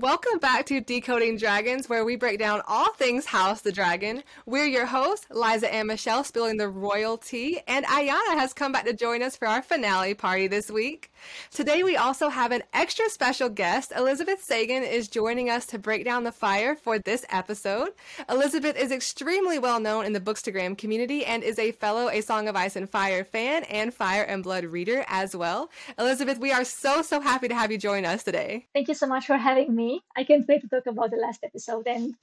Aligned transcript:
Welcome 0.00 0.38
back 0.38 0.64
to 0.64 0.80
Decoding 0.80 1.36
Dragons, 1.36 1.86
where 1.86 2.06
we 2.06 2.16
break 2.16 2.38
down 2.38 2.62
all 2.66 2.90
things 2.94 3.26
House 3.26 3.60
the 3.60 3.70
Dragon. 3.70 4.22
We're 4.46 4.64
your 4.64 4.86
hosts, 4.86 5.26
Liza 5.30 5.72
and 5.72 5.88
Michelle, 5.88 6.24
spilling 6.24 6.56
the 6.56 6.70
royalty, 6.70 7.60
and 7.68 7.84
Ayana 7.84 8.38
has 8.38 8.54
come 8.54 8.72
back 8.72 8.86
to 8.86 8.94
join 8.94 9.22
us 9.22 9.36
for 9.36 9.46
our 9.46 9.60
finale 9.60 10.14
party 10.14 10.46
this 10.46 10.70
week. 10.70 11.12
Today 11.50 11.82
we 11.82 11.98
also 11.98 12.30
have 12.30 12.50
an 12.50 12.62
extra 12.72 13.10
special 13.10 13.50
guest. 13.50 13.92
Elizabeth 13.94 14.42
Sagan 14.42 14.84
is 14.84 15.06
joining 15.06 15.50
us 15.50 15.66
to 15.66 15.78
break 15.78 16.06
down 16.06 16.24
the 16.24 16.32
fire 16.32 16.74
for 16.74 16.98
this 16.98 17.26
episode. 17.28 17.90
Elizabeth 18.30 18.78
is 18.78 18.92
extremely 18.92 19.58
well 19.58 19.80
known 19.80 20.06
in 20.06 20.14
the 20.14 20.20
Bookstagram 20.20 20.78
community 20.78 21.26
and 21.26 21.42
is 21.42 21.58
a 21.58 21.72
fellow 21.72 22.08
A 22.08 22.22
Song 22.22 22.48
of 22.48 22.56
Ice 22.56 22.74
and 22.74 22.88
Fire 22.88 23.22
fan 23.22 23.64
and 23.64 23.92
Fire 23.92 24.22
and 24.22 24.42
Blood 24.42 24.64
reader 24.64 25.04
as 25.08 25.36
well. 25.36 25.70
Elizabeth, 25.98 26.38
we 26.38 26.52
are 26.52 26.64
so, 26.64 27.02
so 27.02 27.20
happy 27.20 27.48
to 27.48 27.54
have 27.54 27.70
you 27.70 27.76
join 27.76 28.06
us 28.06 28.22
today. 28.22 28.66
Thank 28.72 28.88
you 28.88 28.94
so 28.94 29.06
much 29.06 29.26
for 29.26 29.36
having 29.36 29.74
me. 29.74 29.89
I 30.16 30.24
can't 30.24 30.46
wait 30.48 30.60
to 30.62 30.68
talk 30.68 30.86
about 30.86 31.10
the 31.10 31.16
last 31.16 31.40
episode 31.44 31.86
and 31.86 32.14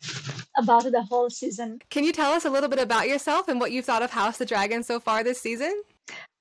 about 0.57 0.83
the 0.91 1.03
whole 1.09 1.29
season. 1.29 1.79
Can 1.89 2.03
you 2.03 2.13
tell 2.13 2.31
us 2.31 2.45
a 2.45 2.49
little 2.49 2.69
bit 2.69 2.79
about 2.79 3.07
yourself 3.07 3.47
and 3.47 3.59
what 3.59 3.71
you've 3.71 3.85
thought 3.85 4.03
of 4.03 4.11
House 4.11 4.35
of 4.35 4.39
the 4.39 4.45
Dragon 4.53 4.83
so 4.83 4.99
far 4.99 5.23
this 5.23 5.41
season? 5.41 5.73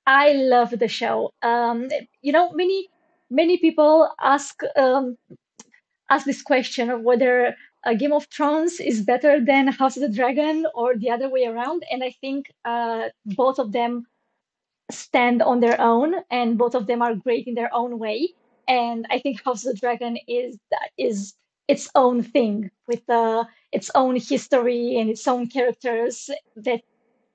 I 0.05 0.33
love 0.33 0.71
the 0.71 0.87
show. 0.87 1.33
Um, 1.41 1.89
you 2.21 2.31
know, 2.31 2.51
many 2.53 2.89
many 3.29 3.57
people 3.57 4.09
ask 4.21 4.61
um, 4.75 5.17
ask 6.09 6.25
this 6.25 6.41
question 6.41 6.89
of 6.89 7.01
whether 7.01 7.55
a 7.85 7.95
Game 7.95 8.13
of 8.13 8.25
Thrones 8.35 8.79
is 8.79 9.01
better 9.01 9.43
than 9.43 9.67
House 9.67 9.97
of 9.97 10.01
the 10.01 10.15
Dragon 10.19 10.65
or 10.73 10.95
the 10.95 11.09
other 11.09 11.29
way 11.29 11.45
around, 11.45 11.83
and 11.91 12.03
I 12.03 12.11
think 12.21 12.51
uh, 12.65 13.09
both 13.25 13.59
of 13.59 13.71
them 13.71 14.07
stand 14.89 15.41
on 15.41 15.59
their 15.59 15.79
own, 15.79 16.15
and 16.31 16.57
both 16.57 16.75
of 16.75 16.87
them 16.87 17.01
are 17.01 17.15
great 17.15 17.47
in 17.47 17.55
their 17.55 17.73
own 17.73 17.99
way. 17.99 18.29
And 18.67 19.05
I 19.09 19.19
think 19.19 19.41
House 19.45 19.65
of 19.65 19.73
the 19.73 19.79
Dragon 19.79 20.17
is 20.27 20.57
is 20.97 21.33
its 21.67 21.89
own 21.95 22.23
thing 22.23 22.71
with 22.87 23.09
uh, 23.09 23.43
its 23.71 23.91
own 23.93 24.15
history 24.15 24.97
and 24.97 25.09
its 25.09 25.27
own 25.27 25.47
characters 25.47 26.29
that 26.55 26.81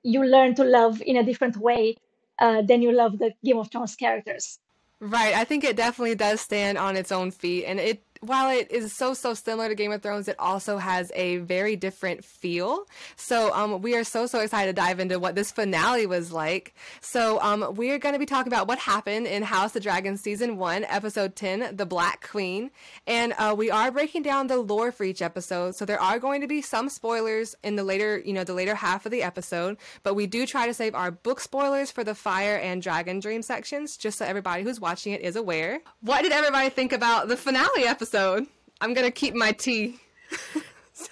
you 0.01 0.23
learn 0.25 0.55
to 0.55 0.63
love 0.63 1.01
in 1.01 1.17
a 1.17 1.23
different 1.23 1.57
way 1.57 1.95
uh, 2.39 2.61
than 2.63 2.81
you 2.81 2.91
love 2.91 3.19
the 3.19 3.31
Game 3.43 3.57
of 3.57 3.71
Thrones 3.71 3.95
characters. 3.95 4.59
Right. 4.99 5.35
I 5.35 5.43
think 5.43 5.63
it 5.63 5.75
definitely 5.75 6.15
does 6.15 6.41
stand 6.41 6.77
on 6.77 6.95
its 6.95 7.11
own 7.11 7.31
feet, 7.31 7.65
and 7.65 7.79
it 7.79 8.03
while 8.23 8.49
it 8.49 8.71
is 8.71 8.93
so 8.93 9.13
so 9.13 9.33
similar 9.33 9.67
to 9.67 9.75
Game 9.75 9.91
of 9.91 10.01
Thrones, 10.01 10.27
it 10.27 10.35
also 10.39 10.77
has 10.77 11.11
a 11.15 11.37
very 11.37 11.75
different 11.75 12.23
feel. 12.23 12.85
So 13.15 13.53
um, 13.53 13.81
we 13.81 13.95
are 13.95 14.03
so 14.03 14.25
so 14.25 14.39
excited 14.39 14.75
to 14.75 14.81
dive 14.81 14.99
into 14.99 15.19
what 15.19 15.35
this 15.35 15.51
finale 15.51 16.05
was 16.05 16.31
like. 16.31 16.73
So 17.01 17.39
um, 17.41 17.75
we 17.75 17.91
are 17.91 17.99
going 17.99 18.13
to 18.13 18.19
be 18.19 18.25
talking 18.25 18.51
about 18.51 18.67
what 18.67 18.79
happened 18.79 19.27
in 19.27 19.43
House 19.43 19.75
of 19.75 19.83
Dragon 19.83 20.17
season 20.17 20.57
one, 20.57 20.85
episode 20.85 21.35
ten, 21.35 21.75
the 21.75 21.85
Black 21.85 22.27
Queen, 22.29 22.71
and 23.05 23.33
uh, 23.37 23.53
we 23.57 23.69
are 23.69 23.91
breaking 23.91 24.23
down 24.23 24.47
the 24.47 24.57
lore 24.57 24.91
for 24.91 25.03
each 25.03 25.21
episode. 25.21 25.75
So 25.75 25.85
there 25.85 26.01
are 26.01 26.19
going 26.19 26.41
to 26.41 26.47
be 26.47 26.61
some 26.61 26.89
spoilers 26.89 27.55
in 27.63 27.75
the 27.75 27.83
later 27.83 28.21
you 28.25 28.33
know 28.33 28.43
the 28.43 28.53
later 28.53 28.75
half 28.75 29.05
of 29.05 29.11
the 29.11 29.23
episode, 29.23 29.77
but 30.03 30.13
we 30.13 30.27
do 30.27 30.45
try 30.45 30.65
to 30.65 30.73
save 30.73 30.95
our 30.95 31.11
book 31.11 31.39
spoilers 31.39 31.91
for 31.91 32.03
the 32.03 32.15
Fire 32.15 32.55
and 32.57 32.81
Dragon 32.81 33.19
Dream 33.19 33.41
sections, 33.41 33.97
just 33.97 34.17
so 34.17 34.25
everybody 34.25 34.63
who's 34.63 34.79
watching 34.79 35.13
it 35.13 35.21
is 35.21 35.35
aware. 35.35 35.81
What 36.01 36.21
did 36.21 36.31
everybody 36.31 36.69
think 36.69 36.93
about 36.93 37.27
the 37.27 37.37
finale 37.37 37.83
episode? 37.83 38.12
Episode. 38.13 38.45
I'm 38.79 38.93
gonna 38.93 39.09
keep 39.09 39.33
my 39.33 39.51
tea. 39.53 39.99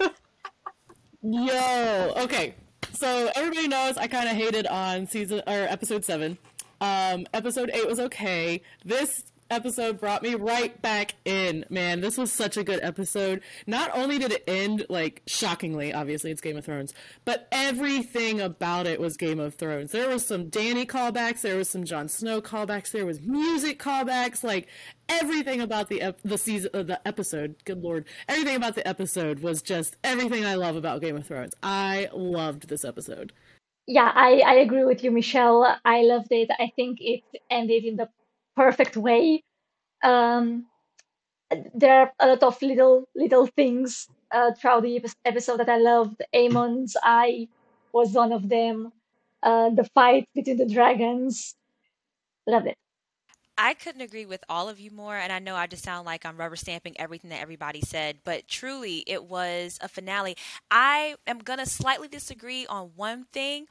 Yo, 1.22 2.12
okay. 2.16 2.54
So 2.92 3.28
everybody 3.34 3.66
knows 3.66 3.96
I 3.96 4.06
kind 4.06 4.28
of 4.28 4.36
hated 4.36 4.68
on 4.68 5.08
season 5.08 5.40
or 5.48 5.66
episode 5.68 6.04
seven. 6.04 6.38
Um, 6.80 7.26
episode 7.34 7.70
eight 7.74 7.88
was 7.88 7.98
okay. 7.98 8.62
This 8.84 9.24
episode 9.52 10.00
brought 10.00 10.22
me 10.22 10.34
right 10.34 10.80
back 10.82 11.14
in. 11.24 11.64
Man, 11.70 12.00
this 12.00 12.16
was 12.16 12.32
such 12.32 12.56
a 12.56 12.64
good 12.64 12.80
episode. 12.82 13.42
Not 13.66 13.90
only 13.94 14.18
did 14.18 14.32
it 14.32 14.44
end 14.48 14.86
like 14.88 15.22
shockingly, 15.26 15.92
obviously 15.92 16.30
it's 16.30 16.40
Game 16.40 16.56
of 16.56 16.64
Thrones, 16.64 16.94
but 17.24 17.46
everything 17.52 18.40
about 18.40 18.86
it 18.86 19.00
was 19.00 19.16
Game 19.16 19.38
of 19.38 19.54
Thrones. 19.54 19.92
There 19.92 20.08
was 20.08 20.24
some 20.24 20.50
Dany 20.50 20.86
callbacks, 20.86 21.42
there 21.42 21.56
was 21.56 21.68
some 21.68 21.84
Jon 21.84 22.08
Snow 22.08 22.40
callbacks, 22.40 22.90
there 22.90 23.06
was 23.06 23.20
music 23.20 23.78
callbacks, 23.78 24.42
like 24.42 24.66
everything 25.08 25.60
about 25.60 25.88
the 25.88 26.00
ep- 26.00 26.22
the 26.22 26.38
season 26.38 26.70
uh, 26.74 26.82
the 26.82 27.06
episode, 27.06 27.56
good 27.64 27.82
lord. 27.82 28.06
Everything 28.28 28.56
about 28.56 28.74
the 28.74 28.86
episode 28.88 29.40
was 29.40 29.62
just 29.62 29.96
everything 30.02 30.44
I 30.44 30.54
love 30.54 30.76
about 30.76 31.00
Game 31.00 31.16
of 31.16 31.26
Thrones. 31.26 31.54
I 31.62 32.08
loved 32.12 32.68
this 32.68 32.84
episode. 32.84 33.32
Yeah, 33.86 34.12
I, 34.14 34.42
I 34.46 34.54
agree 34.54 34.84
with 34.84 35.02
you, 35.02 35.10
Michelle. 35.10 35.76
I 35.84 36.02
loved 36.02 36.28
it. 36.30 36.50
I 36.58 36.70
think 36.76 36.98
it 37.00 37.22
ended 37.50 37.84
in 37.84 37.96
the 37.96 38.08
perfect 38.56 38.96
way. 38.96 39.42
Um, 40.02 40.66
there 41.74 42.00
are 42.00 42.12
a 42.20 42.28
lot 42.28 42.42
of 42.42 42.62
little 42.62 43.08
little 43.14 43.46
things 43.46 44.08
uh, 44.30 44.52
throughout 44.52 44.82
the 44.82 45.04
episode 45.24 45.58
that 45.58 45.68
I 45.68 45.78
loved. 45.78 46.22
Aemond's 46.32 46.96
eye 47.02 47.48
was 47.92 48.12
one 48.12 48.32
of 48.32 48.48
them. 48.48 48.92
Uh, 49.42 49.70
the 49.70 49.84
fight 49.94 50.28
between 50.34 50.56
the 50.56 50.68
dragons, 50.68 51.56
loved 52.46 52.68
it. 52.68 52.76
I 53.58 53.74
couldn't 53.74 54.00
agree 54.00 54.24
with 54.24 54.42
all 54.48 54.68
of 54.68 54.80
you 54.80 54.90
more, 54.90 55.16
and 55.16 55.32
I 55.32 55.38
know 55.38 55.54
I 55.54 55.66
just 55.66 55.84
sound 55.84 56.06
like 56.06 56.24
I'm 56.24 56.36
rubber 56.36 56.56
stamping 56.56 56.98
everything 56.98 57.30
that 57.30 57.40
everybody 57.40 57.80
said, 57.80 58.18
but 58.24 58.48
truly 58.48 59.04
it 59.06 59.24
was 59.24 59.78
a 59.82 59.88
finale. 59.88 60.36
I 60.70 61.16
am 61.26 61.38
gonna 61.38 61.66
slightly 61.66 62.08
disagree 62.08 62.66
on 62.66 62.92
one 62.96 63.24
thing. 63.32 63.66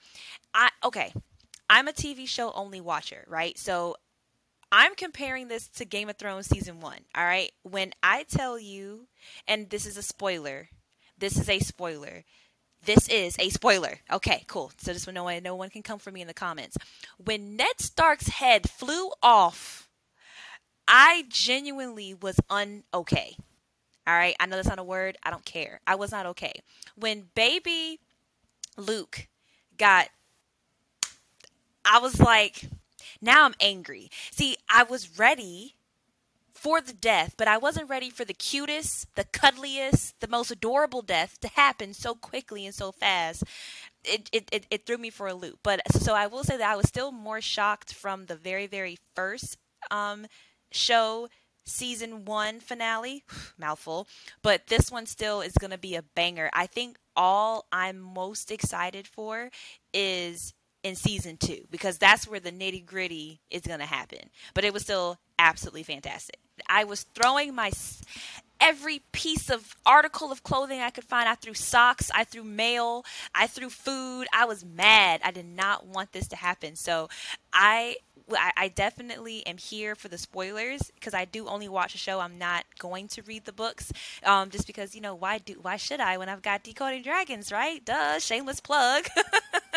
I 0.54 0.70
okay, 0.84 1.14
I'm 1.70 1.88
a 1.88 1.94
TV 1.94 2.28
show 2.28 2.52
only 2.52 2.80
watcher, 2.80 3.26
right? 3.28 3.58
So 3.58 3.96
I'm 4.72 4.96
comparing 4.96 5.48
this 5.50 5.68
to 5.70 5.86
Game 5.86 6.10
of 6.10 6.18
Thrones 6.18 6.48
season 6.48 6.80
one. 6.80 7.00
All 7.16 7.26
right. 7.26 7.52
When 7.64 7.92
I 8.02 8.24
tell 8.24 8.58
you, 8.58 9.08
and 9.48 9.70
this 9.70 9.86
is 9.86 9.98
a 9.98 10.04
spoiler, 10.04 10.70
this 11.18 11.38
is 11.38 11.50
a 11.50 11.60
spoiler. 11.60 12.24
This 12.84 13.08
is 13.10 13.36
a 13.38 13.50
spoiler. 13.50 14.00
Okay, 14.12 14.44
cool. 14.48 14.72
So 14.78 14.94
this 14.94 15.06
one, 15.06 15.14
no 15.14 15.26
one, 15.26 15.44
no 15.44 15.56
one 15.56 15.70
can 15.70 15.84
come 15.84 16.00
for 16.00 16.12
me 16.12 16.22
in 16.22 16.28
the 16.28 16.34
comments. 16.34 16.78
When 17.24 17.56
Ned 17.56 17.80
Stark's 17.80 18.28
head 18.28 18.70
flew 18.70 19.12
off, 19.22 19.88
I 20.88 21.26
genuinely 21.30 22.14
was 22.14 22.38
unokay. 22.50 23.36
All 24.08 24.16
right. 24.16 24.36
I 24.40 24.46
know 24.48 24.56
that's 24.56 24.68
not 24.68 24.80
a 24.80 24.84
word. 24.84 25.18
I 25.22 25.30
don't 25.30 25.46
care. 25.46 25.80
I 25.86 25.96
was 25.96 26.12
not 26.12 26.26
okay. 26.28 26.54
When 26.96 27.28
baby 27.36 28.00
Luke 28.78 29.28
got, 29.78 30.10
I 31.86 32.00
was 32.00 32.20
like, 32.20 32.64
now 33.22 33.46
I'm 33.46 33.56
angry. 33.60 34.10
See, 34.32 34.58
I 34.70 34.84
was 34.84 35.20
ready 35.20 35.76
for 36.54 36.80
the 36.80 36.94
death, 36.94 37.34
but 37.38 37.48
I 37.48 37.58
wasn't 37.58 37.90
ready 37.90 38.10
for 38.10 38.24
the 38.24 38.34
cutest, 38.34 39.08
the 39.16 39.24
cuddliest, 39.24 40.20
the 40.20 40.28
most 40.28 40.52
adorable 40.52 41.02
death 41.02 41.40
to 41.42 41.48
happen 41.48 41.94
so 41.94 42.14
quickly 42.14 42.66
and 42.66 42.76
so 42.76 42.92
fast. 42.92 43.44
It, 44.04 44.30
it, 44.32 44.50
it, 44.52 44.68
it, 44.70 44.86
threw 44.86 44.98
me 44.98 45.10
for 45.10 45.28
a 45.28 45.34
loop. 45.34 45.60
But 45.64 45.82
so 45.92 46.14
I 46.14 46.28
will 46.28 46.44
say 46.44 46.58
that 46.58 46.72
I 46.72 46.76
was 46.76 46.88
still 46.88 47.12
more 47.12 47.42
shocked 47.42 47.94
from 47.94 48.26
the 48.26 48.36
very, 48.36 48.68
very 48.68 48.98
first 49.16 49.58
um, 49.90 50.28
show 50.72 51.30
season 51.66 52.26
one 52.26 52.60
finale 52.60 53.24
mouthful 53.58 54.08
but 54.42 54.68
this 54.68 54.92
one 54.92 55.06
still 55.06 55.42
is 55.42 55.54
going 55.54 55.70
to 55.72 55.78
be 55.78 55.96
a 55.96 56.02
banger 56.02 56.50
i 56.54 56.66
think 56.66 56.98
all 57.16 57.68
i'm 57.72 58.00
most 58.00 58.52
excited 58.52 59.08
for 59.08 59.52
is 59.94 60.54
in 60.84 60.96
season 60.96 61.38
two 61.38 61.66
because 61.70 61.98
that's 61.98 62.28
where 62.28 62.40
the 62.40 62.52
nitty 62.52 62.86
gritty 62.86 63.40
is 63.50 63.62
going 63.62 63.80
to 63.80 63.86
happen. 63.86 64.30
But 64.54 64.64
it 64.64 64.74
was 64.74 64.84
still 64.84 65.20
absolutely 65.38 65.84
fantastic. 65.84 66.38
I 66.68 66.84
was 66.84 67.04
throwing 67.14 67.56
my 67.56 67.72
every 68.60 69.02
piece 69.12 69.50
of 69.50 69.76
article 69.86 70.32
of 70.32 70.44
clothing 70.44 70.80
I 70.82 70.92
could 70.92 71.04
find. 71.04 71.28
I 71.28 71.36
threw 71.36 71.56
socks, 71.56 72.12
I 72.14 72.24
threw 72.24 72.44
mail, 72.44 73.04
I 73.34 73.48
threw 73.48 73.70
food. 73.70 74.28
I 74.34 74.46
was 74.46 74.64
mad. 74.64 75.22
I 75.24 75.32
did 75.32 75.48
not 75.48 75.88
want 75.88 76.12
this 76.12 76.28
to 76.30 76.36
happen. 76.36 76.76
So 76.76 77.10
I 77.52 77.98
I, 78.34 78.70
definitely 78.70 79.46
am 79.46 79.58
here 79.58 79.94
for 79.94 80.08
the 80.08 80.18
spoilers 80.18 80.92
because 80.96 81.14
I 81.14 81.26
do 81.26 81.48
only 81.48 81.68
watch 81.68 81.96
a 81.96 81.98
show. 81.98 82.20
I'm 82.20 82.38
not 82.38 82.64
going 82.80 83.08
to 83.10 83.22
read 83.24 83.44
the 83.44 83.52
books, 83.52 83.92
um, 84.24 84.50
just 84.50 84.68
because 84.68 84.96
you 84.96 85.02
know 85.02 85.16
why 85.16 85.40
do 85.40 85.56
why 85.62 85.76
should 85.76 86.00
I 86.00 86.18
when 86.18 86.30
I've 86.30 86.42
got 86.42 86.64
Decoding 86.64 87.04
Dragons, 87.04 87.52
right? 87.52 87.84
Duh, 87.84 88.20
shameless 88.20 88.62
plug. 88.62 89.06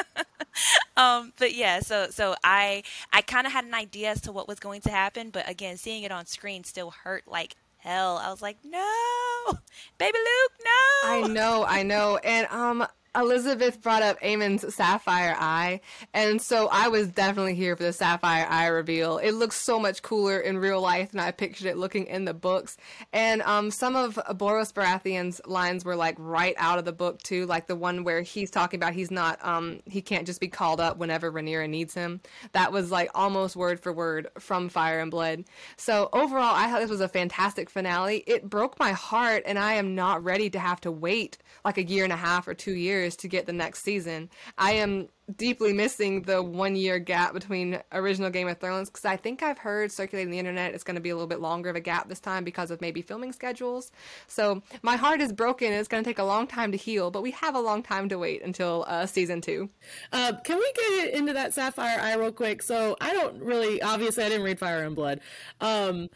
um, 0.96 1.32
but 1.38 1.54
yeah, 1.54 1.80
so 1.80 2.08
so 2.10 2.34
I 2.44 2.82
I 3.12 3.22
kind 3.22 3.46
of 3.46 3.52
had 3.52 3.64
an 3.64 3.74
idea 3.74 4.10
as 4.10 4.20
to 4.22 4.32
what 4.32 4.48
was 4.48 4.60
going 4.60 4.80
to 4.82 4.90
happen, 4.90 5.30
but 5.30 5.48
again, 5.48 5.76
seeing 5.76 6.02
it 6.04 6.12
on 6.12 6.26
screen 6.26 6.64
still 6.64 6.90
hurt 6.90 7.24
like 7.26 7.56
hell. 7.78 8.18
I 8.18 8.30
was 8.30 8.40
like, 8.40 8.58
no, 8.64 8.80
baby 9.98 10.18
Luke, 10.18 10.52
no. 10.64 11.10
I 11.10 11.26
know, 11.28 11.64
I 11.66 11.82
know, 11.82 12.18
and 12.18 12.46
um, 12.50 12.86
Elizabeth 13.14 13.80
brought 13.82 14.02
up 14.02 14.18
Aemond's 14.22 14.74
sapphire 14.74 15.36
eye, 15.38 15.80
and 16.12 16.40
so 16.40 16.68
I 16.70 16.88
was 16.88 17.08
definitely 17.08 17.54
here 17.54 17.76
for 17.76 17.82
the 17.82 17.92
sapphire 17.92 18.46
eye 18.48 18.66
reveal. 18.66 19.18
It 19.18 19.32
looks 19.32 19.56
so 19.56 19.78
much 19.78 20.02
cooler 20.02 20.38
in 20.38 20.58
real 20.58 20.80
life 20.80 21.12
than 21.12 21.20
I 21.20 21.30
pictured 21.30 21.66
it 21.66 21.76
looking 21.76 22.06
in 22.06 22.24
the 22.24 22.34
books. 22.34 22.76
And 23.12 23.42
um, 23.42 23.70
some 23.70 23.96
of 23.96 24.16
Borros 24.30 24.72
Baratheon's 24.72 25.40
lines 25.46 25.84
were 25.84 25.96
like 25.96 26.16
right 26.18 26.54
out 26.58 26.78
of 26.78 26.84
the 26.84 26.92
book 26.92 27.22
too, 27.22 27.46
like 27.46 27.66
the 27.66 27.76
one 27.76 28.04
where 28.04 28.22
he's 28.22 28.50
talking 28.50 28.78
about 28.78 28.94
he's 28.94 29.10
not, 29.10 29.44
um, 29.44 29.80
he 29.86 30.02
can't 30.02 30.26
just 30.26 30.40
be 30.40 30.48
called 30.48 30.80
up 30.80 30.96
whenever 30.96 31.30
Rhaenyra 31.30 31.68
needs 31.68 31.94
him. 31.94 32.20
That 32.52 32.72
was 32.72 32.90
like 32.90 33.10
almost 33.14 33.56
word 33.56 33.80
for 33.80 33.92
word 33.92 34.28
from 34.38 34.68
Fire 34.68 35.00
and 35.00 35.10
Blood. 35.10 35.44
So 35.76 36.08
overall, 36.12 36.54
I 36.54 36.70
thought 36.70 36.80
this 36.80 36.90
was 36.90 37.00
a 37.00 37.08
fantastic 37.08 37.70
finale. 37.70 38.24
It 38.26 38.48
broke 38.48 38.78
my 38.78 38.92
heart, 38.92 39.42
and 39.46 39.58
I 39.58 39.74
am 39.74 39.94
not 39.94 40.24
ready 40.24 40.50
to 40.50 40.58
have 40.58 40.80
to 40.82 40.90
wait 40.90 41.38
like 41.64 41.78
a 41.78 41.84
year 41.84 42.04
and 42.04 42.12
a 42.12 42.16
half 42.16 42.48
or 42.48 42.54
two 42.54 42.72
years 42.72 43.03
years 43.04 43.16
to 43.16 43.28
get 43.28 43.46
the 43.46 43.52
next 43.52 43.82
season. 43.82 44.30
I 44.58 44.72
am 44.72 45.08
deeply 45.36 45.72
missing 45.72 46.22
the 46.22 46.42
one 46.42 46.76
year 46.76 46.98
gap 46.98 47.32
between 47.32 47.80
original 47.92 48.30
Game 48.30 48.48
of 48.48 48.58
Thrones 48.58 48.90
because 48.90 49.04
I 49.04 49.16
think 49.16 49.42
I've 49.42 49.58
heard 49.58 49.90
circulating 49.90 50.30
the 50.30 50.38
internet 50.38 50.74
it's 50.74 50.84
going 50.84 50.96
to 50.96 51.00
be 51.00 51.10
a 51.10 51.14
little 51.14 51.28
bit 51.28 51.40
longer 51.40 51.70
of 51.70 51.76
a 51.76 51.80
gap 51.80 52.08
this 52.08 52.20
time 52.20 52.44
because 52.44 52.70
of 52.70 52.80
maybe 52.80 53.00
filming 53.00 53.32
schedules. 53.32 53.90
So 54.26 54.62
my 54.82 54.96
heart 54.96 55.20
is 55.20 55.32
broken 55.32 55.68
and 55.68 55.76
it's 55.76 55.88
going 55.88 56.02
to 56.02 56.08
take 56.08 56.18
a 56.18 56.24
long 56.24 56.46
time 56.46 56.72
to 56.72 56.78
heal, 56.78 57.10
but 57.10 57.22
we 57.22 57.30
have 57.32 57.54
a 57.54 57.60
long 57.60 57.82
time 57.82 58.08
to 58.08 58.18
wait 58.18 58.42
until 58.42 58.84
uh, 58.88 59.06
season 59.06 59.40
two. 59.40 59.70
Uh, 60.12 60.32
can 60.44 60.58
we 60.58 60.72
get 60.74 61.14
into 61.14 61.32
that 61.32 61.54
Sapphire 61.54 62.00
Eye 62.00 62.14
real 62.14 62.32
quick? 62.32 62.62
So 62.62 62.96
I 63.00 63.12
don't 63.12 63.42
really, 63.42 63.80
obviously, 63.82 64.24
I 64.24 64.28
didn't 64.28 64.44
read 64.44 64.58
Fire 64.58 64.82
and 64.82 64.96
Blood. 64.96 65.20
Um, 65.60 66.08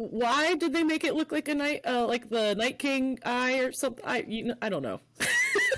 why 0.00 0.54
did 0.54 0.72
they 0.72 0.82
make 0.82 1.04
it 1.04 1.14
look 1.14 1.30
like 1.30 1.48
a 1.48 1.54
night, 1.54 1.82
uh, 1.86 2.06
like 2.06 2.30
the 2.30 2.54
Night 2.54 2.78
King 2.78 3.18
eye 3.24 3.58
or 3.58 3.72
something? 3.72 4.04
I, 4.06 4.24
you 4.26 4.44
know, 4.44 4.54
I 4.62 4.70
don't 4.70 4.82
know. 4.82 5.00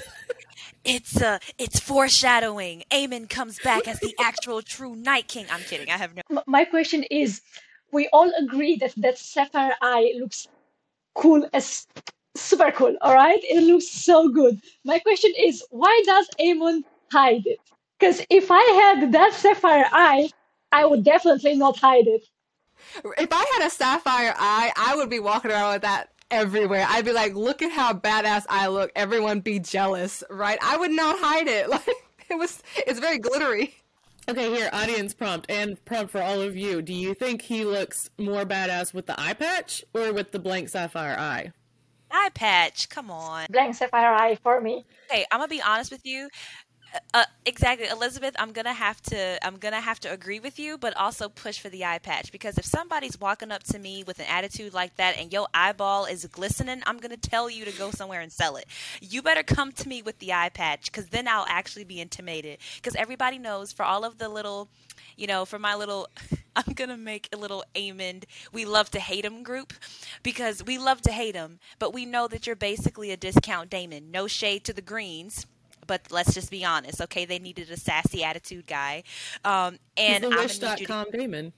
It's 0.84 1.20
uh 1.20 1.38
it's 1.58 1.78
foreshadowing. 1.78 2.84
Aemond 2.90 3.28
comes 3.28 3.58
back 3.60 3.86
as 3.86 4.00
the 4.00 4.14
actual 4.20 4.62
true 4.62 4.96
Night 4.96 5.28
King. 5.28 5.46
I'm 5.50 5.62
kidding. 5.62 5.88
I 5.90 5.96
have 5.96 6.14
no 6.14 6.42
My 6.46 6.64
question 6.64 7.04
is 7.04 7.40
we 7.92 8.08
all 8.12 8.32
agree 8.38 8.76
that 8.76 8.94
that 8.96 9.18
sapphire 9.18 9.74
eye 9.80 10.14
looks 10.18 10.48
cool 11.14 11.48
as 11.52 11.86
super 12.34 12.72
cool, 12.72 12.96
all 13.02 13.14
right? 13.14 13.38
It 13.42 13.62
looks 13.62 13.88
so 13.88 14.28
good. 14.28 14.60
My 14.84 14.98
question 14.98 15.32
is 15.38 15.64
why 15.70 16.02
does 16.06 16.28
Aemond 16.40 16.82
hide 17.12 17.46
it? 17.46 17.60
Because 17.98 18.24
if 18.30 18.50
I 18.50 18.62
had 18.82 19.12
that 19.12 19.34
sapphire 19.34 19.88
eye, 19.92 20.30
I 20.72 20.84
would 20.86 21.04
definitely 21.04 21.54
not 21.54 21.76
hide 21.78 22.06
it. 22.08 22.26
If 23.18 23.28
I 23.32 23.44
had 23.54 23.66
a 23.66 23.70
sapphire 23.70 24.34
eye, 24.36 24.72
I 24.76 24.96
would 24.96 25.08
be 25.08 25.20
walking 25.20 25.52
around 25.52 25.74
with 25.74 25.82
that 25.82 26.11
everywhere. 26.32 26.86
I'd 26.88 27.04
be 27.04 27.12
like, 27.12 27.34
look 27.34 27.62
at 27.62 27.70
how 27.70 27.92
badass 27.92 28.44
I 28.48 28.66
look. 28.66 28.90
Everyone 28.96 29.40
be 29.40 29.60
jealous, 29.60 30.24
right? 30.28 30.58
I 30.62 30.76
would 30.76 30.90
not 30.90 31.16
hide 31.20 31.46
it. 31.46 31.68
Like 31.72 31.86
it 32.30 32.38
was 32.38 32.62
it's 32.86 32.98
very 32.98 33.18
glittery. 33.18 33.74
Okay, 34.28 34.50
here, 34.54 34.70
audience 34.72 35.12
prompt 35.12 35.50
and 35.50 35.82
prompt 35.84 36.12
for 36.12 36.22
all 36.22 36.40
of 36.40 36.56
you. 36.56 36.80
Do 36.80 36.94
you 36.94 37.12
think 37.12 37.42
he 37.42 37.64
looks 37.64 38.08
more 38.18 38.44
badass 38.44 38.94
with 38.94 39.06
the 39.06 39.20
eye 39.20 39.34
patch 39.34 39.84
or 39.92 40.12
with 40.12 40.30
the 40.32 40.38
blank 40.38 40.68
sapphire 40.70 41.18
eye? 41.18 41.52
eye 42.12 42.30
patch. 42.34 42.88
Come 42.88 43.10
on. 43.10 43.46
Blank 43.50 43.74
sapphire 43.74 44.12
eye 44.12 44.36
for 44.42 44.60
me. 44.60 44.84
Okay, 45.10 45.24
I'm 45.30 45.40
gonna 45.40 45.48
be 45.48 45.62
honest 45.62 45.90
with 45.90 46.04
you. 46.04 46.28
Uh, 47.14 47.24
exactly, 47.46 47.86
Elizabeth. 47.88 48.34
I'm 48.38 48.52
gonna 48.52 48.72
have 48.74 49.00
to. 49.02 49.44
I'm 49.46 49.56
gonna 49.56 49.80
have 49.80 50.00
to 50.00 50.12
agree 50.12 50.40
with 50.40 50.58
you, 50.58 50.78
but 50.78 50.96
also 50.96 51.28
push 51.28 51.58
for 51.58 51.68
the 51.68 51.84
eye 51.84 51.98
patch 51.98 52.32
because 52.32 52.58
if 52.58 52.64
somebody's 52.64 53.20
walking 53.20 53.52
up 53.52 53.62
to 53.64 53.78
me 53.78 54.04
with 54.04 54.18
an 54.18 54.26
attitude 54.28 54.74
like 54.74 54.96
that 54.96 55.16
and 55.18 55.32
your 55.32 55.48
eyeball 55.54 56.04
is 56.06 56.26
glistening, 56.26 56.82
I'm 56.86 56.98
gonna 56.98 57.16
tell 57.16 57.48
you 57.50 57.64
to 57.64 57.72
go 57.72 57.90
somewhere 57.90 58.20
and 58.20 58.32
sell 58.32 58.56
it. 58.56 58.66
You 59.00 59.22
better 59.22 59.42
come 59.42 59.72
to 59.72 59.88
me 59.88 60.02
with 60.02 60.18
the 60.18 60.32
eye 60.32 60.50
patch 60.50 60.86
because 60.86 61.06
then 61.08 61.28
I'll 61.28 61.46
actually 61.48 61.84
be 61.84 62.00
intimidated. 62.00 62.58
Because 62.76 62.96
everybody 62.96 63.38
knows 63.38 63.72
for 63.72 63.84
all 63.84 64.04
of 64.04 64.18
the 64.18 64.28
little, 64.28 64.68
you 65.16 65.26
know, 65.26 65.44
for 65.44 65.58
my 65.58 65.74
little. 65.74 66.08
I'm 66.56 66.74
gonna 66.74 66.98
make 66.98 67.30
a 67.32 67.38
little 67.38 67.64
amend. 67.74 68.26
We 68.52 68.66
love 68.66 68.90
to 68.90 69.00
hate 69.00 69.24
him 69.24 69.42
group 69.42 69.72
because 70.22 70.62
we 70.62 70.78
love 70.78 71.00
to 71.02 71.12
hate 71.12 71.34
him, 71.34 71.60
but 71.78 71.94
we 71.94 72.04
know 72.04 72.28
that 72.28 72.46
you're 72.46 72.56
basically 72.56 73.10
a 73.10 73.16
discount 73.16 73.70
Daemon. 73.70 74.10
No 74.10 74.26
shade 74.26 74.64
to 74.64 74.74
the 74.74 74.82
Greens 74.82 75.46
but 75.86 76.02
let's 76.10 76.34
just 76.34 76.50
be 76.50 76.64
honest, 76.64 77.00
okay? 77.00 77.24
They 77.24 77.38
needed 77.38 77.70
a 77.70 77.76
sassy 77.76 78.24
attitude 78.24 78.66
guy. 78.66 79.02
Um, 79.44 79.78
and 79.96 80.24
He's 80.24 80.58
the 80.58 80.66
wish.com 80.68 81.06
to... 81.10 81.16
Daemon. 81.16 81.52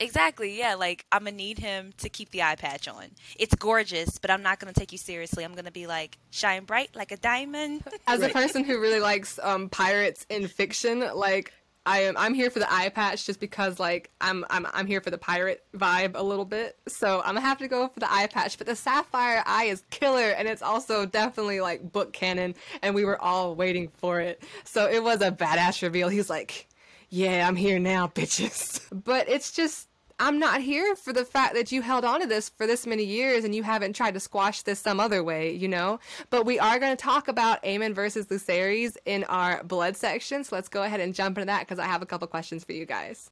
Exactly, 0.00 0.58
yeah. 0.58 0.74
Like 0.74 1.06
I'm 1.12 1.24
gonna 1.24 1.36
need 1.36 1.58
him 1.58 1.92
to 1.98 2.08
keep 2.08 2.30
the 2.30 2.42
eye 2.42 2.56
patch 2.56 2.88
on. 2.88 3.04
It's 3.38 3.54
gorgeous, 3.54 4.18
but 4.18 4.30
I'm 4.30 4.42
not 4.42 4.58
gonna 4.58 4.72
take 4.72 4.90
you 4.90 4.98
seriously. 4.98 5.44
I'm 5.44 5.54
gonna 5.54 5.70
be 5.70 5.86
like 5.86 6.18
shine 6.30 6.64
bright 6.64 6.90
like 6.96 7.12
a 7.12 7.16
diamond. 7.16 7.84
As 8.06 8.22
a 8.22 8.28
person 8.30 8.64
who 8.64 8.80
really 8.80 9.00
likes 9.00 9.38
um, 9.42 9.68
pirates 9.68 10.26
in 10.28 10.48
fiction, 10.48 11.04
like 11.14 11.52
I 11.84 12.00
am 12.02 12.16
I'm 12.16 12.34
here 12.34 12.48
for 12.50 12.60
the 12.60 12.72
eye 12.72 12.88
patch 12.90 13.26
just 13.26 13.40
because 13.40 13.80
like 13.80 14.10
I'm 14.20 14.44
I'm 14.50 14.66
I'm 14.72 14.86
here 14.86 15.00
for 15.00 15.10
the 15.10 15.18
pirate 15.18 15.64
vibe 15.74 16.12
a 16.14 16.22
little 16.22 16.44
bit. 16.44 16.76
So 16.86 17.20
I'm 17.20 17.34
gonna 17.34 17.40
have 17.40 17.58
to 17.58 17.68
go 17.68 17.88
for 17.88 18.00
the 18.00 18.12
eye 18.12 18.28
patch. 18.28 18.56
But 18.58 18.66
the 18.66 18.76
sapphire 18.76 19.42
eye 19.46 19.64
is 19.64 19.82
killer 19.90 20.30
and 20.30 20.46
it's 20.46 20.62
also 20.62 21.06
definitely 21.06 21.60
like 21.60 21.90
book 21.92 22.12
canon 22.12 22.54
and 22.82 22.94
we 22.94 23.04
were 23.04 23.20
all 23.20 23.54
waiting 23.54 23.88
for 23.88 24.20
it. 24.20 24.42
So 24.64 24.88
it 24.88 25.02
was 25.02 25.22
a 25.22 25.32
badass 25.32 25.82
reveal. 25.82 26.08
He's 26.08 26.30
like, 26.30 26.68
Yeah, 27.10 27.46
I'm 27.48 27.56
here 27.56 27.78
now, 27.78 28.06
bitches. 28.06 28.80
But 29.04 29.28
it's 29.28 29.50
just 29.50 29.88
I'm 30.22 30.38
not 30.38 30.60
here 30.60 30.94
for 30.94 31.12
the 31.12 31.24
fact 31.24 31.54
that 31.54 31.72
you 31.72 31.82
held 31.82 32.04
on 32.04 32.20
to 32.20 32.28
this 32.28 32.48
for 32.48 32.64
this 32.64 32.86
many 32.86 33.02
years 33.02 33.42
and 33.42 33.56
you 33.56 33.64
haven't 33.64 33.96
tried 33.96 34.14
to 34.14 34.20
squash 34.20 34.62
this 34.62 34.78
some 34.78 35.00
other 35.00 35.24
way, 35.24 35.50
you 35.50 35.66
know? 35.66 35.98
But 36.30 36.46
we 36.46 36.60
are 36.60 36.78
going 36.78 36.96
to 36.96 37.02
talk 37.02 37.26
about 37.26 37.60
Aemond 37.64 37.96
versus 37.96 38.26
Lucerys 38.26 38.96
in 39.04 39.24
our 39.24 39.64
blood 39.64 39.96
section. 39.96 40.44
So 40.44 40.54
let's 40.54 40.68
go 40.68 40.84
ahead 40.84 41.00
and 41.00 41.12
jump 41.12 41.38
into 41.38 41.46
that 41.46 41.62
because 41.62 41.80
I 41.80 41.86
have 41.86 42.02
a 42.02 42.06
couple 42.06 42.28
questions 42.28 42.62
for 42.62 42.70
you 42.70 42.86
guys. 42.86 43.30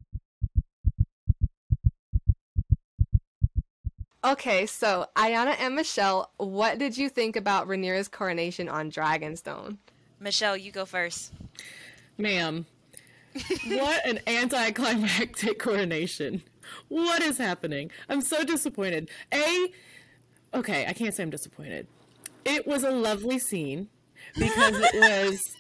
Okay, 4.25 4.67
so 4.67 5.07
Ayana 5.15 5.55
and 5.61 5.77
Michelle, 5.77 6.33
what 6.39 6.79
did 6.79 6.99
you 6.99 7.09
think 7.09 7.37
about 7.37 7.69
Rhaenyra's 7.69 8.09
coronation 8.09 8.69
on 8.69 8.91
Dragonstone? 8.91 9.77
Michelle, 10.19 10.57
you 10.57 10.73
go 10.73 10.85
first. 10.85 11.33
Ma'am, 12.19 12.67
what 13.69 14.05
an 14.05 14.19
anticlimactic 14.27 15.61
coronation. 15.61 16.43
What 16.89 17.23
is 17.23 17.39
happening? 17.39 17.91
I'm 18.09 18.21
so 18.21 18.45
disappointed. 18.45 19.11
A, 19.33 19.73
okay, 20.55 20.87
I 20.87 20.93
can't 20.93 21.15
say 21.15 21.23
I'm 21.23 21.31
disappointed. 21.31 21.87
It 22.45 22.67
was 22.67 22.85
a 22.85 22.91
lovely 22.91 23.39
scene 23.39 23.89
because 24.39 24.75
it 24.79 24.95
was 24.95 25.57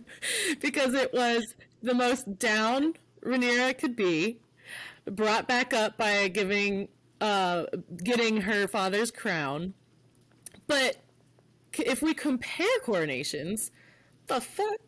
because 0.60 0.94
it 0.94 1.12
was 1.12 1.54
the 1.82 1.94
most 1.94 2.38
down 2.38 2.94
Rhaenyra 3.24 3.76
could 3.76 3.96
be, 3.96 4.38
brought 5.04 5.48
back 5.48 5.72
up 5.72 5.96
by 5.96 6.28
giving 6.28 6.88
uh 7.20 7.64
getting 8.02 8.42
her 8.42 8.68
father's 8.68 9.10
crown. 9.10 9.74
But 10.66 10.98
if 11.72 12.02
we 12.02 12.14
compare 12.14 12.66
coronations, 12.84 13.70
the 14.26 14.40
fuck 14.40 14.80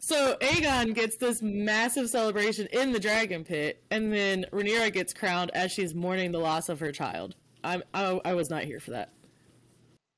so 0.00 0.36
Aegon 0.40 0.94
gets 0.94 1.16
this 1.16 1.42
massive 1.42 2.08
celebration 2.08 2.66
in 2.72 2.90
the 2.90 2.98
dragon 2.98 3.44
pit, 3.44 3.82
and 3.90 4.10
then 4.10 4.46
Rhaenyra 4.50 4.92
gets 4.92 5.12
crowned 5.12 5.50
as 5.52 5.70
she's 5.70 5.94
mourning 5.94 6.32
the 6.32 6.38
loss 6.38 6.70
of 6.70 6.80
her 6.80 6.90
child. 6.90 7.36
I, 7.62 7.82
I, 7.92 8.18
I 8.24 8.34
was 8.34 8.48
not 8.48 8.64
here 8.64 8.80
for 8.80 8.92
that. 8.92 9.12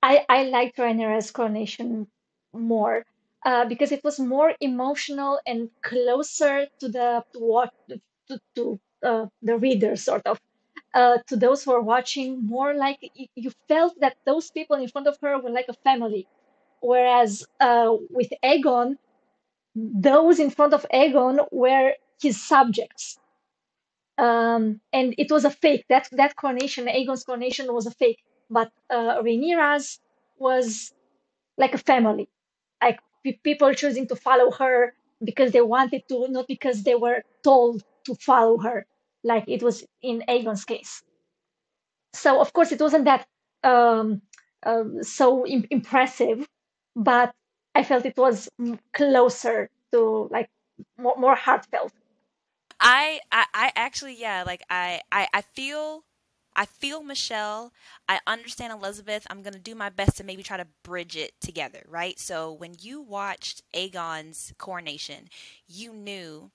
I, 0.02 0.24
I 0.28 0.44
liked 0.44 0.78
Rhaenyra's 0.78 1.32
coronation 1.32 2.06
more 2.52 3.04
uh, 3.44 3.64
because 3.64 3.90
it 3.90 4.04
was 4.04 4.20
more 4.20 4.54
emotional 4.60 5.40
and 5.46 5.68
closer 5.82 6.66
to 6.78 6.88
the 6.88 7.24
to 7.32 7.38
what 7.40 7.74
to, 8.28 8.38
to 8.54 8.80
uh, 9.02 9.26
the 9.42 9.58
reader 9.58 9.96
sort 9.96 10.22
of 10.26 10.38
uh, 10.94 11.18
to 11.26 11.36
those 11.36 11.64
who 11.64 11.72
are 11.72 11.80
watching 11.80 12.46
more 12.46 12.74
like 12.74 12.98
you 13.34 13.50
felt 13.66 13.98
that 14.00 14.16
those 14.26 14.50
people 14.50 14.76
in 14.76 14.86
front 14.88 15.08
of 15.08 15.16
her 15.22 15.40
were 15.40 15.50
like 15.50 15.66
a 15.68 15.74
family 15.84 16.26
whereas 16.80 17.44
uh, 17.60 17.96
with 18.10 18.32
Aegon 18.44 18.96
those 19.74 20.38
in 20.40 20.50
front 20.50 20.74
of 20.74 20.86
Aegon 20.92 21.46
were 21.52 21.94
his 22.20 22.40
subjects. 22.42 23.18
Um, 24.18 24.80
and 24.92 25.14
it 25.18 25.30
was 25.30 25.44
a 25.44 25.50
fake. 25.50 25.84
That 25.88 26.08
that 26.12 26.36
coronation, 26.36 26.86
Aegon's 26.86 27.24
coronation, 27.24 27.72
was 27.72 27.86
a 27.86 27.90
fake. 27.90 28.22
But 28.50 28.70
uh, 28.90 29.22
Rhaenyra's 29.22 30.00
was 30.38 30.92
like 31.58 31.74
a 31.74 31.78
family, 31.78 32.28
like 32.82 33.00
p- 33.24 33.40
people 33.44 33.72
choosing 33.74 34.08
to 34.08 34.16
follow 34.16 34.50
her 34.52 34.94
because 35.24 35.52
they 35.52 35.62
wanted 35.62 36.08
to, 36.08 36.28
not 36.28 36.48
because 36.48 36.82
they 36.84 36.94
were 36.96 37.24
told 37.44 37.84
to 38.06 38.14
follow 38.16 38.58
her, 38.58 38.86
like 39.24 39.44
it 39.48 39.62
was 39.62 39.84
in 40.02 40.22
Aegon's 40.28 40.64
case. 40.64 41.02
So 42.14 42.40
of 42.40 42.52
course 42.52 42.72
it 42.72 42.80
wasn't 42.80 43.04
that 43.06 43.26
um, 43.64 44.22
uh, 44.62 44.84
so 45.02 45.46
Im- 45.46 45.66
impressive, 45.70 46.48
but 46.96 47.34
I 47.74 47.84
felt 47.84 48.06
it 48.06 48.16
was 48.16 48.48
mm, 48.60 48.78
closer 48.92 49.70
to 49.92 50.28
like 50.30 50.50
more, 50.98 51.16
more 51.18 51.34
heartfelt. 51.36 51.92
I, 52.80 53.20
I 53.32 53.46
I 53.54 53.72
actually 53.76 54.14
yeah 54.20 54.44
like 54.46 54.62
I 54.70 55.00
I, 55.12 55.28
I 55.34 55.42
feel 55.42 56.04
I 56.56 56.66
feel 56.66 57.02
Michelle. 57.02 57.72
I 58.08 58.20
understand 58.26 58.72
Elizabeth. 58.72 59.26
I'm 59.30 59.42
going 59.42 59.54
to 59.54 59.60
do 59.60 59.74
my 59.74 59.90
best 59.90 60.18
to 60.18 60.24
maybe 60.24 60.42
try 60.42 60.56
to 60.58 60.66
bridge 60.84 61.16
it 61.16 61.32
together, 61.40 61.84
right? 61.88 62.18
So 62.18 62.52
when 62.52 62.76
you 62.80 63.00
watched 63.00 63.62
Aegon's 63.74 64.52
coronation, 64.58 65.28
you 65.68 65.94
knew, 65.94 66.50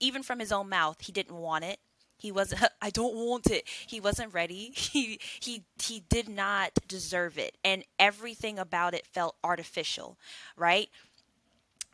even 0.00 0.22
from 0.22 0.40
his 0.40 0.52
own 0.52 0.68
mouth, 0.68 0.98
he 1.02 1.12
didn't 1.12 1.36
want 1.36 1.64
it. 1.64 1.80
He 2.24 2.32
wasn't. 2.32 2.62
I 2.80 2.88
don't 2.88 3.14
want 3.14 3.50
it. 3.50 3.68
He 3.86 4.00
wasn't 4.00 4.32
ready. 4.32 4.72
He 4.94 5.18
he 5.40 5.64
he 5.82 6.04
did 6.08 6.28
not 6.28 6.70
deserve 6.88 7.36
it, 7.36 7.58
and 7.62 7.84
everything 7.98 8.58
about 8.58 8.94
it 8.94 9.06
felt 9.06 9.36
artificial, 9.44 10.16
right? 10.56 10.88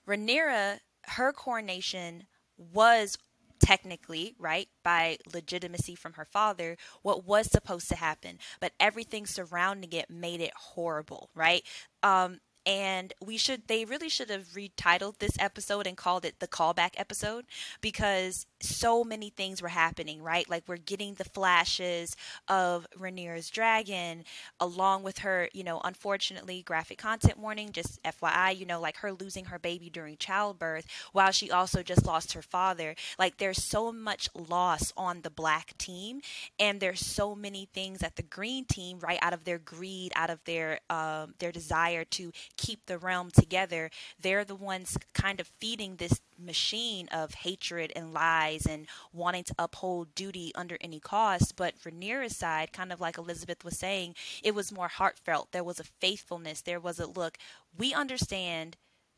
Rhaenyra, 0.07 0.79
her 1.17 1.33
coronation 1.33 2.27
was 2.59 3.19
technically, 3.59 4.35
right, 4.39 4.69
by 4.85 5.19
legitimacy 5.33 5.97
from 5.97 6.13
her 6.13 6.25
father, 6.25 6.77
what 7.03 7.27
was 7.27 7.51
supposed 7.51 7.89
to 7.89 7.97
happen. 7.97 8.39
But 8.61 8.73
everything 8.79 9.27
surrounding 9.27 9.93
it 9.93 10.11
made 10.11 10.41
it 10.41 10.53
horrible, 10.55 11.31
right? 11.35 11.63
Um, 12.05 12.39
and 12.67 13.15
we 13.25 13.37
should 13.37 13.67
they 13.67 13.85
really 13.85 14.09
should 14.09 14.31
have 14.31 14.49
retitled 14.55 15.19
this 15.19 15.37
episode 15.41 15.87
and 15.87 15.97
called 15.97 16.25
it 16.25 16.39
the 16.41 16.49
callback 16.49 16.91
episode 16.97 17.47
because 17.81 18.47
so 18.63 19.05
many 19.05 19.31
things 19.31 19.63
were 19.63 19.69
happening 19.69 20.23
right? 20.23 20.49
Like 20.49 20.65
we're 20.67 20.77
getting 20.77 21.15
the 21.15 21.25
flashes 21.25 22.17
of 22.49 22.87
Rhaenyra's 22.99 23.51
dragon 23.51 24.25
along 24.59 25.03
with 25.03 25.19
her 25.19 25.49
you 25.53 25.65
know 25.65 25.81
unfortunately 25.85 26.63
graphic 26.63 26.99
content 26.99 27.39
warning 27.39 27.73
just 27.73 28.03
FYI 28.03 28.51
you 28.53 28.67
know 28.67 28.81
like 28.81 28.99
her 28.99 29.13
losing 29.13 29.47
her 29.47 29.59
baby 29.59 29.91
during 29.91 30.17
childbirth 30.17 30.87
while 31.13 31.31
she 31.31 31.51
also 31.51 31.83
just 31.83 32.07
lost 32.07 32.33
her 32.33 32.43
father. 32.43 32.95
Like 33.19 33.39
there's 33.39 33.63
so 33.63 33.93
much 33.93 34.29
loss 34.35 34.93
on 34.97 35.23
the 35.23 35.31
black 35.31 35.77
team 35.79 36.21
and 36.59 36.81
there's 36.81 37.05
so 37.05 37.35
many 37.35 37.69
things 37.73 38.01
that 38.01 38.17
the 38.17 38.23
green 38.23 38.65
team 38.65 38.99
right 39.01 39.19
out 39.23 39.33
of 39.33 39.45
their 39.45 39.59
greed 39.59 40.13
out 40.15 40.31
of 40.31 40.43
their 40.45 40.81
um, 40.91 41.35
their 41.39 41.53
desire 41.53 42.05
to 42.05 42.33
keep 42.57 42.87
the 42.87 42.99
realm 42.99 43.31
together, 43.31 43.91
they're 44.21 44.45
the 44.45 44.55
ones 44.55 44.97
kind 45.15 45.41
of 45.41 45.47
feeding 45.59 45.97
this 45.97 46.21
machine 46.41 47.09
of 47.09 47.35
hatred 47.35 47.93
and 47.95 48.13
lies 48.13 48.67
and 48.67 48.87
wanting 49.13 49.45
to 49.45 49.55
uphold 49.59 50.15
duty 50.15 50.53
under 50.55 50.77
any 50.81 51.01
cost. 51.01 51.57
But 51.57 51.75
Rhaenyra's 51.85 52.37
side, 52.37 52.73
kind 52.73 52.93
of 52.93 53.01
like 53.01 53.19
Elizabeth 53.19 53.65
was 53.65 53.79
saying, 53.79 54.15
it 54.43 54.55
was 54.55 54.73
more 54.73 54.89
heartfelt. 54.89 55.53
There 55.53 55.65
was 55.65 55.81
a 55.81 55.85
faithfulness. 55.85 56.63
There 56.63 56.81
was 56.81 56.99
a 56.99 57.07
look. 57.07 57.39
We 57.77 57.93
understand 57.93 58.77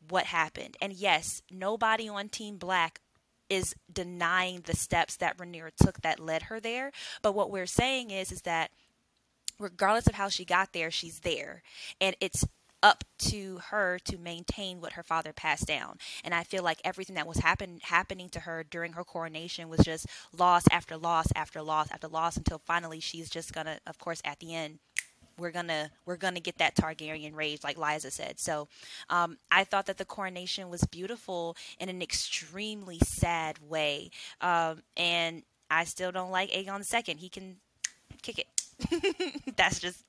what 0.09 0.25
happened. 0.25 0.77
And 0.81 0.93
yes, 0.93 1.41
nobody 1.49 2.09
on 2.09 2.29
Team 2.29 2.57
Black 2.57 2.99
is 3.49 3.75
denying 3.91 4.61
the 4.61 4.75
steps 4.75 5.17
that 5.17 5.37
Rhaenyra 5.37 5.71
took 5.75 6.01
that 6.01 6.19
led 6.19 6.43
her 6.43 6.59
there. 6.59 6.91
But 7.21 7.33
what 7.35 7.51
we're 7.51 7.65
saying 7.65 8.11
is 8.11 8.31
is 8.31 8.41
that 8.41 8.71
regardless 9.59 10.07
of 10.07 10.15
how 10.15 10.29
she 10.29 10.45
got 10.45 10.73
there, 10.73 10.91
she's 10.91 11.19
there. 11.19 11.61
And 12.01 12.15
it's 12.19 12.45
up 12.83 13.03
to 13.17 13.59
her 13.69 13.97
to 14.03 14.17
maintain 14.17 14.81
what 14.81 14.93
her 14.93 15.03
father 15.03 15.31
passed 15.33 15.65
down. 15.65 15.97
And 16.23 16.35
I 16.35 16.43
feel 16.43 16.63
like 16.63 16.81
everything 16.83 17.15
that 17.15 17.25
was 17.25 17.37
happen, 17.37 17.79
happening 17.81 18.29
to 18.29 18.41
her 18.41 18.63
during 18.63 18.93
her 18.93 19.05
coronation 19.05 19.69
was 19.69 19.79
just 19.79 20.05
loss 20.37 20.65
after 20.69 20.97
loss 20.97 21.27
after 21.35 21.61
loss 21.61 21.89
after 21.91 22.09
loss 22.09 22.35
until 22.35 22.59
finally 22.59 22.99
she's 22.99 23.29
just 23.29 23.53
gonna, 23.53 23.79
of 23.87 23.97
course, 23.97 24.21
at 24.25 24.39
the 24.39 24.53
end, 24.53 24.79
we're 25.37 25.51
gonna 25.51 25.89
we're 26.05 26.17
gonna 26.17 26.39
get 26.39 26.59
that 26.59 26.75
Targaryen 26.75 27.35
rage, 27.35 27.63
like 27.63 27.77
Liza 27.77 28.11
said. 28.11 28.39
So 28.39 28.67
um, 29.09 29.37
I 29.49 29.63
thought 29.63 29.87
that 29.87 29.97
the 29.97 30.05
coronation 30.05 30.69
was 30.69 30.83
beautiful 30.83 31.55
in 31.79 31.89
an 31.89 32.01
extremely 32.03 32.99
sad 32.99 33.57
way, 33.59 34.11
um, 34.41 34.83
and 34.95 35.41
I 35.71 35.85
still 35.85 36.11
don't 36.11 36.29
like 36.29 36.51
Aegon 36.51 37.07
II. 37.07 37.15
He 37.15 37.29
can 37.29 37.55
kick 38.21 38.39
it. 38.39 38.47
That's 39.57 39.79
just 39.79 40.03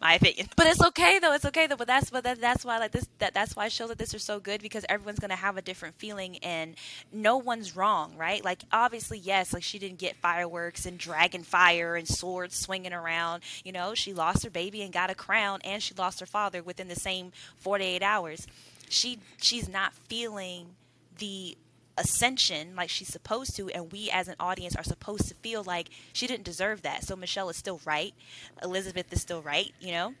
my 0.00 0.14
opinion. 0.14 0.48
But 0.56 0.66
it's 0.66 0.82
okay 0.82 1.18
though. 1.18 1.32
It's 1.32 1.44
okay 1.44 1.66
though. 1.66 1.76
But 1.76 1.86
that's 1.86 2.10
but 2.10 2.24
that, 2.24 2.40
that's 2.40 2.64
why 2.64 2.78
like 2.78 2.92
this 2.92 3.08
that 3.18 3.34
that's 3.34 3.56
why 3.56 3.68
shows 3.68 3.88
like 3.88 3.98
this 3.98 4.14
are 4.14 4.18
so 4.18 4.40
good 4.40 4.62
because 4.62 4.84
everyone's 4.88 5.18
gonna 5.18 5.36
have 5.36 5.56
a 5.56 5.62
different 5.62 5.96
feeling 5.96 6.38
and 6.38 6.74
no 7.12 7.36
one's 7.36 7.76
wrong, 7.76 8.14
right? 8.16 8.44
Like 8.44 8.62
obviously 8.72 9.18
yes, 9.18 9.52
like 9.52 9.62
she 9.62 9.78
didn't 9.78 9.98
get 9.98 10.16
fireworks 10.16 10.86
and 10.86 10.98
dragon 10.98 11.42
fire 11.42 11.96
and 11.96 12.06
swords 12.08 12.56
swinging 12.56 12.92
around. 12.92 13.42
You 13.64 13.72
know, 13.72 13.94
she 13.94 14.12
lost 14.12 14.44
her 14.44 14.50
baby 14.50 14.82
and 14.82 14.92
got 14.92 15.10
a 15.10 15.14
crown, 15.14 15.60
and 15.64 15.82
she 15.82 15.94
lost 15.94 16.20
her 16.20 16.26
father 16.26 16.62
within 16.62 16.88
the 16.88 16.96
same 16.96 17.32
48 17.58 18.02
hours. 18.02 18.46
She 18.88 19.18
she's 19.40 19.68
not 19.68 19.92
feeling 20.08 20.76
the 21.18 21.56
ascension 21.96 22.74
like 22.76 22.90
she's 22.90 23.08
supposed 23.08 23.56
to 23.56 23.68
and 23.70 23.92
we 23.92 24.10
as 24.10 24.28
an 24.28 24.34
audience 24.40 24.74
are 24.76 24.82
supposed 24.82 25.28
to 25.28 25.34
feel 25.36 25.62
like 25.64 25.90
she 26.12 26.26
didn't 26.26 26.44
deserve 26.44 26.82
that. 26.82 27.04
So 27.04 27.16
michelle 27.16 27.48
is 27.48 27.56
still 27.56 27.80
right. 27.84 28.14
Elizabeth 28.62 29.12
is 29.12 29.20
still 29.20 29.42
right 29.42 29.72
you 29.80 29.92
know? 29.92 30.14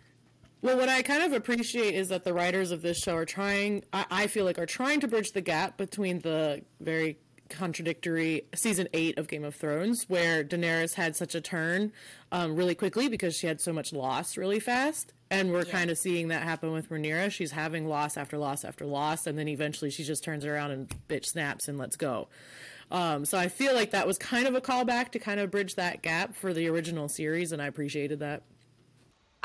Well 0.62 0.76
what 0.76 0.88
i 0.88 1.02
kind 1.02 1.22
of 1.22 1.32
appreciate 1.32 1.94
is 1.94 2.08
that 2.08 2.24
the 2.24 2.32
writers 2.32 2.70
of 2.70 2.80
this 2.82 2.98
show 2.98 3.16
are 3.16 3.26
trying 3.26 3.84
i, 3.92 4.06
I 4.10 4.26
feel 4.28 4.44
like 4.44 4.58
are 4.58 4.66
trying 4.66 5.00
to 5.00 5.08
bridge 5.08 5.32
the 5.32 5.42
gap 5.42 5.76
between 5.76 6.20
the 6.20 6.62
very 6.80 7.18
contradictory 7.54 8.44
season 8.54 8.88
eight 8.92 9.16
of 9.18 9.28
Game 9.28 9.44
of 9.44 9.54
Thrones, 9.54 10.04
where 10.08 10.44
Daenerys 10.44 10.94
had 10.94 11.16
such 11.16 11.34
a 11.34 11.40
turn 11.40 11.92
um, 12.32 12.56
really 12.56 12.74
quickly 12.74 13.08
because 13.08 13.36
she 13.36 13.46
had 13.46 13.60
so 13.60 13.72
much 13.72 13.92
loss 13.92 14.36
really 14.36 14.60
fast, 14.60 15.12
and 15.30 15.52
we're 15.52 15.64
yeah. 15.64 15.72
kind 15.72 15.90
of 15.90 15.98
seeing 15.98 16.28
that 16.28 16.42
happen 16.42 16.72
with 16.72 16.90
Rhaenyra. 16.90 17.30
She's 17.30 17.52
having 17.52 17.86
loss 17.86 18.16
after 18.16 18.36
loss 18.36 18.64
after 18.64 18.84
loss, 18.84 19.26
and 19.26 19.38
then 19.38 19.48
eventually 19.48 19.90
she 19.90 20.04
just 20.04 20.22
turns 20.22 20.44
around 20.44 20.72
and 20.72 20.94
bitch 21.08 21.26
snaps 21.26 21.68
and 21.68 21.78
let's 21.78 21.96
go. 21.96 22.28
Um, 22.90 23.24
so 23.24 23.38
I 23.38 23.48
feel 23.48 23.74
like 23.74 23.92
that 23.92 24.06
was 24.06 24.18
kind 24.18 24.46
of 24.46 24.54
a 24.54 24.60
callback 24.60 25.10
to 25.12 25.18
kind 25.18 25.40
of 25.40 25.50
bridge 25.50 25.76
that 25.76 26.02
gap 26.02 26.34
for 26.34 26.52
the 26.52 26.68
original 26.68 27.08
series, 27.08 27.52
and 27.52 27.62
I 27.62 27.66
appreciated 27.66 28.20
that. 28.20 28.42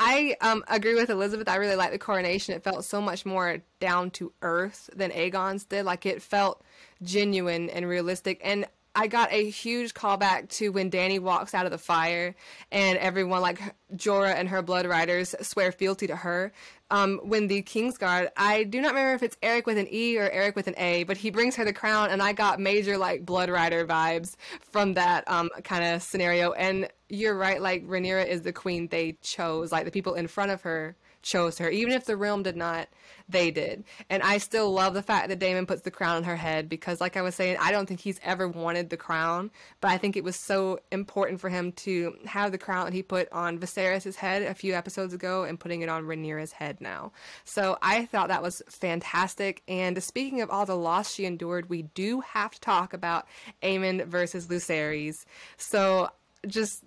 I 0.02 0.34
um, 0.40 0.64
agree 0.66 0.94
with 0.94 1.10
Elizabeth. 1.10 1.46
I 1.46 1.56
really 1.56 1.76
like 1.76 1.92
the 1.92 1.98
coronation. 1.98 2.54
It 2.54 2.64
felt 2.64 2.86
so 2.86 3.02
much 3.02 3.26
more 3.26 3.58
down 3.80 4.10
to 4.12 4.32
earth 4.40 4.88
than 4.96 5.10
Aegon's 5.10 5.66
did. 5.66 5.84
Like 5.84 6.06
it 6.06 6.22
felt 6.22 6.62
genuine 7.02 7.68
and 7.68 7.86
realistic. 7.86 8.40
And 8.42 8.64
I 8.94 9.06
got 9.06 9.32
a 9.32 9.48
huge 9.48 9.94
callback 9.94 10.48
to 10.56 10.70
when 10.70 10.90
Dany 10.90 11.20
walks 11.20 11.54
out 11.54 11.64
of 11.64 11.70
the 11.70 11.78
fire 11.78 12.34
and 12.72 12.98
everyone 12.98 13.40
like 13.40 13.60
Jorah 13.94 14.34
and 14.34 14.48
her 14.48 14.62
blood 14.62 14.84
riders 14.86 15.34
swear 15.42 15.70
fealty 15.70 16.08
to 16.08 16.16
her. 16.16 16.52
Um, 16.90 17.20
when 17.22 17.46
the 17.46 17.62
Kingsguard, 17.62 18.30
I 18.36 18.64
do 18.64 18.80
not 18.80 18.88
remember 18.88 19.14
if 19.14 19.22
it's 19.22 19.36
Eric 19.42 19.66
with 19.66 19.78
an 19.78 19.86
E 19.92 20.18
or 20.18 20.28
Eric 20.28 20.56
with 20.56 20.66
an 20.66 20.74
A, 20.76 21.04
but 21.04 21.16
he 21.16 21.30
brings 21.30 21.54
her 21.54 21.64
the 21.64 21.72
crown, 21.72 22.10
and 22.10 22.20
I 22.20 22.32
got 22.32 22.58
major 22.58 22.98
like 22.98 23.24
blood 23.24 23.48
rider 23.48 23.86
vibes 23.86 24.34
from 24.60 24.94
that 24.94 25.22
um, 25.30 25.50
kind 25.62 25.84
of 25.84 26.02
scenario. 26.02 26.50
And 26.50 26.88
you're 27.08 27.36
right, 27.36 27.62
like 27.62 27.86
Rhaenyra 27.86 28.26
is 28.26 28.42
the 28.42 28.52
queen 28.52 28.88
they 28.88 29.18
chose, 29.22 29.70
like 29.70 29.84
the 29.84 29.92
people 29.92 30.14
in 30.14 30.26
front 30.26 30.50
of 30.50 30.62
her 30.62 30.96
chose 31.22 31.58
her. 31.58 31.70
Even 31.70 31.92
if 31.92 32.04
the 32.04 32.16
realm 32.16 32.42
did 32.42 32.56
not, 32.56 32.88
they 33.28 33.50
did. 33.50 33.84
And 34.08 34.22
I 34.22 34.38
still 34.38 34.72
love 34.72 34.94
the 34.94 35.02
fact 35.02 35.28
that 35.28 35.38
Daemon 35.38 35.66
puts 35.66 35.82
the 35.82 35.90
crown 35.90 36.16
on 36.16 36.24
her 36.24 36.36
head 36.36 36.68
because, 36.68 37.00
like 37.00 37.16
I 37.16 37.22
was 37.22 37.34
saying, 37.34 37.56
I 37.60 37.70
don't 37.72 37.86
think 37.86 38.00
he's 38.00 38.20
ever 38.22 38.48
wanted 38.48 38.90
the 38.90 38.96
crown, 38.96 39.50
but 39.80 39.88
I 39.88 39.98
think 39.98 40.16
it 40.16 40.24
was 40.24 40.36
so 40.36 40.80
important 40.90 41.40
for 41.40 41.48
him 41.48 41.72
to 41.72 42.16
have 42.26 42.52
the 42.52 42.58
crown 42.58 42.86
that 42.86 42.94
he 42.94 43.02
put 43.02 43.30
on 43.32 43.58
Viserys' 43.58 44.16
head 44.16 44.42
a 44.42 44.54
few 44.54 44.74
episodes 44.74 45.14
ago 45.14 45.44
and 45.44 45.60
putting 45.60 45.82
it 45.82 45.88
on 45.88 46.04
Rhaenyra's 46.04 46.52
head 46.52 46.80
now. 46.80 47.12
So 47.44 47.78
I 47.82 48.06
thought 48.06 48.28
that 48.28 48.42
was 48.42 48.62
fantastic. 48.68 49.62
And 49.68 50.02
speaking 50.02 50.40
of 50.40 50.50
all 50.50 50.66
the 50.66 50.76
loss 50.76 51.12
she 51.12 51.24
endured, 51.24 51.68
we 51.68 51.82
do 51.82 52.20
have 52.20 52.52
to 52.52 52.60
talk 52.60 52.92
about 52.92 53.26
Aemond 53.62 54.06
versus 54.06 54.48
Lucerys. 54.48 55.24
So 55.56 56.10
just 56.46 56.84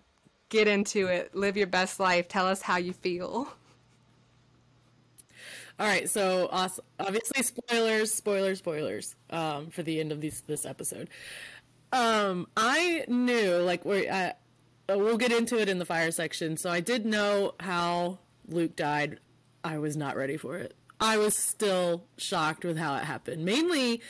get 0.50 0.68
into 0.68 1.08
it. 1.08 1.36
Live 1.36 1.58
your 1.58 1.68
best 1.68 2.00
life. 2.00 2.28
Tell 2.28 2.48
us 2.48 2.62
how 2.62 2.78
you 2.78 2.94
feel. 2.94 3.48
All 5.80 5.88
right, 5.88 6.10
so 6.10 6.50
obviously 6.52 7.42
spoilers, 7.42 8.14
spoilers, 8.14 8.60
spoilers 8.60 9.16
um, 9.32 9.70
for 9.72 9.82
the 9.82 10.00
end 10.00 10.12
of 10.12 10.22
this 10.22 10.42
this 10.42 10.66
episode. 10.66 11.10
Um, 11.92 12.48
I 12.56 13.06
knew 13.08 13.58
like 13.58 13.84
we 13.84 14.08
uh, 14.08 14.34
we'll 14.90 15.18
get 15.18 15.32
into 15.32 15.60
it 15.60 15.70
in 15.70 15.80
the 15.80 15.86
fire 15.86 16.12
section. 16.12 16.58
So 16.58 16.70
I 16.70 16.80
did 16.80 17.06
know 17.06 17.56
how 17.60 18.20
Luke 18.48 18.76
died. 18.76 19.20
I 19.64 19.78
was 19.78 19.98
not 19.98 20.16
ready 20.16 20.38
for 20.38 20.58
it. 20.58 20.76
I 21.00 21.18
was 21.18 21.36
still 21.36 22.06
shocked 22.18 22.64
with 22.64 22.78
how 22.78 22.96
it 22.96 23.04
happened, 23.04 23.44
mainly 23.44 24.02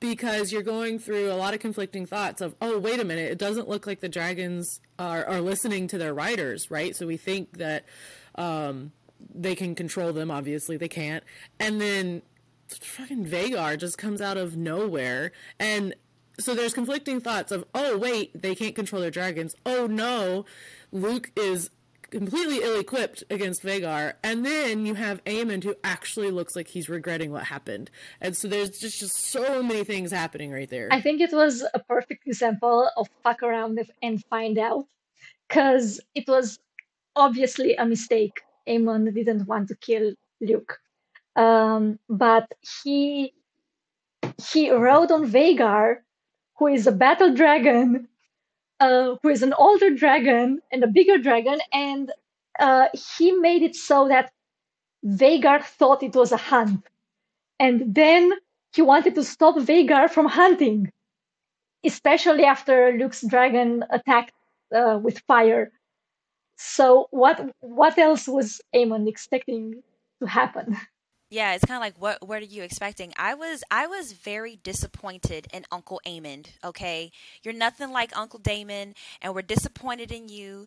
because 0.00 0.50
you're 0.50 0.62
going 0.62 0.98
through 0.98 1.30
a 1.30 1.34
lot 1.34 1.54
of 1.54 1.60
conflicting 1.60 2.06
thoughts 2.06 2.40
of, 2.40 2.56
oh, 2.60 2.78
wait 2.78 2.98
a 2.98 3.04
minute, 3.04 3.30
it 3.30 3.38
doesn't 3.38 3.68
look 3.68 3.86
like 3.86 4.00
the 4.00 4.08
dragons 4.08 4.80
are, 4.98 5.24
are 5.24 5.40
listening 5.40 5.86
to 5.86 5.96
their 5.96 6.12
riders, 6.12 6.70
right? 6.72 6.96
So 6.96 7.06
we 7.06 7.16
think 7.16 7.58
that 7.58 7.84
um, 8.34 8.90
they 9.34 9.54
can 9.54 9.74
control 9.74 10.12
them. 10.12 10.30
Obviously, 10.30 10.76
they 10.76 10.88
can't. 10.88 11.24
And 11.60 11.80
then 11.80 12.22
fucking 12.68 13.26
Vhagar 13.26 13.78
just 13.78 13.98
comes 13.98 14.20
out 14.20 14.36
of 14.36 14.56
nowhere, 14.56 15.32
and 15.58 15.94
so 16.38 16.54
there's 16.54 16.72
conflicting 16.72 17.20
thoughts 17.20 17.52
of, 17.52 17.64
oh 17.74 17.98
wait, 17.98 18.40
they 18.40 18.54
can't 18.54 18.74
control 18.74 19.02
their 19.02 19.10
dragons. 19.10 19.54
Oh 19.66 19.86
no, 19.86 20.46
Luke 20.90 21.30
is 21.36 21.70
completely 22.10 22.62
ill-equipped 22.62 23.24
against 23.30 23.62
Vhagar. 23.62 24.14
and 24.22 24.44
then 24.44 24.84
you 24.84 24.94
have 24.94 25.24
Aemond 25.24 25.64
who 25.64 25.74
actually 25.82 26.30
looks 26.30 26.54
like 26.54 26.68
he's 26.68 26.88
regretting 26.88 27.30
what 27.30 27.44
happened, 27.44 27.90
and 28.20 28.36
so 28.36 28.48
there's 28.48 28.78
just 28.78 28.98
just 28.98 29.16
so 29.16 29.62
many 29.62 29.84
things 29.84 30.10
happening 30.10 30.50
right 30.50 30.70
there. 30.70 30.88
I 30.90 31.00
think 31.00 31.20
it 31.20 31.32
was 31.32 31.62
a 31.74 31.78
perfect 31.78 32.26
example 32.26 32.88
of 32.96 33.08
fuck 33.22 33.42
around 33.42 33.78
and 34.02 34.24
find 34.26 34.58
out, 34.58 34.86
because 35.48 36.00
it 36.14 36.26
was 36.26 36.58
obviously 37.16 37.74
a 37.74 37.84
mistake. 37.84 38.40
Aemond 38.68 39.14
didn't 39.14 39.46
want 39.46 39.68
to 39.68 39.76
kill 39.76 40.12
Luke, 40.40 40.78
um, 41.36 41.98
but 42.08 42.52
he 42.82 43.34
he 44.52 44.70
rode 44.70 45.10
on 45.10 45.26
Vhagar, 45.30 45.96
who 46.58 46.66
is 46.68 46.86
a 46.86 46.92
battle 46.92 47.34
dragon 47.34 48.08
uh, 48.82 49.16
who 49.22 49.28
is 49.28 49.42
an 49.42 49.52
older 49.54 49.90
dragon 49.90 50.60
and 50.72 50.82
a 50.82 50.88
bigger 50.88 51.18
dragon, 51.18 51.58
and 51.72 52.12
uh, 52.58 52.88
he 53.16 53.32
made 53.32 53.62
it 53.62 53.76
so 53.76 54.08
that 54.08 54.32
Vhagar 55.06 55.62
thought 55.62 56.02
it 56.02 56.14
was 56.14 56.32
a 56.32 56.36
hunt. 56.36 56.84
And 57.60 57.94
then 57.94 58.32
he 58.74 58.82
wanted 58.82 59.14
to 59.14 59.24
stop 59.24 59.56
Vhagar 59.56 60.10
from 60.10 60.26
hunting, 60.26 60.90
especially 61.84 62.44
after 62.44 62.92
Luke's 62.98 63.22
dragon 63.26 63.84
attacked 63.90 64.34
uh, 64.74 64.98
with 65.02 65.20
fire. 65.28 65.70
So 66.56 67.08
what 67.10 67.50
what 67.60 67.98
else 67.98 68.28
was 68.28 68.60
Aemond 68.74 69.08
expecting 69.08 69.82
to 70.20 70.26
happen? 70.26 70.76
Yeah, 71.32 71.54
it's 71.54 71.64
kind 71.64 71.78
of 71.78 71.80
like 71.80 71.98
what 71.98 72.28
what 72.28 72.42
are 72.42 72.44
you 72.44 72.62
expecting? 72.62 73.14
I 73.16 73.32
was 73.32 73.64
I 73.70 73.86
was 73.86 74.12
very 74.12 74.56
disappointed 74.62 75.46
in 75.50 75.64
Uncle 75.72 75.98
Aemond, 76.06 76.48
okay? 76.62 77.10
You're 77.42 77.54
nothing 77.54 77.90
like 77.90 78.14
Uncle 78.14 78.38
Daemon 78.38 78.94
and 79.22 79.34
we're 79.34 79.40
disappointed 79.40 80.12
in 80.12 80.28
you. 80.28 80.66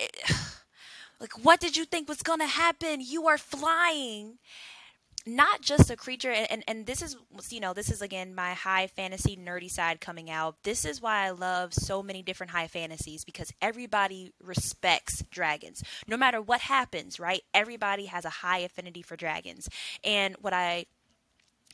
Eh, 0.00 0.06
it, 0.10 0.32
like 1.20 1.44
what 1.44 1.60
did 1.60 1.76
you 1.76 1.84
think 1.84 2.08
was 2.08 2.24
going 2.24 2.40
to 2.40 2.46
happen? 2.46 3.00
You 3.00 3.28
are 3.28 3.38
flying 3.38 4.38
not 5.26 5.62
just 5.62 5.90
a 5.90 5.96
creature 5.96 6.30
and, 6.30 6.62
and, 6.68 6.84
this 6.86 7.00
is 7.00 7.16
you 7.48 7.60
know 7.60 7.72
this 7.72 7.90
is 7.90 8.02
again 8.02 8.34
my 8.34 8.52
high 8.52 8.86
fantasy 8.86 9.36
nerdy 9.36 9.70
side 9.70 10.00
coming 10.00 10.30
out. 10.30 10.62
This 10.64 10.84
is 10.84 11.00
why 11.00 11.24
i 11.26 11.30
love 11.30 11.72
so 11.72 12.02
many 12.02 12.22
different 12.22 12.50
high 12.50 12.66
fantasies 12.66 13.24
because 13.24 13.52
everybody 13.62 14.32
respects 14.42 15.22
dragons. 15.30 15.82
No 16.06 16.16
matter 16.16 16.42
what 16.42 16.60
happens 16.60 17.18
right 17.18 17.42
everybody 17.54 18.06
has 18.06 18.24
a 18.24 18.30
high 18.30 18.58
affinity 18.58 19.02
for 19.02 19.16
dragons. 19.16 19.68
And 20.02 20.36
what 20.40 20.52
i 20.52 20.86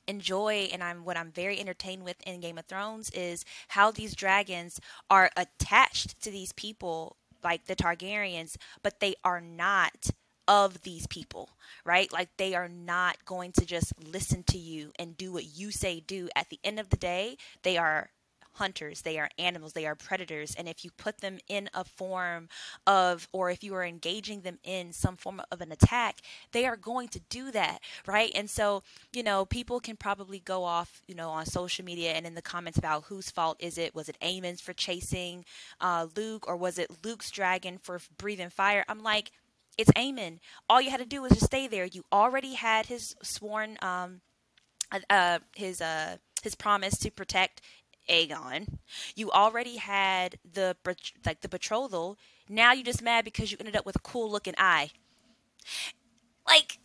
enjoy 0.07 0.69
and 0.73 0.83
I'm 0.83 1.05
what 1.05 1.17
I'm 1.17 1.31
very 1.31 1.59
entertained 1.59 2.05
with 2.05 2.17
in 2.27 2.41
Game 2.41 2.59
of 2.59 2.67
Thrones 2.67 3.11
is 3.11 3.45
how 3.69 3.91
these 3.91 4.15
dragons 4.15 4.81
are 5.09 5.31
attached 5.37 6.21
to 6.23 6.31
these 6.31 6.53
people 6.53 7.17
like 7.43 7.67
the 7.67 7.77
Targaryens, 7.77 8.57
but 8.83 9.01
they 9.01 9.15
are 9.25 9.41
not 9.41 10.11
of 10.49 10.83
these 10.83 11.07
people, 11.07 11.51
right? 11.85 12.13
Like 12.13 12.29
they 12.37 12.55
are 12.55 12.69
not 12.69 13.25
going 13.25 13.53
to 13.53 13.67
just 13.67 13.93
listen 14.03 14.43
to 14.45 14.59
you 14.59 14.93
and 14.99 15.17
do 15.17 15.33
what 15.33 15.57
you 15.57 15.71
say 15.71 16.01
do. 16.01 16.29
At 16.35 16.49
the 16.51 16.61
end 16.65 16.81
of 16.81 16.91
the 16.91 16.97
day, 16.97 17.37
they 17.63 17.77
are 17.77 18.11
hunters, 18.55 19.03
they 19.03 19.19
are 19.19 19.31
animals, 19.39 19.73
they 19.73 19.87
are 19.87 19.95
predators. 19.95 20.55
And 20.55 20.69
if 20.69 20.85
you 20.85 20.91
put 20.91 21.19
them 21.19 21.39
in 21.49 21.69
a 21.75 21.85
form 21.85 22.49
of, 22.87 23.29
or 23.33 23.51
if 23.51 23.63
you 23.63 23.75
are 23.75 23.85
engaging 23.85 24.41
them 24.43 24.59
in 24.65 24.93
some 24.93 25.17
form 25.17 25.41
of 25.51 25.61
an 25.61 25.73
attack, 25.73 26.21
they 26.53 26.67
are 26.67 26.77
going 26.77 27.09
to 27.09 27.21
do 27.31 27.51
that, 27.53 27.79
right? 28.07 28.33
And 28.35 28.51
so, 28.51 28.83
you 29.13 29.23
know, 29.23 29.45
people 29.45 29.81
can 29.81 29.97
probably 29.97 30.41
go 30.41 30.65
off, 30.65 31.03
you 31.07 31.15
know, 31.15 31.31
on 31.31 31.47
social 31.47 31.85
media 31.85 32.13
and 32.13 32.27
in 32.27 32.35
the 32.35 32.43
comments 32.43 32.79
about 32.79 33.05
whose 33.05 33.31
fault 33.31 33.57
is 33.61 33.79
it? 33.79 33.95
Was 33.95 34.09
it 34.09 34.19
Aemond's 34.21 34.61
for 34.61 34.73
chasing 34.73 35.45
uh, 35.81 36.07
Luke, 36.17 36.47
or 36.49 36.57
was 36.57 36.79
it 36.79 36.91
Luke's 37.05 37.31
dragon 37.31 37.79
for 37.79 38.01
breathing 38.19 38.51
fire? 38.51 38.85
I'm 38.89 39.03
like, 39.03 39.33
it's 39.81 39.91
Aemond. 39.93 40.39
All 40.69 40.81
you 40.81 40.91
had 40.91 41.01
to 41.01 41.07
do 41.07 41.23
was 41.23 41.33
just 41.33 41.47
stay 41.47 41.67
there. 41.67 41.87
You 41.87 42.05
already 42.13 42.55
had 42.55 42.87
his 42.87 43.17
sworn, 43.23 43.79
um, 43.81 44.21
uh, 45.09 45.39
his 45.57 45.81
uh, 45.81 46.17
his 46.43 46.55
promise 46.55 46.99
to 46.99 47.11
protect 47.11 47.63
Aegon. 48.09 48.77
You 49.17 49.31
already 49.31 49.77
had 49.77 50.39
the 50.53 50.77
like 51.25 51.41
the 51.41 51.49
betrothal. 51.49 52.19
Now 52.49 52.73
you're 52.73 52.85
just 52.85 53.03
mad 53.03 53.25
because 53.25 53.51
you 53.51 53.57
ended 53.59 53.75
up 53.75 53.87
with 53.87 53.97
a 53.97 54.01
cool 54.01 54.31
looking 54.31 54.55
eye. 54.59 54.91
Like 56.47 56.79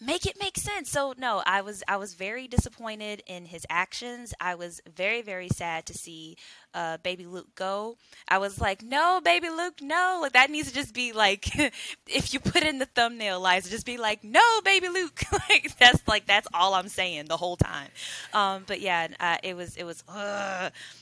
make 0.00 0.26
it 0.26 0.36
make 0.38 0.56
sense. 0.56 0.90
So 0.90 1.14
no, 1.16 1.42
I 1.46 1.60
was 1.60 1.82
I 1.88 1.96
was 1.96 2.14
very 2.14 2.48
disappointed 2.48 3.22
in 3.26 3.46
his 3.46 3.66
actions. 3.70 4.34
I 4.40 4.54
was 4.54 4.80
very 4.94 5.22
very 5.22 5.48
sad 5.48 5.86
to 5.86 5.94
see 5.94 6.36
uh, 6.74 6.98
baby 6.98 7.24
Luke 7.24 7.54
go. 7.54 7.96
I 8.28 8.38
was 8.38 8.60
like, 8.60 8.82
no, 8.82 9.20
baby 9.24 9.48
Luke, 9.48 9.80
no. 9.80 10.18
Like 10.20 10.32
that 10.32 10.50
needs 10.50 10.68
to 10.68 10.74
just 10.74 10.94
be 10.94 11.12
like, 11.12 11.48
if 12.06 12.34
you 12.34 12.40
put 12.40 12.62
in 12.62 12.78
the 12.78 12.86
thumbnail, 12.86 13.40
Liza, 13.40 13.70
just 13.70 13.86
be 13.86 13.96
like, 13.96 14.22
no, 14.22 14.60
baby 14.64 14.88
Luke. 14.88 15.20
like 15.48 15.76
that's 15.78 16.06
like 16.06 16.26
that's 16.26 16.48
all 16.52 16.74
I'm 16.74 16.88
saying 16.88 17.26
the 17.26 17.36
whole 17.36 17.56
time. 17.56 17.88
Um, 18.34 18.64
but 18.66 18.80
yeah, 18.80 19.08
uh, 19.18 19.38
it 19.42 19.56
was 19.56 19.76
it 19.76 19.84
was 19.84 20.04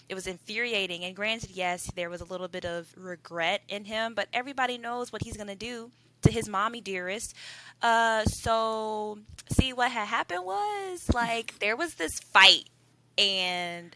it 0.09 0.15
was 0.15 0.27
infuriating. 0.27 1.05
And 1.05 1.17
granted, 1.17 1.51
yes, 1.51 1.91
there 1.97 2.11
was 2.11 2.21
a 2.21 2.25
little 2.25 2.49
bit 2.49 2.65
of 2.65 2.93
regret 2.97 3.63
in 3.69 3.85
him, 3.85 4.15
but 4.15 4.29
everybody 4.33 4.79
knows 4.79 5.13
what 5.13 5.23
he's 5.23 5.37
gonna 5.37 5.57
do 5.57 5.91
to 6.25 6.33
his 6.33 6.49
mommy 6.49 6.81
dearest. 6.81 7.35
Uh, 7.83 8.25
so 8.25 9.19
see 9.51 9.73
what 9.73 9.91
had 9.91 10.07
happened 10.07 10.45
was 10.45 11.11
like 11.15 11.59
there 11.61 11.77
was 11.77 11.95
this 11.95 12.19
fight, 12.19 12.69
and 13.19 13.95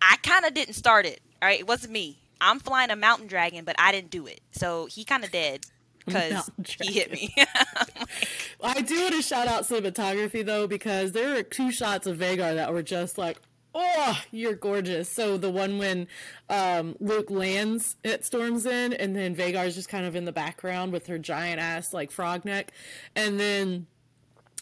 I 0.00 0.16
kind 0.22 0.44
of 0.44 0.54
didn't 0.54 0.74
start 0.74 1.06
it. 1.06 1.20
All 1.40 1.48
right, 1.48 1.60
it 1.60 1.66
wasn't 1.66 1.92
me. 1.92 2.18
I'm 2.40 2.60
flying 2.60 2.90
a 2.90 2.96
mountain 2.96 3.26
dragon, 3.26 3.64
but 3.64 3.76
I 3.78 3.92
didn't 3.92 4.10
do 4.10 4.26
it. 4.26 4.40
So 4.52 4.86
he 4.86 5.04
kind 5.04 5.24
of 5.24 5.30
dead 5.30 5.64
because 6.06 6.50
he 6.80 6.92
hit 6.92 7.10
me. 7.12 7.34
I 8.62 8.80
do 8.80 9.00
want 9.00 9.14
to 9.14 9.22
shout 9.22 9.48
out 9.48 9.64
cinematography 9.64 10.44
though 10.44 10.66
because 10.66 11.12
there 11.12 11.34
were 11.34 11.42
two 11.42 11.72
shots 11.72 12.06
of 12.06 12.18
Vhagar 12.18 12.54
that 12.54 12.72
were 12.72 12.82
just 12.82 13.18
like 13.18 13.38
oh, 13.76 14.20
you're 14.32 14.54
gorgeous. 14.54 15.08
So 15.08 15.36
the 15.36 15.50
one 15.50 15.78
when 15.78 16.08
um, 16.48 16.96
Luke 16.98 17.30
lands 17.30 17.96
at 18.04 18.24
Storm's 18.24 18.66
End, 18.66 18.94
and 18.94 19.14
then 19.14 19.36
Vhagar's 19.36 19.74
just 19.74 19.88
kind 19.88 20.06
of 20.06 20.16
in 20.16 20.24
the 20.24 20.32
background 20.32 20.92
with 20.92 21.06
her 21.06 21.18
giant 21.18 21.60
ass 21.60 21.92
like 21.92 22.10
frog 22.10 22.44
neck, 22.44 22.72
and 23.14 23.38
then 23.38 23.86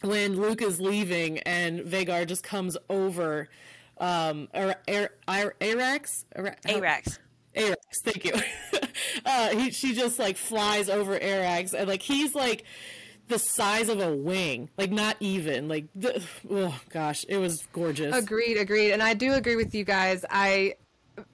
when 0.03 0.37
Luke 0.39 0.61
is 0.61 0.81
leaving 0.81 1.39
and 1.41 1.81
Vhagar 1.81 2.27
just 2.27 2.43
comes 2.43 2.77
over, 2.91 3.49
um, 3.99 4.49
Ar- 4.53 4.81
Ar- 4.89 5.13
Ar- 5.29 5.55
Arrax, 5.61 6.25
Ar- 6.37 6.57
Arrax. 6.67 7.19
Arrax, 7.57 7.77
thank 8.03 8.25
you. 8.25 8.33
uh, 9.25 9.51
he, 9.51 9.71
she 9.71 9.95
just 9.95 10.19
like 10.19 10.37
flies 10.37 10.89
over 10.89 11.19
Arrax, 11.19 11.73
and 11.73 11.89
like 11.89 12.03
he's 12.03 12.35
like 12.35 12.65
the 13.29 13.39
size 13.39 13.89
of 13.89 14.01
a 14.01 14.15
wing, 14.15 14.71
like 14.77 14.91
not 14.91 15.17
even 15.21 15.69
like. 15.69 15.87
The, 15.95 16.23
oh 16.51 16.79
gosh, 16.91 17.25
it 17.29 17.39
was 17.39 17.67
gorgeous. 17.73 18.15
Agreed, 18.15 18.57
agreed, 18.57 18.93
and 18.93 19.03
I 19.03 19.15
do 19.15 19.33
agree 19.33 19.57
with 19.57 19.75
you 19.75 19.85
guys. 19.85 20.25
I 20.31 20.75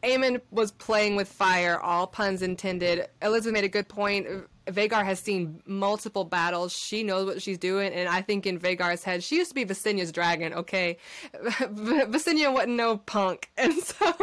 Aemond 0.03 0.41
was 0.51 0.73
playing 0.73 1.17
with 1.17 1.29
fire, 1.29 1.79
all 1.79 2.07
puns 2.07 2.43
intended. 2.43 3.09
Elizabeth 3.23 3.55
made 3.55 3.65
a 3.65 3.69
good 3.69 3.89
point. 3.89 4.27
Vhagar 4.67 5.05
has 5.05 5.19
seen 5.19 5.63
multiple 5.67 6.25
battles. 6.25 6.73
She 6.73 7.03
knows 7.03 7.27
what 7.27 7.43
she's 7.43 7.59
doing, 7.59 7.93
and 7.93 8.09
I 8.09 8.23
think 8.23 8.47
in 8.47 8.59
Vhagar's 8.59 9.03
head, 9.03 9.25
she 9.25 9.37
used 9.37 9.51
to 9.51 9.55
be 9.55 9.65
Visenya's 9.65 10.13
dragon. 10.13 10.53
Okay, 10.55 10.99
Visenya 11.35 12.53
wasn't 12.53 12.75
no 12.75 12.99
punk, 12.99 13.51
and 13.57 13.73
so 13.75 14.15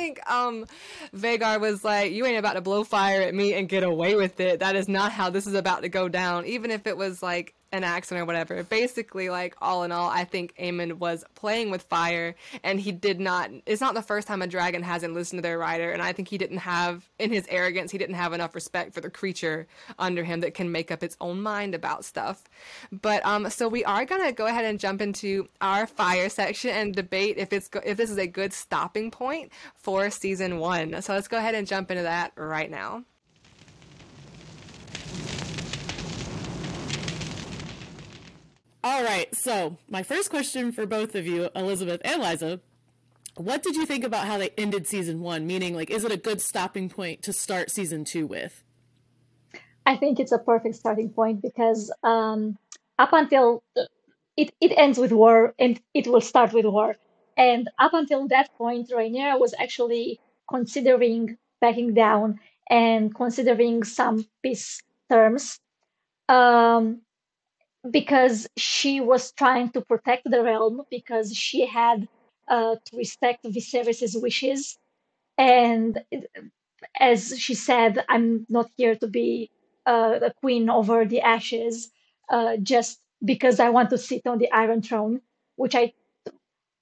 think 0.00 0.30
um 0.30 0.66
Vhagar 1.14 1.60
was 1.60 1.84
like, 1.84 2.12
"You 2.12 2.26
ain't 2.26 2.38
about 2.38 2.54
to 2.54 2.60
blow 2.60 2.84
fire 2.84 3.20
at 3.22 3.34
me 3.34 3.54
and 3.54 3.68
get 3.68 3.82
away 3.82 4.14
with 4.16 4.40
it. 4.40 4.60
That 4.60 4.76
is 4.76 4.88
not 4.88 5.12
how 5.12 5.30
this 5.30 5.46
is 5.46 5.54
about 5.54 5.82
to 5.82 5.88
go 5.88 6.08
down." 6.08 6.46
Even 6.46 6.70
if 6.70 6.86
it 6.86 6.96
was 6.96 7.22
like 7.22 7.54
an 7.72 7.84
accident 7.84 8.22
or 8.22 8.26
whatever. 8.26 8.62
Basically, 8.62 9.30
like 9.30 9.54
all 9.60 9.84
in 9.84 9.92
all, 9.92 10.08
I 10.10 10.24
think 10.24 10.54
Aemond 10.56 10.94
was 10.94 11.24
playing 11.34 11.70
with 11.70 11.82
fire, 11.84 12.34
and 12.64 12.80
he 12.80 12.92
did 12.92 13.20
not. 13.20 13.50
It's 13.66 13.80
not 13.80 13.94
the 13.94 14.02
first 14.02 14.26
time 14.26 14.42
a 14.42 14.46
dragon 14.46 14.82
hasn't 14.82 15.14
listened 15.14 15.38
to 15.38 15.42
their 15.42 15.58
rider, 15.58 15.90
and 15.90 16.02
I 16.02 16.12
think 16.12 16.28
he 16.28 16.38
didn't 16.38 16.58
have, 16.58 17.08
in 17.18 17.30
his 17.32 17.46
arrogance, 17.48 17.92
he 17.92 17.98
didn't 17.98 18.16
have 18.16 18.32
enough 18.32 18.54
respect 18.54 18.94
for 18.94 19.00
the 19.00 19.10
creature 19.10 19.66
under 19.98 20.24
him 20.24 20.40
that 20.40 20.54
can 20.54 20.72
make 20.72 20.90
up 20.90 21.02
its 21.02 21.16
own 21.20 21.42
mind 21.42 21.74
about 21.74 22.04
stuff. 22.04 22.42
But 22.90 23.24
um, 23.24 23.48
so 23.50 23.68
we 23.68 23.84
are 23.84 24.04
gonna 24.04 24.32
go 24.32 24.46
ahead 24.46 24.64
and 24.64 24.80
jump 24.80 25.00
into 25.00 25.48
our 25.60 25.86
fire 25.86 26.28
section 26.28 26.70
and 26.70 26.94
debate 26.94 27.36
if 27.38 27.52
it's 27.52 27.68
go- 27.68 27.82
if 27.84 27.96
this 27.96 28.10
is 28.10 28.18
a 28.18 28.26
good 28.26 28.52
stopping 28.52 29.10
point 29.10 29.52
for 29.76 30.10
season 30.10 30.58
one. 30.58 31.00
So 31.02 31.14
let's 31.14 31.28
go 31.28 31.38
ahead 31.38 31.54
and 31.54 31.66
jump 31.66 31.90
into 31.90 32.02
that 32.02 32.32
right 32.36 32.70
now. 32.70 33.04
All 38.82 39.04
right. 39.04 39.34
So, 39.34 39.76
my 39.88 40.02
first 40.02 40.30
question 40.30 40.72
for 40.72 40.86
both 40.86 41.14
of 41.14 41.26
you, 41.26 41.50
Elizabeth 41.54 42.00
and 42.02 42.22
Liza, 42.22 42.60
what 43.36 43.62
did 43.62 43.76
you 43.76 43.84
think 43.84 44.04
about 44.04 44.26
how 44.26 44.38
they 44.38 44.50
ended 44.56 44.86
season 44.86 45.20
one? 45.20 45.46
Meaning, 45.46 45.74
like, 45.74 45.90
is 45.90 46.04
it 46.04 46.12
a 46.12 46.16
good 46.16 46.40
stopping 46.40 46.88
point 46.88 47.22
to 47.22 47.32
start 47.32 47.70
season 47.70 48.04
two 48.04 48.26
with? 48.26 48.64
I 49.84 49.96
think 49.96 50.18
it's 50.18 50.32
a 50.32 50.38
perfect 50.38 50.76
starting 50.76 51.10
point 51.10 51.42
because 51.42 51.92
um, 52.02 52.56
up 52.98 53.12
until 53.12 53.62
it, 54.36 54.52
it 54.60 54.72
ends 54.76 54.98
with 54.98 55.12
war 55.12 55.54
and 55.58 55.80
it 55.92 56.06
will 56.06 56.20
start 56.20 56.52
with 56.52 56.64
war. 56.64 56.96
And 57.36 57.68
up 57.78 57.92
until 57.92 58.28
that 58.28 58.50
point, 58.56 58.90
Rhaenyra 58.90 59.38
was 59.38 59.54
actually 59.58 60.20
considering 60.48 61.36
backing 61.60 61.94
down 61.94 62.40
and 62.68 63.14
considering 63.14 63.84
some 63.84 64.26
peace 64.42 64.80
terms 65.10 65.58
um, 66.28 67.02
because 67.88 68.46
she 68.56 69.00
was 69.00 69.32
trying 69.32 69.70
to 69.70 69.80
protect 69.80 70.30
the 70.30 70.42
realm 70.42 70.82
because 70.90 71.34
she 71.34 71.66
had 71.66 72.08
uh, 72.48 72.76
to 72.84 72.96
respect 72.96 73.44
Viserys' 73.44 74.20
wishes. 74.20 74.78
And 75.38 76.02
as 76.98 77.38
she 77.38 77.54
said, 77.54 78.04
I'm 78.08 78.46
not 78.48 78.70
here 78.76 78.96
to 78.96 79.06
be 79.06 79.50
uh, 79.86 80.18
the 80.18 80.34
queen 80.40 80.68
over 80.70 81.04
the 81.04 81.20
ashes 81.20 81.90
uh, 82.30 82.56
just 82.58 83.00
because 83.24 83.60
I 83.60 83.70
want 83.70 83.90
to 83.90 83.98
sit 83.98 84.26
on 84.26 84.38
the 84.38 84.50
Iron 84.52 84.82
Throne, 84.82 85.20
which 85.56 85.74
I 85.74 85.92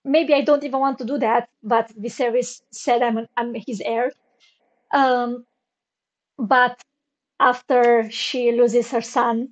maybe 0.05 0.35
I 0.35 0.43
don't 0.43 0.65
even 0.65 0.81
want 0.81 0.99
to 0.99 1.05
do 1.05 1.19
that, 1.19 1.49
but 1.63 1.89
Viserys 2.01 2.63
said 2.73 3.03
I'm, 3.03 3.27
I'm 3.37 3.55
his 3.55 3.81
heir. 3.85 4.13
Um, 4.93 5.47
but 6.39 6.81
after 7.41 8.11
she 8.11 8.53
loses 8.53 8.91
her 8.93 9.03
son, 9.03 9.51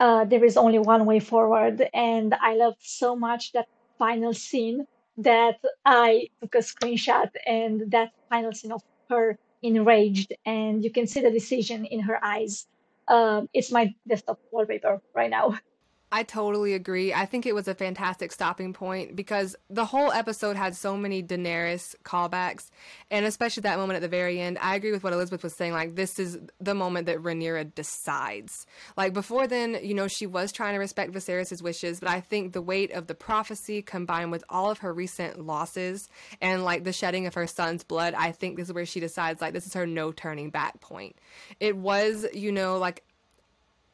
uh, 0.00 0.24
there 0.24 0.44
is 0.44 0.56
only 0.56 0.78
one 0.78 1.06
way 1.06 1.20
forward. 1.20 1.88
And 1.94 2.34
I 2.34 2.54
loved 2.54 2.78
so 2.80 3.16
much 3.16 3.52
that 3.52 3.66
final 3.98 4.32
scene 4.34 4.86
that 5.18 5.58
I 5.84 6.28
took 6.40 6.54
a 6.54 6.58
screenshot 6.58 7.30
and 7.46 7.90
that 7.90 8.12
final 8.28 8.52
scene 8.52 8.72
of 8.72 8.82
her 9.10 9.38
enraged, 9.62 10.32
and 10.46 10.84
you 10.84 10.92
can 10.92 11.06
see 11.06 11.20
the 11.20 11.30
decision 11.30 11.84
in 11.84 12.00
her 12.00 12.22
eyes. 12.24 12.66
Um, 13.08 13.48
it's 13.52 13.72
my 13.72 13.94
desktop 14.06 14.38
wallpaper 14.52 15.00
right 15.14 15.30
now. 15.30 15.58
I 16.10 16.22
totally 16.22 16.72
agree. 16.72 17.12
I 17.12 17.26
think 17.26 17.44
it 17.44 17.54
was 17.54 17.68
a 17.68 17.74
fantastic 17.74 18.32
stopping 18.32 18.72
point 18.72 19.14
because 19.14 19.54
the 19.68 19.84
whole 19.84 20.10
episode 20.10 20.56
had 20.56 20.74
so 20.74 20.96
many 20.96 21.22
Daenerys 21.22 21.94
callbacks, 22.02 22.70
and 23.10 23.26
especially 23.26 23.60
that 23.62 23.76
moment 23.76 23.96
at 23.96 24.02
the 24.02 24.08
very 24.08 24.40
end. 24.40 24.56
I 24.62 24.74
agree 24.74 24.90
with 24.90 25.04
what 25.04 25.12
Elizabeth 25.12 25.42
was 25.42 25.54
saying. 25.54 25.74
Like, 25.74 25.96
this 25.96 26.18
is 26.18 26.38
the 26.60 26.74
moment 26.74 27.06
that 27.06 27.18
Rhaenyra 27.18 27.74
decides. 27.74 28.66
Like, 28.96 29.12
before 29.12 29.46
then, 29.46 29.78
you 29.82 29.92
know, 29.92 30.08
she 30.08 30.26
was 30.26 30.50
trying 30.50 30.72
to 30.72 30.78
respect 30.78 31.12
Viserys' 31.12 31.60
wishes, 31.60 32.00
but 32.00 32.08
I 32.08 32.20
think 32.20 32.54
the 32.54 32.62
weight 32.62 32.90
of 32.92 33.06
the 33.06 33.14
prophecy 33.14 33.82
combined 33.82 34.30
with 34.30 34.44
all 34.48 34.70
of 34.70 34.78
her 34.78 34.94
recent 34.94 35.44
losses 35.44 36.08
and, 36.40 36.64
like, 36.64 36.84
the 36.84 36.92
shedding 36.92 37.26
of 37.26 37.34
her 37.34 37.46
son's 37.46 37.84
blood, 37.84 38.14
I 38.14 38.32
think 38.32 38.56
this 38.56 38.68
is 38.68 38.72
where 38.72 38.86
she 38.86 39.00
decides, 39.00 39.42
like, 39.42 39.52
this 39.52 39.66
is 39.66 39.74
her 39.74 39.86
no 39.86 40.12
turning 40.12 40.48
back 40.48 40.80
point. 40.80 41.16
It 41.60 41.76
was, 41.76 42.24
you 42.32 42.50
know, 42.50 42.78
like 42.78 43.04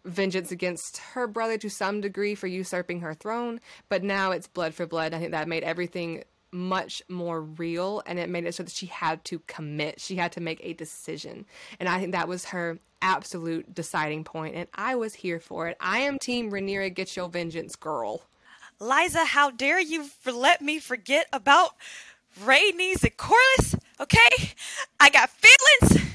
vengeance 0.04 0.50
against 0.50 0.98
her 0.98 1.26
brother 1.26 1.56
to 1.58 1.68
some 1.68 2.00
degree 2.00 2.34
for 2.34 2.46
usurping 2.46 3.00
her 3.00 3.14
throne, 3.14 3.60
but 3.88 4.02
now 4.02 4.30
it's 4.30 4.46
blood 4.46 4.74
for 4.74 4.86
blood. 4.86 5.14
I 5.14 5.18
think 5.18 5.32
that 5.32 5.48
made 5.48 5.64
everything 5.64 6.24
much 6.52 7.02
more 7.08 7.42
real 7.42 8.02
and 8.06 8.18
it 8.18 8.30
made 8.30 8.44
it 8.44 8.54
so 8.54 8.62
that 8.62 8.72
she 8.72 8.86
had 8.86 9.24
to 9.24 9.40
commit. 9.40 10.00
She 10.00 10.16
had 10.16 10.32
to 10.32 10.40
make 10.40 10.60
a 10.62 10.72
decision. 10.72 11.46
And 11.80 11.88
I 11.88 11.98
think 11.98 12.12
that 12.12 12.28
was 12.28 12.46
her 12.46 12.78
absolute 13.02 13.74
deciding 13.74 14.24
point 14.24 14.54
and 14.54 14.68
I 14.74 14.94
was 14.94 15.14
here 15.14 15.40
for 15.40 15.68
it. 15.68 15.76
I 15.80 16.00
am 16.00 16.18
team 16.18 16.50
Rhaenyra 16.50 16.94
get 16.94 17.16
your 17.16 17.28
vengeance 17.28 17.76
girl. 17.76 18.22
Liza, 18.80 19.24
how 19.24 19.50
dare 19.50 19.80
you 19.80 20.08
let 20.26 20.62
me 20.62 20.78
forget 20.78 21.26
about 21.32 21.70
Rhaenys 22.40 23.02
and 23.02 23.16
Corlys? 23.16 23.78
Okay? 24.00 24.52
I 25.00 25.10
got 25.10 25.30
feelings. 25.30 26.06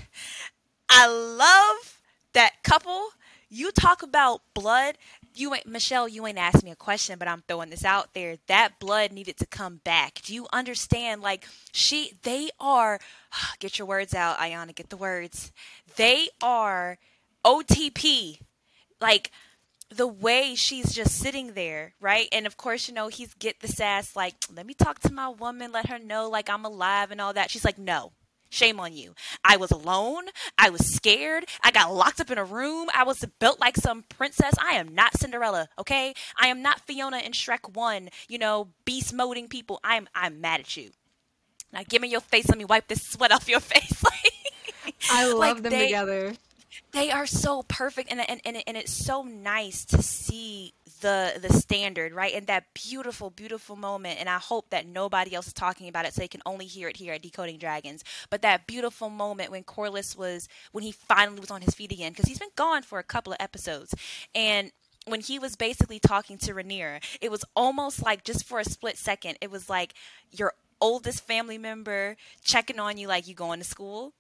I 0.90 1.08
love 1.08 2.02
that 2.34 2.64
couple 2.64 3.10
you 3.50 3.72
talk 3.72 4.04
about 4.04 4.42
blood. 4.54 4.98
You 5.36 5.54
ain't 5.54 5.66
Michelle. 5.66 6.08
You 6.08 6.26
ain't 6.28 6.38
asked 6.38 6.64
me 6.64 6.72
a 6.72 6.76
question, 6.76 7.18
but 7.18 7.28
I'm 7.28 7.44
throwing 7.48 7.70
this 7.70 7.84
out 7.84 8.14
there. 8.14 8.38
That 8.48 8.80
blood 8.80 9.12
needed 9.12 9.38
to 9.38 9.46
come 9.46 9.78
back. 9.84 10.22
Do 10.24 10.34
you 10.34 10.48
understand? 10.54 11.22
Like 11.22 11.48
she, 11.72 12.14
they 12.24 12.50
are. 12.60 13.00
Get 13.60 13.80
your 13.80 13.88
words 13.88 14.14
out, 14.14 14.38
Ayana. 14.38 14.76
Get 14.76 14.90
the 14.90 14.98
words. 14.98 15.52
They 15.96 16.30
are 16.42 16.98
OTP. 17.44 18.40
Like 19.02 19.32
the 19.90 20.08
way 20.08 20.54
she's 20.56 20.94
just 20.94 21.18
sitting 21.18 21.54
there, 21.54 21.94
right? 22.00 22.28
And 22.32 22.46
of 22.46 22.58
course, 22.58 22.88
you 22.88 22.94
know, 22.94 23.08
he's 23.08 23.34
get 23.34 23.62
the 23.62 23.68
sass 23.68 24.16
like, 24.16 24.36
let 24.54 24.66
me 24.66 24.74
talk 24.74 25.00
to 25.00 25.14
my 25.14 25.30
woman, 25.30 25.72
let 25.72 25.90
her 25.90 25.98
know 25.98 26.30
like 26.30 26.50
I'm 26.50 26.66
alive 26.66 27.10
and 27.12 27.20
all 27.20 27.34
that. 27.34 27.50
She's 27.50 27.66
like, 27.66 27.80
no, 27.80 28.12
Shame 28.50 28.80
on 28.80 28.94
you. 28.94 29.14
I 29.44 29.58
was 29.58 29.72
alone. 29.72 30.26
I 30.58 30.70
was 30.70 30.86
scared. 30.86 31.46
I 31.62 31.72
got 31.72 31.94
locked 31.94 32.20
up 32.20 32.32
in 32.32 32.38
a 32.38 32.44
room. 32.44 32.90
I 32.96 33.04
was 33.04 33.24
built 33.40 33.60
like 33.60 33.78
some 33.78 34.04
princess. 34.10 34.56
I 34.60 34.74
am 34.74 34.94
not 34.96 35.18
Cinderella, 35.18 35.70
okay? 35.78 36.14
I 36.40 36.48
am 36.48 36.62
not 36.62 36.82
Fiona 36.82 37.18
in 37.18 37.32
Shrek 37.32 37.76
1, 37.76 38.10
you 38.28 38.40
know, 38.40 38.70
beast 38.86 39.14
moding 39.14 39.48
people. 39.48 39.80
I'm 39.84 40.08
I'm 40.16 40.42
mad 40.42 40.62
at 40.62 40.78
you. 40.78 40.92
Now 41.72 41.82
give 41.88 42.02
me 42.02 42.10
your 42.10 42.22
face. 42.22 42.50
Let 42.50 42.58
me 42.58 42.66
wipe 42.66 42.88
this 42.88 43.04
sweat 43.04 43.32
off 43.32 43.48
your 43.48 43.60
face. 43.60 44.04
I 45.10 45.28
love 45.28 45.38
like 45.38 45.64
them 45.64 45.72
they, 45.72 45.88
together. 45.88 46.34
They 46.92 47.12
are 47.12 47.28
so 47.28 47.64
perfect 47.64 48.12
and, 48.12 48.28
and 48.28 48.42
and 48.46 48.64
and 48.66 48.76
it's 48.76 48.92
so 48.92 49.22
nice 49.22 49.86
to 49.86 50.02
see 50.02 50.74
the 51.02 51.40
the 51.40 51.54
standard, 51.54 52.14
right? 52.14 52.34
And 52.34 52.48
that 52.48 52.66
beautiful, 52.74 53.30
beautiful 53.30 53.76
moment. 53.76 54.20
And 54.20 54.28
I 54.28 54.38
hope 54.38 54.72
that 54.72 54.88
nobody 54.88 55.36
else 55.36 55.48
is 55.48 55.54
talking 55.54 55.88
about 55.88 56.06
it, 56.06 56.14
so 56.14 56.22
they 56.22 56.28
can 56.28 56.42
only 56.46 56.66
hear 56.66 56.88
it 56.88 56.98
here 56.98 57.14
at 57.14 57.22
Decoding 57.22 57.60
Dragons. 57.60 58.04
But 58.30 58.42
that 58.42 58.66
beautiful 58.66 59.10
moment 59.10 59.52
when 59.52 59.64
Corlys 59.64 60.18
was 60.18 60.50
when 60.72 60.84
he 60.84 60.92
finally 60.92 61.40
was 61.40 61.52
on 61.52 61.62
his 61.62 61.76
feet 61.76 61.92
again, 61.92 62.12
because 62.12 62.28
he's 62.28 62.40
been 62.40 62.50
gone 62.56 62.82
for 62.82 62.98
a 62.98 63.04
couple 63.04 63.34
of 63.34 63.38
episodes, 63.40 63.94
and 64.34 64.72
when 65.06 65.22
he 65.22 65.40
was 65.40 65.56
basically 65.56 66.00
talking 66.00 66.38
to 66.40 66.54
Rhaenyra, 66.54 67.02
it 67.22 67.32
was 67.32 67.46
almost 67.56 68.04
like 68.04 68.24
just 68.24 68.46
for 68.46 68.60
a 68.60 68.66
split 68.66 68.98
second, 68.98 69.38
it 69.42 69.52
was 69.52 69.70
like 69.70 69.94
your 70.32 70.54
oldest 70.82 71.26
family 71.26 71.58
member 71.58 72.16
checking 72.44 72.80
on 72.80 72.98
you, 72.98 73.08
like 73.08 73.28
you 73.28 73.34
going 73.34 73.60
to 73.60 73.66
school, 73.66 74.14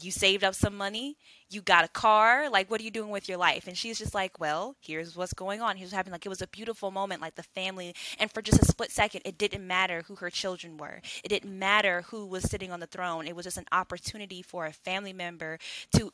you 0.00 0.10
saved 0.10 0.42
up 0.42 0.54
some 0.54 0.76
money, 0.76 1.16
you 1.50 1.62
got 1.62 1.84
a 1.84 1.88
car, 1.88 2.50
like 2.50 2.70
what 2.70 2.80
are 2.80 2.84
you 2.84 2.90
doing 2.90 3.10
with 3.10 3.28
your 3.28 3.38
life? 3.38 3.66
And 3.68 3.76
she's 3.76 3.98
just 3.98 4.14
like, 4.14 4.40
well, 4.40 4.76
here's 4.80 5.16
what's 5.16 5.32
going 5.32 5.60
on. 5.60 5.76
Here's 5.76 5.92
what 5.92 5.96
happened. 5.96 6.12
Like 6.12 6.26
it 6.26 6.30
was 6.30 6.42
a 6.42 6.48
beautiful 6.48 6.90
moment, 6.90 7.20
like 7.20 7.36
the 7.36 7.42
family. 7.42 7.94
And 8.18 8.30
for 8.30 8.42
just 8.42 8.60
a 8.62 8.64
split 8.64 8.90
second, 8.90 9.22
it 9.24 9.38
didn't 9.38 9.66
matter 9.66 10.02
who 10.06 10.16
her 10.16 10.30
children 10.30 10.76
were. 10.76 11.00
It 11.22 11.28
didn't 11.28 11.56
matter 11.56 12.02
who 12.08 12.26
was 12.26 12.44
sitting 12.44 12.72
on 12.72 12.80
the 12.80 12.86
throne. 12.86 13.26
It 13.26 13.36
was 13.36 13.44
just 13.44 13.58
an 13.58 13.66
opportunity 13.70 14.42
for 14.42 14.66
a 14.66 14.72
family 14.72 15.12
member 15.12 15.58
to 15.96 16.12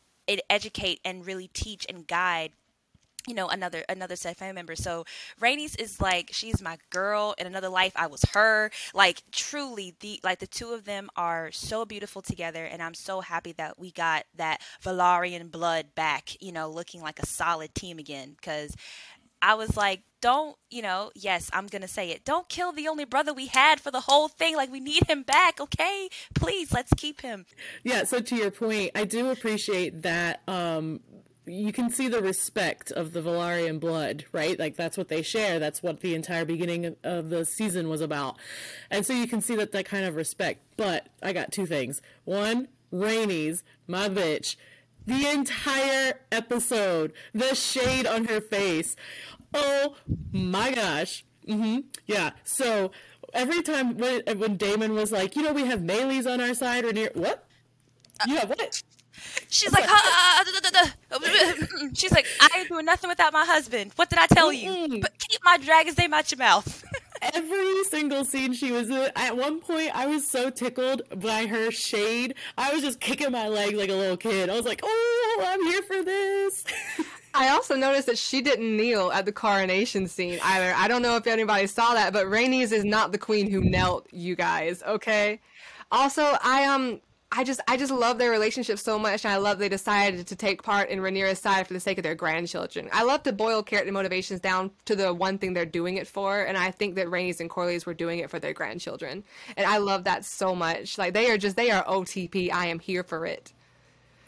educate 0.49 1.01
and 1.05 1.27
really 1.27 1.49
teach 1.49 1.87
and 1.89 2.07
guide 2.07 2.53
you 3.27 3.35
know 3.35 3.49
another 3.49 3.85
another 3.89 4.17
set 4.17 4.33
of 4.33 4.39
family 4.39 4.55
members. 4.55 4.83
So 4.83 5.05
Rhaenys 5.41 5.79
is 5.79 6.01
like 6.01 6.31
she's 6.33 6.63
my 6.63 6.79
girl 6.91 7.35
in 7.39 7.47
another 7.47 7.69
life. 7.69 7.93
I 7.97 8.07
was 8.07 8.25
her. 8.33 8.71
Like 8.95 9.23
truly 9.33 9.95
the 10.01 10.21
like 10.23 10.39
the 10.39 10.47
two 10.47 10.71
of 10.71 10.85
them 10.85 11.11
are 11.17 11.51
so 11.53 11.85
beautiful 11.85 12.23
together 12.23 12.65
and 12.65 12.83
I'm 12.83 12.95
so 12.95 13.21
happy 13.21 13.53
that 13.53 13.79
we 13.79 13.91
got 13.91 14.25
that 14.37 14.61
Velaryon 14.83 15.51
blood 15.51 15.95
back 15.95 16.37
you 16.41 16.53
know 16.53 16.71
looking 16.71 17.03
like 17.03 17.19
a 17.19 17.27
solid 17.27 17.75
team 17.75 17.99
again. 17.99 18.35
Because 18.41 18.75
I 19.43 19.55
was 19.55 19.77
like 19.77 20.03
don't 20.21 20.57
you 20.71 20.83
know 20.83 21.11
yes 21.15 21.51
I'm 21.53 21.67
gonna 21.67 21.89
say 21.89 22.11
it. 22.11 22.25
Don't 22.25 22.49
kill 22.49 22.73
the 22.73 22.89
only 22.89 23.05
brother 23.05 23.33
we 23.33 23.47
had 23.47 23.81
for 23.81 23.91
the 23.91 24.01
whole 24.01 24.29
thing. 24.29 24.57
Like 24.57 24.71
we 24.71 24.81
need 24.81 25.09
him 25.09 25.23
back 25.23 25.61
okay? 25.61 26.09
Please 26.35 26.73
let's 26.73 26.93
keep 26.97 27.21
him. 27.21 27.47
Yeah 27.85 28.05
so 28.05 28.21
to 28.21 28.37
your 28.37 28.51
point 28.51 28.93
I 28.95 29.05
do 29.05 29.31
appreciate 29.31 30.03
that 30.03 30.43
um 30.49 31.01
you 31.51 31.73
can 31.73 31.91
see 31.91 32.09
the 32.09 32.23
respect 32.23 32.91
of 32.91 33.13
the 33.13 33.21
Velaryon 33.21 33.81
blood, 33.81 34.25
right? 34.33 34.59
Like 34.59 34.77
that's 34.77 34.97
what 34.97 35.09
they 35.09 35.23
share. 35.23 35.59
That's 35.59 35.83
what 35.83 36.01
the 36.01 36.15
entire 36.15 36.45
beginning 36.45 36.97
of 37.03 37.31
the 37.31 37.45
season 37.45 37.89
was 37.89 38.01
about. 38.01 38.37
And 38.91 39.05
so 39.05 39.13
you 39.13 39.27
can 39.27 39.41
see 39.41 39.57
that 39.57 39.73
that 39.73 39.85
kind 39.85 40.05
of 40.05 40.17
respect. 40.17 40.63
But 40.77 41.09
I 41.23 41.33
got 41.33 41.53
two 41.53 41.67
things. 41.67 42.01
One, 42.25 42.69
Rhaenys, 42.93 43.63
my 43.87 44.09
bitch. 44.09 44.57
The 45.07 45.27
entire 45.27 46.21
episode, 46.31 47.13
the 47.33 47.55
shade 47.55 48.07
on 48.07 48.27
her 48.27 48.41
face. 48.41 48.97
Oh 49.53 49.97
my 50.33 50.73
gosh. 50.73 51.25
Mm-hmm. 51.49 51.81
Yeah. 52.07 52.31
So 52.45 52.93
every 53.33 53.63
time 53.63 53.97
when, 53.97 54.23
when 54.39 54.57
Daemon 54.57 54.95
was 54.95 55.11
like, 55.11 55.37
you 55.37 55.43
know, 55.43 55.53
we 55.53 55.67
have 55.67 55.81
Meleys 55.81 56.31
on 56.31 56.41
our 56.41 56.55
side, 56.55 56.85
or 56.85 56.93
near 56.93 57.11
what? 57.15 57.47
You 58.27 58.37
have 58.37 58.51
what? 58.51 58.83
She's 59.49 59.73
like, 59.73 59.85
she's 61.95 62.13
like, 62.13 62.27
I 62.41 62.59
ain't 62.59 62.69
doing 62.69 62.85
nothing 62.85 63.09
without 63.09 63.33
my 63.33 63.45
husband. 63.45 63.93
What 63.97 64.11
did 64.11 64.19
I 64.19 64.27
tell 64.27 64.53
you? 64.53 65.01
But 65.01 65.19
keep 65.19 65.41
my 65.45 65.59
dragon's 65.59 65.99
name 65.99 66.15
out 66.15 66.31
your 66.31 66.39
mouth. 66.39 66.85
Every 67.23 67.85
single 67.85 68.25
scene 68.25 68.55
she 68.55 68.73
was 68.73 68.89
in, 68.89 69.11
at 69.15 69.37
one 69.37 69.61
point, 69.61 69.91
I 69.95 70.07
was 70.07 70.27
so 70.27 70.49
tickled 70.49 71.03
by 71.17 71.47
her 71.47 71.71
shade. 71.71 72.35
I 72.57 72.73
was 72.73 72.83
just 72.83 73.01
kicking 73.01 73.31
my 73.31 73.49
legs 73.49 73.75
like 73.75 73.91
a 73.91 73.95
little 73.95 74.17
kid. 74.17 74.49
I 74.49 74.57
was 74.57 74.65
like, 74.65 74.81
oh, 74.83 75.45
I'm 75.47 75.63
here 75.67 75.83
for 75.83 76.03
this. 76.03 76.65
I 77.35 77.51
also 77.51 77.77
noticed 77.77 78.07
that 78.07 78.19
she 78.19 78.41
didn't 78.41 78.77
kneel 78.77 79.13
at 79.13 79.25
the 79.25 79.33
coronation 79.33 80.09
scene 80.09 80.41
either. 80.43 80.73
I 80.75 80.89
don't 80.89 81.03
know 81.03 81.17
if 81.17 81.27
anybody 81.27 81.67
saw 81.67 81.95
that, 81.95 82.13
but 82.13 82.27
Rhaenys 82.27 82.73
is 82.73 82.85
not 82.85 83.13
the 83.13 83.19
queen 83.19 83.51
who 83.51 83.61
knelt, 83.61 84.07
you 84.13 84.35
guys, 84.35 84.83
okay? 84.83 85.41
Also, 85.93 86.37
I 86.43 86.65
um 86.65 87.01
I 87.33 87.45
just 87.45 87.61
I 87.69 87.77
just 87.77 87.93
love 87.93 88.19
their 88.19 88.31
relationship 88.31 88.79
so 88.79 88.99
much, 88.99 89.25
and 89.25 89.33
I 89.33 89.37
love 89.37 89.59
they 89.59 89.69
decided 89.69 90.27
to 90.27 90.37
take 90.37 90.65
part 90.65 90.89
in 90.89 90.99
Rhaenyra's 90.99 91.39
side 91.39 91.67
for 91.67 91.73
the 91.73 91.81
sake 91.81 91.97
of 91.97 92.03
their 92.03 92.17
grandchildren. 92.17 92.89
I 92.93 93.05
love 93.05 93.23
to 93.23 93.33
boil 93.33 93.63
character 93.63 93.93
motivations 93.93 94.41
down 94.41 94.73
to 94.87 94.97
the 94.97 95.15
one 95.15 95.39
thing 95.39 95.53
they're 95.53 95.65
doing 95.65 95.97
it 95.97 96.09
for, 96.09 96.41
and 96.41 96.59
I 96.59 96.73
think 96.73 96.97
that 96.97 97.07
Rhaenys 97.07 97.39
and 97.39 97.49
Corlys 97.49 97.87
were 97.87 97.95
doing 97.95 98.19
it 98.19 98.31
for 98.31 98.41
their 98.41 98.53
grandchildren, 98.53 99.23
and 99.57 99.65
I 99.65 99.79
love 99.79 100.05
that 100.05 100.25
so 100.25 100.57
much. 100.57 100.99
Like 100.99 101.15
they 101.15 101.31
are 101.31 101.39
just 101.39 101.55
they 101.55 101.71
are 101.71 101.85
OTP. 101.85 102.53
I 102.53 102.67
am 102.67 102.81
here 102.81 103.05
for 103.05 103.25
it. 103.27 103.53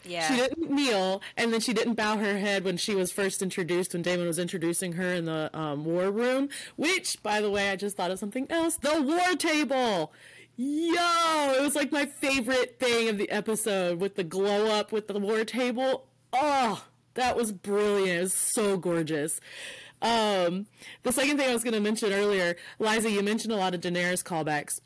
Yeah. 0.05 0.27
She 0.27 0.35
didn't 0.35 0.69
kneel, 0.69 1.21
and 1.37 1.53
then 1.53 1.59
she 1.59 1.73
didn't 1.73 1.95
bow 1.95 2.17
her 2.17 2.37
head 2.37 2.63
when 2.63 2.77
she 2.77 2.95
was 2.95 3.11
first 3.11 3.41
introduced, 3.41 3.93
when 3.93 4.01
Daemon 4.01 4.27
was 4.27 4.39
introducing 4.39 4.93
her 4.93 5.13
in 5.13 5.25
the 5.25 5.49
um, 5.53 5.85
war 5.85 6.11
room. 6.11 6.49
Which, 6.75 7.21
by 7.23 7.41
the 7.41 7.49
way, 7.49 7.69
I 7.69 7.75
just 7.75 7.97
thought 7.97 8.11
of 8.11 8.19
something 8.19 8.47
else: 8.49 8.77
the 8.77 9.01
war 9.01 9.35
table. 9.37 10.11
Yo, 10.55 11.53
it 11.57 11.61
was 11.61 11.75
like 11.75 11.91
my 11.91 12.05
favorite 12.05 12.77
thing 12.79 13.09
of 13.09 13.17
the 13.17 13.29
episode 13.31 13.99
with 13.99 14.15
the 14.15 14.23
glow 14.23 14.67
up 14.67 14.91
with 14.91 15.07
the 15.07 15.17
war 15.17 15.43
table. 15.45 16.05
Oh, 16.31 16.83
that 17.15 17.35
was 17.35 17.51
brilliant. 17.51 18.19
It 18.19 18.21
was 18.21 18.33
so 18.53 18.77
gorgeous. 18.77 19.39
Um, 20.03 20.67
the 21.01 21.11
second 21.11 21.37
thing 21.37 21.49
I 21.49 21.53
was 21.53 21.63
going 21.63 21.73
to 21.73 21.79
mention 21.79 22.13
earlier, 22.13 22.55
Liza, 22.77 23.09
you 23.09 23.23
mentioned 23.23 23.51
a 23.51 23.55
lot 23.55 23.73
of 23.73 23.81
Daenerys 23.81 24.23
callbacks 24.23 24.79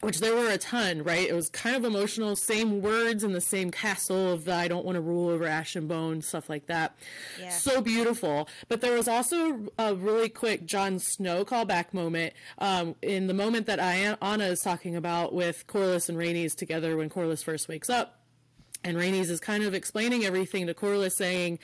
which 0.00 0.20
there 0.20 0.34
were 0.34 0.48
a 0.48 0.56
ton, 0.58 1.02
right? 1.02 1.28
It 1.28 1.34
was 1.34 1.50
kind 1.50 1.76
of 1.76 1.84
emotional, 1.84 2.34
same 2.34 2.80
words 2.80 3.22
in 3.22 3.32
the 3.32 3.40
same 3.40 3.70
castle 3.70 4.32
of 4.32 4.44
the 4.44 4.54
I 4.54 4.66
don't 4.66 4.84
want 4.84 4.96
to 4.96 5.00
rule 5.00 5.28
over 5.28 5.44
ash 5.44 5.76
and 5.76 5.88
bone, 5.88 6.22
stuff 6.22 6.48
like 6.48 6.66
that. 6.66 6.96
Yeah. 7.38 7.50
So 7.50 7.82
beautiful. 7.82 8.48
But 8.68 8.80
there 8.80 8.96
was 8.96 9.08
also 9.08 9.68
a 9.78 9.94
really 9.94 10.30
quick 10.30 10.64
Jon 10.64 10.98
Snow 10.98 11.44
callback 11.44 11.92
moment 11.92 12.32
um, 12.58 12.94
in 13.02 13.26
the 13.26 13.34
moment 13.34 13.66
that 13.66 13.78
Ayana 13.78 14.50
is 14.50 14.60
talking 14.60 14.96
about 14.96 15.34
with 15.34 15.66
Corlys 15.66 16.08
and 16.08 16.16
Rhaenys 16.16 16.54
together 16.54 16.96
when 16.96 17.10
Corlys 17.10 17.44
first 17.44 17.68
wakes 17.68 17.90
up. 17.90 18.16
And 18.82 18.96
Rhaenys 18.96 19.28
is 19.28 19.40
kind 19.40 19.62
of 19.64 19.74
explaining 19.74 20.24
everything 20.24 20.66
to 20.66 20.72
Corlys, 20.72 21.12
saying, 21.12 21.58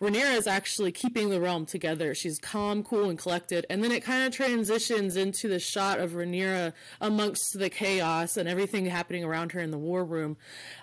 Rhaenyra 0.00 0.36
is 0.36 0.46
actually 0.46 0.92
keeping 0.92 1.28
the 1.28 1.40
realm 1.40 1.66
together. 1.66 2.14
She's 2.14 2.38
calm, 2.38 2.82
cool, 2.82 3.10
and 3.10 3.18
collected. 3.18 3.66
And 3.68 3.84
then 3.84 3.92
it 3.92 4.00
kind 4.00 4.26
of 4.26 4.32
transitions 4.32 5.14
into 5.14 5.46
the 5.46 5.58
shot 5.58 6.00
of 6.00 6.12
Rhaenyra 6.12 6.72
amongst 7.02 7.58
the 7.58 7.68
chaos 7.68 8.38
and 8.38 8.48
everything 8.48 8.86
happening 8.86 9.24
around 9.24 9.52
her 9.52 9.60
in 9.60 9.70
the 9.70 9.78
war 9.78 10.02
room. 10.02 10.38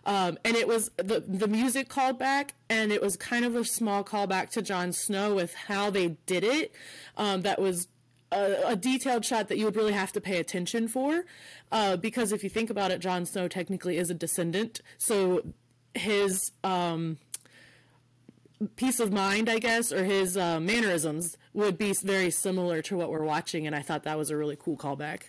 Um, 0.06 0.38
and 0.46 0.56
it 0.56 0.68
was 0.68 0.92
the 0.98 1.24
the 1.28 1.48
music 1.48 1.90
called 1.90 2.20
back, 2.20 2.54
and 2.70 2.92
it 2.92 3.02
was 3.02 3.18
kind 3.18 3.44
of 3.44 3.56
a 3.56 3.66
small 3.66 4.04
callback 4.04 4.52
to 4.52 4.62
Jon 4.62 4.94
Snow 4.94 5.34
with 5.34 5.56
how 5.56 5.90
they 5.90 6.10
did 6.28 6.44
it. 6.44 6.72
Um, 7.18 7.42
that 7.42 7.60
was 7.60 7.88
a, 8.32 8.62
a, 8.68 8.76
detailed 8.76 9.26
shot 9.26 9.48
that 9.48 9.58
you 9.58 9.66
would 9.66 9.76
really 9.76 9.94
have 9.94 10.12
to 10.12 10.22
pay 10.22 10.38
attention 10.38 10.88
for, 10.88 11.26
uh, 11.72 11.98
because 11.98 12.32
if 12.32 12.44
you 12.44 12.50
think 12.50 12.70
about 12.70 12.92
it, 12.92 13.00
Jon 13.00 13.26
Snow 13.26 13.48
technically 13.48 13.98
is 13.98 14.10
a 14.10 14.14
descendant, 14.14 14.82
so 14.98 15.42
his 15.94 16.52
um, 16.64 17.18
peace 18.76 19.00
of 19.00 19.12
mind, 19.12 19.50
I 19.50 19.60
guess, 19.60 19.92
or 19.92 20.04
his 20.04 20.38
uh, 20.38 20.60
mannerisms 20.60 21.38
would 21.54 21.78
be 21.78 21.94
very 21.94 22.32
similar 22.32 22.82
to 22.84 22.98
what 22.98 23.12
we're 23.12 23.24
watching, 23.24 23.68
and 23.68 23.76
I 23.76 23.82
thought 23.82 24.04
that 24.04 24.18
was 24.18 24.30
a 24.30 24.38
really 24.38 24.58
cool 24.60 24.78
callback. 24.78 25.24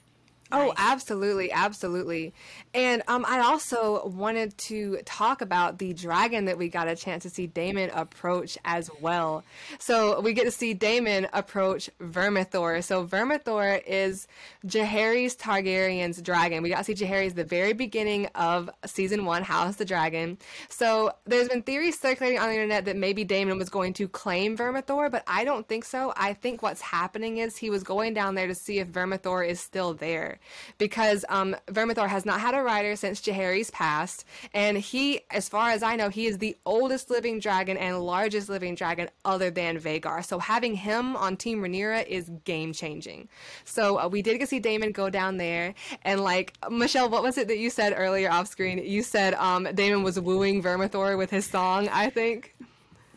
Oh, 0.51 0.73
absolutely, 0.77 1.53
absolutely. 1.53 2.33
And 2.73 3.03
um, 3.07 3.25
I 3.29 3.41
also 3.41 4.07
wanted 4.07 4.57
to 4.59 4.99
talk 5.05 5.43
about 5.43 5.79
the 5.79 5.93
dragon 5.93 6.47
that 6.47 6.57
we 6.57 6.69
got 6.69 6.89
a 6.89 6.97
chance 6.97 7.25
to 7.25 7.31
see 7.31 7.47
Daemon 7.47 7.91
approach 7.91 8.57
as 8.65 8.91
well. 9.01 9.45
So 9.79 10.21
we 10.21 10.33
get 10.33 10.45
to 10.45 10.51
see 10.51 10.73
Daemon 10.73 11.29
approach 11.35 11.91
Vermithor. 12.01 12.83
So 12.83 13.07
Vermithor 13.07 13.83
is 13.87 14.27
Jaehaerys 14.67 15.37
Targaryen's 15.37 16.23
dragon. 16.23 16.63
We 16.63 16.71
got 16.71 16.85
to 16.85 16.85
see 16.85 16.95
Jaehaerys 16.95 17.35
the 17.35 17.45
very 17.45 17.75
beginning 17.75 18.27
of 18.35 18.71
season 18.87 19.27
one, 19.27 19.43
House 19.43 19.77
the 19.77 19.85
Dragon. 19.85 20.39
So 20.71 21.13
there's 21.27 21.49
been 21.49 21.63
theories 21.63 22.01
circulating 22.01 22.39
on 22.39 22.49
the 22.49 22.55
internet 22.55 22.87
that 22.87 22.97
maybe 22.97 23.23
Daemon 23.23 23.59
was 23.59 23.69
going 23.69 23.93
to 23.95 24.09
claim 24.09 24.57
Vermithor, 24.57 25.11
but 25.11 25.25
I 25.27 25.45
don't 25.45 25.69
think 25.69 25.85
so. 25.85 26.15
I 26.17 26.33
think 26.33 26.63
what's 26.63 26.81
happening 26.81 27.37
is 27.37 27.59
he 27.59 27.69
was 27.69 27.83
going 27.83 28.15
down 28.15 28.35
there 28.35 28.47
to 28.47 28.55
see 28.55 28.79
if 28.79 28.89
Vermithor 28.89 29.47
is 29.47 29.61
still 29.61 29.93
there 29.93 30.38
because 30.79 31.24
um, 31.29 31.57
Vermithor 31.66 32.09
has 32.09 32.24
not 32.24 32.40
had 32.40 32.55
a 32.55 32.62
rider 32.62 32.96
since 32.96 33.20
Jaehaerys 33.20 33.72
passed, 33.72 34.24
and 34.55 34.79
he, 34.79 35.20
as 35.31 35.48
far 35.48 35.70
as 35.70 35.83
I 35.83 35.96
know, 35.96 36.09
he 36.09 36.27
is 36.27 36.38
the 36.38 36.57
oldest 36.64 37.11
living 37.11 37.40
dragon 37.40 37.77
and 37.77 38.01
largest 38.01 38.48
living 38.48 38.74
dragon 38.74 39.09
other 39.24 39.51
than 39.51 39.79
Vhagar. 39.79 40.24
So 40.24 40.38
having 40.38 40.74
him 40.74 41.16
on 41.16 41.37
Team 41.37 41.61
Rhaenyra 41.61 42.07
is 42.07 42.31
game 42.44 42.72
changing. 42.72 43.29
So 43.64 43.98
uh, 43.98 44.09
we 44.09 44.22
did 44.22 44.38
get 44.38 44.48
see 44.48 44.61
Daemon 44.61 44.92
go 44.92 45.11
down 45.11 45.37
there, 45.37 45.74
and 46.03 46.22
like 46.22 46.57
Michelle, 46.70 47.09
what 47.09 47.22
was 47.22 47.38
it 47.38 47.48
that 47.48 47.59
you 47.59 47.70
said 47.70 47.94
earlier 47.96 48.31
off 48.31 48.48
screen? 48.48 48.79
You 48.79 49.03
said 49.03 49.35
um, 49.35 49.64
Daemon 49.74 50.03
was 50.03 50.18
wooing 50.18 50.62
Vermithor 50.62 51.16
with 51.16 51.31
his 51.31 51.46
song, 51.46 51.88
I 51.88 52.11
think. 52.11 52.55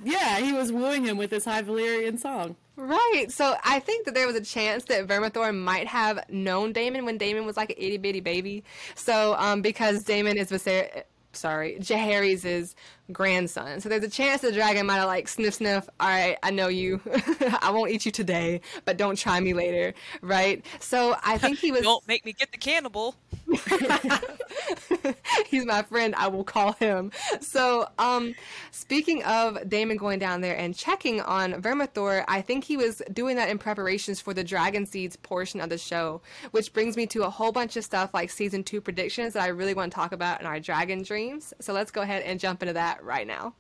Yeah, 0.04 0.40
he 0.40 0.52
was 0.52 0.72
wooing 0.72 1.06
him 1.06 1.18
with 1.18 1.32
his 1.32 1.46
High 1.46 1.62
Valyrian 1.62 2.20
song. 2.20 2.56
Right. 2.82 3.28
So 3.30 3.56
I 3.64 3.80
think 3.80 4.06
that 4.06 4.16
there 4.16 4.26
was 4.26 4.36
a 4.36 4.42
chance 4.42 4.86
that 4.86 5.06
Vermithor 5.06 5.56
might 5.56 5.86
have 5.86 6.28
known 6.32 6.74
Daemon 6.74 7.06
when 7.06 7.20
Daemon 7.20 7.46
was 7.46 7.56
like 7.56 7.70
an 7.70 7.76
itty 7.78 7.98
bitty 7.98 8.22
baby. 8.22 8.64
So 8.96 9.36
um, 9.38 9.62
because 9.62 10.04
Daemon 10.04 10.36
is 10.38 10.50
Viser- 10.50 11.04
sorry, 11.32 11.78
Jaehaerys' 11.80 12.74
grandson. 13.12 13.80
So 13.82 13.90
there's 13.90 14.04
a 14.04 14.10
chance 14.10 14.42
the 14.42 14.52
dragon 14.52 14.86
might 14.86 14.96
have 14.96 15.08
like 15.08 15.28
sniff 15.28 15.56
sniff. 15.56 15.90
All 16.00 16.08
right, 16.08 16.38
I 16.44 16.52
know 16.52 16.68
you. 16.68 17.02
I 17.62 17.72
won't 17.72 17.92
eat 17.92 18.06
you 18.06 18.12
today, 18.12 18.62
but 18.86 18.98
don't 18.98 19.18
try 19.18 19.40
me 19.40 19.54
later, 19.54 19.94
right? 20.22 20.66
So 20.80 21.16
I 21.24 21.38
think 21.38 21.60
he 21.60 21.72
was. 21.72 21.82
don't 21.92 22.08
make 22.08 22.26
me 22.26 22.34
get 22.34 22.52
the 22.52 22.58
cannibal. 22.58 23.16
He's 25.48 25.66
my 25.66 25.82
friend. 25.84 26.16
I 26.16 26.28
will 26.28 26.44
call 26.44 26.74
him. 26.74 27.12
So, 27.42 27.88
um, 27.98 28.34
speaking 28.72 29.24
of 29.24 29.68
Daemon 29.68 29.98
going 29.98 30.20
down 30.20 30.42
there 30.42 30.56
and 30.58 30.76
checking 30.76 31.22
on 31.22 31.54
Vermithor, 31.62 32.24
I 32.28 32.42
think 32.42 32.64
he 32.64 32.78
was 32.78 33.02
doing 33.12 33.36
that 33.36 33.50
in 33.50 33.58
preparations 33.58 34.22
for 34.22 34.34
the 34.34 34.44
Dragon 34.44 34.86
Seeds 34.86 35.16
portion 35.18 35.60
of 35.60 35.70
the 35.70 35.78
show, 35.78 36.22
which 36.52 36.74
brings 36.74 36.96
me 36.96 37.06
to 37.08 37.24
a 37.24 37.30
whole 37.30 37.52
bunch 37.52 37.76
of 37.76 37.84
stuff 37.84 38.14
like 38.14 38.30
season 38.30 38.64
two 38.64 38.82
predictions 38.82 39.34
that 39.34 39.44
I 39.44 39.48
really 39.48 39.74
want 39.74 39.92
to 39.92 39.96
talk 39.96 40.12
about 40.12 40.40
in 40.40 40.48
our 40.48 40.60
Dragon 40.60 41.04
Dreams. 41.04 41.54
So 41.60 41.74
let's 41.74 41.92
go 41.92 42.02
ahead 42.02 42.24
and 42.24 42.40
jump 42.40 42.62
into 42.62 42.74
that 42.74 43.01
right 43.04 43.28
now. 43.28 43.56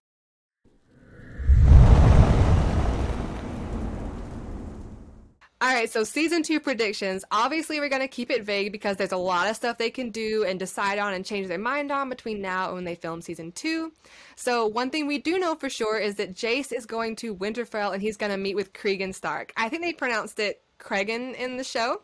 All 5.61 5.71
right, 5.71 5.91
so 5.91 6.03
season 6.03 6.41
two 6.41 6.59
predictions. 6.59 7.23
Obviously, 7.29 7.79
we're 7.79 7.87
going 7.87 8.01
to 8.01 8.07
keep 8.07 8.31
it 8.31 8.43
vague 8.43 8.71
because 8.71 8.97
there's 8.97 9.11
a 9.11 9.17
lot 9.17 9.47
of 9.47 9.55
stuff 9.55 9.77
they 9.77 9.91
can 9.91 10.09
do 10.09 10.43
and 10.43 10.57
decide 10.57 10.97
on 10.97 11.13
and 11.13 11.23
change 11.23 11.47
their 11.47 11.59
mind 11.59 11.91
on 11.91 12.09
between 12.09 12.41
now 12.41 12.65
and 12.65 12.73
when 12.73 12.83
they 12.83 12.95
film 12.95 13.21
season 13.21 13.51
two. 13.51 13.91
So, 14.35 14.65
one 14.65 14.89
thing 14.89 15.05
we 15.05 15.19
do 15.19 15.37
know 15.37 15.53
for 15.53 15.69
sure 15.69 15.99
is 15.99 16.15
that 16.15 16.33
Jace 16.33 16.73
is 16.73 16.87
going 16.87 17.15
to 17.17 17.35
Winterfell 17.35 17.93
and 17.93 18.01
he's 18.01 18.17
going 18.17 18.31
to 18.31 18.39
meet 18.39 18.55
with 18.55 18.73
Cregan 18.73 19.13
Stark. 19.13 19.53
I 19.55 19.69
think 19.69 19.83
they 19.83 19.93
pronounced 19.93 20.39
it 20.39 20.63
Cregan 20.79 21.35
in 21.35 21.57
the 21.57 21.63
show. 21.63 22.01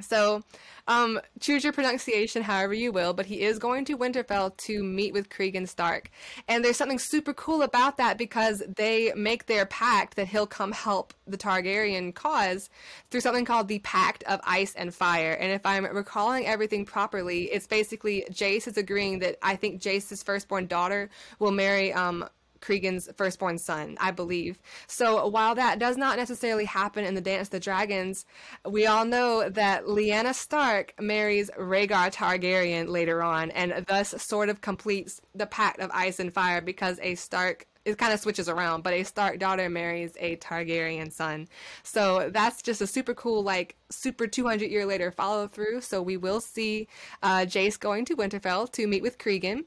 So, 0.00 0.42
um, 0.88 1.20
choose 1.38 1.62
your 1.64 1.72
pronunciation 1.72 2.42
however 2.42 2.72
you 2.72 2.92
will, 2.92 3.12
but 3.12 3.26
he 3.26 3.42
is 3.42 3.58
going 3.58 3.84
to 3.84 3.98
Winterfell 3.98 4.56
to 4.56 4.82
meet 4.82 5.12
with 5.12 5.28
Cregan 5.28 5.66
Stark. 5.66 6.10
And 6.48 6.64
there's 6.64 6.78
something 6.78 6.98
super 6.98 7.34
cool 7.34 7.60
about 7.62 7.98
that 7.98 8.16
because 8.16 8.62
they 8.66 9.12
make 9.14 9.46
their 9.46 9.66
pact 9.66 10.16
that 10.16 10.28
he'll 10.28 10.46
come 10.46 10.72
help 10.72 11.12
the 11.26 11.36
Targaryen 11.36 12.14
cause 12.14 12.70
through 13.10 13.20
something 13.20 13.44
called 13.44 13.68
the 13.68 13.80
Pact 13.80 14.22
of 14.24 14.40
Ice 14.44 14.74
and 14.74 14.94
Fire. 14.94 15.32
And 15.32 15.52
if 15.52 15.64
I'm 15.66 15.84
recalling 15.84 16.46
everything 16.46 16.86
properly, 16.86 17.44
it's 17.44 17.66
basically 17.66 18.24
Jace 18.30 18.66
is 18.66 18.78
agreeing 18.78 19.18
that 19.18 19.36
I 19.42 19.56
think 19.56 19.80
Jace's 19.80 20.22
firstborn 20.22 20.66
daughter 20.66 21.10
will 21.38 21.52
marry 21.52 21.92
um, 21.92 22.28
Cregan's 22.62 23.10
firstborn 23.16 23.58
son, 23.58 23.98
I 24.00 24.10
believe. 24.10 24.58
So 24.86 25.26
while 25.28 25.54
that 25.56 25.78
does 25.78 25.98
not 25.98 26.16
necessarily 26.16 26.64
happen 26.64 27.04
in 27.04 27.14
the 27.14 27.20
Dance 27.20 27.48
of 27.48 27.52
the 27.52 27.60
Dragons, 27.60 28.24
we 28.64 28.86
all 28.86 29.04
know 29.04 29.50
that 29.50 29.84
Lyanna 29.84 30.32
Stark 30.32 30.94
marries 30.98 31.50
Rhaegar 31.58 32.10
Targaryen 32.14 32.88
later 32.88 33.22
on, 33.22 33.50
and 33.50 33.84
thus 33.86 34.14
sort 34.22 34.48
of 34.48 34.62
completes 34.62 35.20
the 35.34 35.46
Pact 35.46 35.80
of 35.80 35.90
Ice 35.92 36.18
and 36.20 36.32
Fire 36.32 36.62
because 36.62 36.98
a 37.02 37.16
Stark 37.16 37.66
it 37.84 37.98
kind 37.98 38.12
of 38.12 38.20
switches 38.20 38.48
around, 38.48 38.82
but 38.82 38.92
a 38.92 39.02
Stark 39.02 39.38
daughter 39.38 39.68
marries 39.68 40.12
a 40.20 40.36
Targaryen 40.36 41.12
son. 41.12 41.48
So 41.82 42.30
that's 42.32 42.62
just 42.62 42.80
a 42.80 42.86
super 42.86 43.14
cool, 43.14 43.42
like, 43.42 43.76
super 43.90 44.26
200 44.26 44.70
year 44.70 44.86
later 44.86 45.10
follow 45.10 45.48
through. 45.48 45.80
So 45.80 46.00
we 46.00 46.16
will 46.16 46.40
see 46.40 46.88
uh, 47.22 47.40
Jace 47.40 47.78
going 47.78 48.04
to 48.06 48.16
Winterfell 48.16 48.70
to 48.72 48.86
meet 48.86 49.02
with 49.02 49.18
Cregan. 49.18 49.64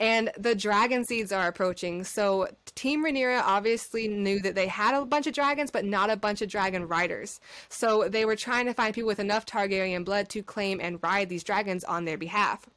And 0.00 0.30
the 0.38 0.54
dragon 0.54 1.04
seeds 1.04 1.30
are 1.30 1.46
approaching. 1.46 2.04
So 2.04 2.48
Team 2.74 3.04
Rhaenyra 3.04 3.42
obviously 3.44 4.08
knew 4.08 4.40
that 4.40 4.54
they 4.54 4.66
had 4.66 4.94
a 4.94 5.04
bunch 5.04 5.26
of 5.26 5.34
dragons, 5.34 5.70
but 5.70 5.84
not 5.84 6.10
a 6.10 6.16
bunch 6.16 6.42
of 6.42 6.48
dragon 6.48 6.88
riders. 6.88 7.40
So 7.68 8.08
they 8.08 8.24
were 8.24 8.36
trying 8.36 8.66
to 8.66 8.74
find 8.74 8.94
people 8.94 9.08
with 9.08 9.20
enough 9.20 9.46
Targaryen 9.46 10.04
blood 10.04 10.28
to 10.30 10.42
claim 10.42 10.80
and 10.80 11.02
ride 11.02 11.28
these 11.28 11.44
dragons 11.44 11.84
on 11.84 12.04
their 12.04 12.18
behalf. 12.18 12.68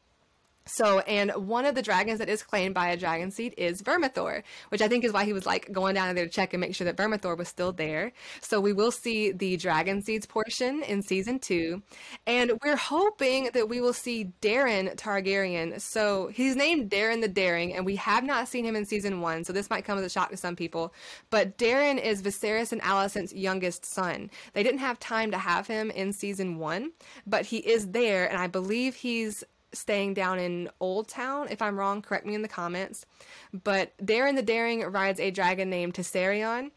So, 0.73 0.99
and 0.99 1.31
one 1.31 1.65
of 1.65 1.75
the 1.75 1.81
dragons 1.81 2.19
that 2.19 2.29
is 2.29 2.43
claimed 2.43 2.73
by 2.73 2.89
a 2.89 2.97
dragon 2.97 3.29
seed 3.29 3.53
is 3.57 3.81
Vermithor, 3.81 4.43
which 4.69 4.81
I 4.81 4.87
think 4.87 5.03
is 5.03 5.11
why 5.11 5.25
he 5.25 5.33
was 5.33 5.45
like 5.45 5.71
going 5.71 5.95
down 5.95 6.15
there 6.15 6.25
to 6.25 6.31
check 6.31 6.53
and 6.53 6.61
make 6.61 6.75
sure 6.75 6.85
that 6.85 6.95
Vermithor 6.95 7.37
was 7.37 7.49
still 7.49 7.73
there. 7.73 8.13
So, 8.41 8.61
we 8.61 8.71
will 8.71 8.91
see 8.91 9.31
the 9.31 9.57
dragon 9.57 10.01
seeds 10.01 10.25
portion 10.25 10.83
in 10.83 11.01
season 11.01 11.39
two. 11.39 11.81
And 12.25 12.53
we're 12.63 12.77
hoping 12.77 13.49
that 13.53 13.67
we 13.67 13.81
will 13.81 13.93
see 13.93 14.31
Daeron 14.41 14.95
Targaryen. 14.95 15.81
So, 15.81 16.27
he's 16.27 16.55
named 16.55 16.89
Daeron 16.89 17.21
the 17.21 17.27
Daring, 17.27 17.73
and 17.73 17.85
we 17.85 17.97
have 17.97 18.23
not 18.23 18.47
seen 18.47 18.63
him 18.63 18.75
in 18.75 18.85
season 18.85 19.21
one. 19.21 19.43
So, 19.43 19.53
this 19.53 19.69
might 19.69 19.85
come 19.85 19.97
as 19.97 20.05
a 20.05 20.09
shock 20.09 20.29
to 20.31 20.37
some 20.37 20.55
people. 20.55 20.93
But 21.29 21.57
Daeron 21.57 22.01
is 22.01 22.21
Viserys 22.21 22.71
and 22.71 22.81
Alicent's 22.81 23.33
youngest 23.33 23.85
son. 23.85 24.29
They 24.53 24.63
didn't 24.63 24.79
have 24.79 24.99
time 24.99 25.31
to 25.31 25.37
have 25.37 25.67
him 25.67 25.91
in 25.91 26.13
season 26.13 26.57
one, 26.57 26.91
but 27.27 27.45
he 27.45 27.57
is 27.57 27.89
there, 27.89 28.29
and 28.29 28.37
I 28.37 28.47
believe 28.47 28.95
he's 28.95 29.43
staying 29.73 30.13
down 30.13 30.39
in 30.39 30.69
Old 30.79 31.07
Town. 31.07 31.47
If 31.49 31.61
I'm 31.61 31.77
wrong, 31.77 32.01
correct 32.01 32.25
me 32.25 32.35
in 32.35 32.41
the 32.41 32.47
comments. 32.47 33.05
But 33.53 33.97
Daeron 33.97 34.35
the 34.35 34.41
Daring 34.41 34.81
rides 34.81 35.19
a 35.19 35.31
dragon 35.31 35.69
named 35.69 35.93
Tessarion, 35.93 36.71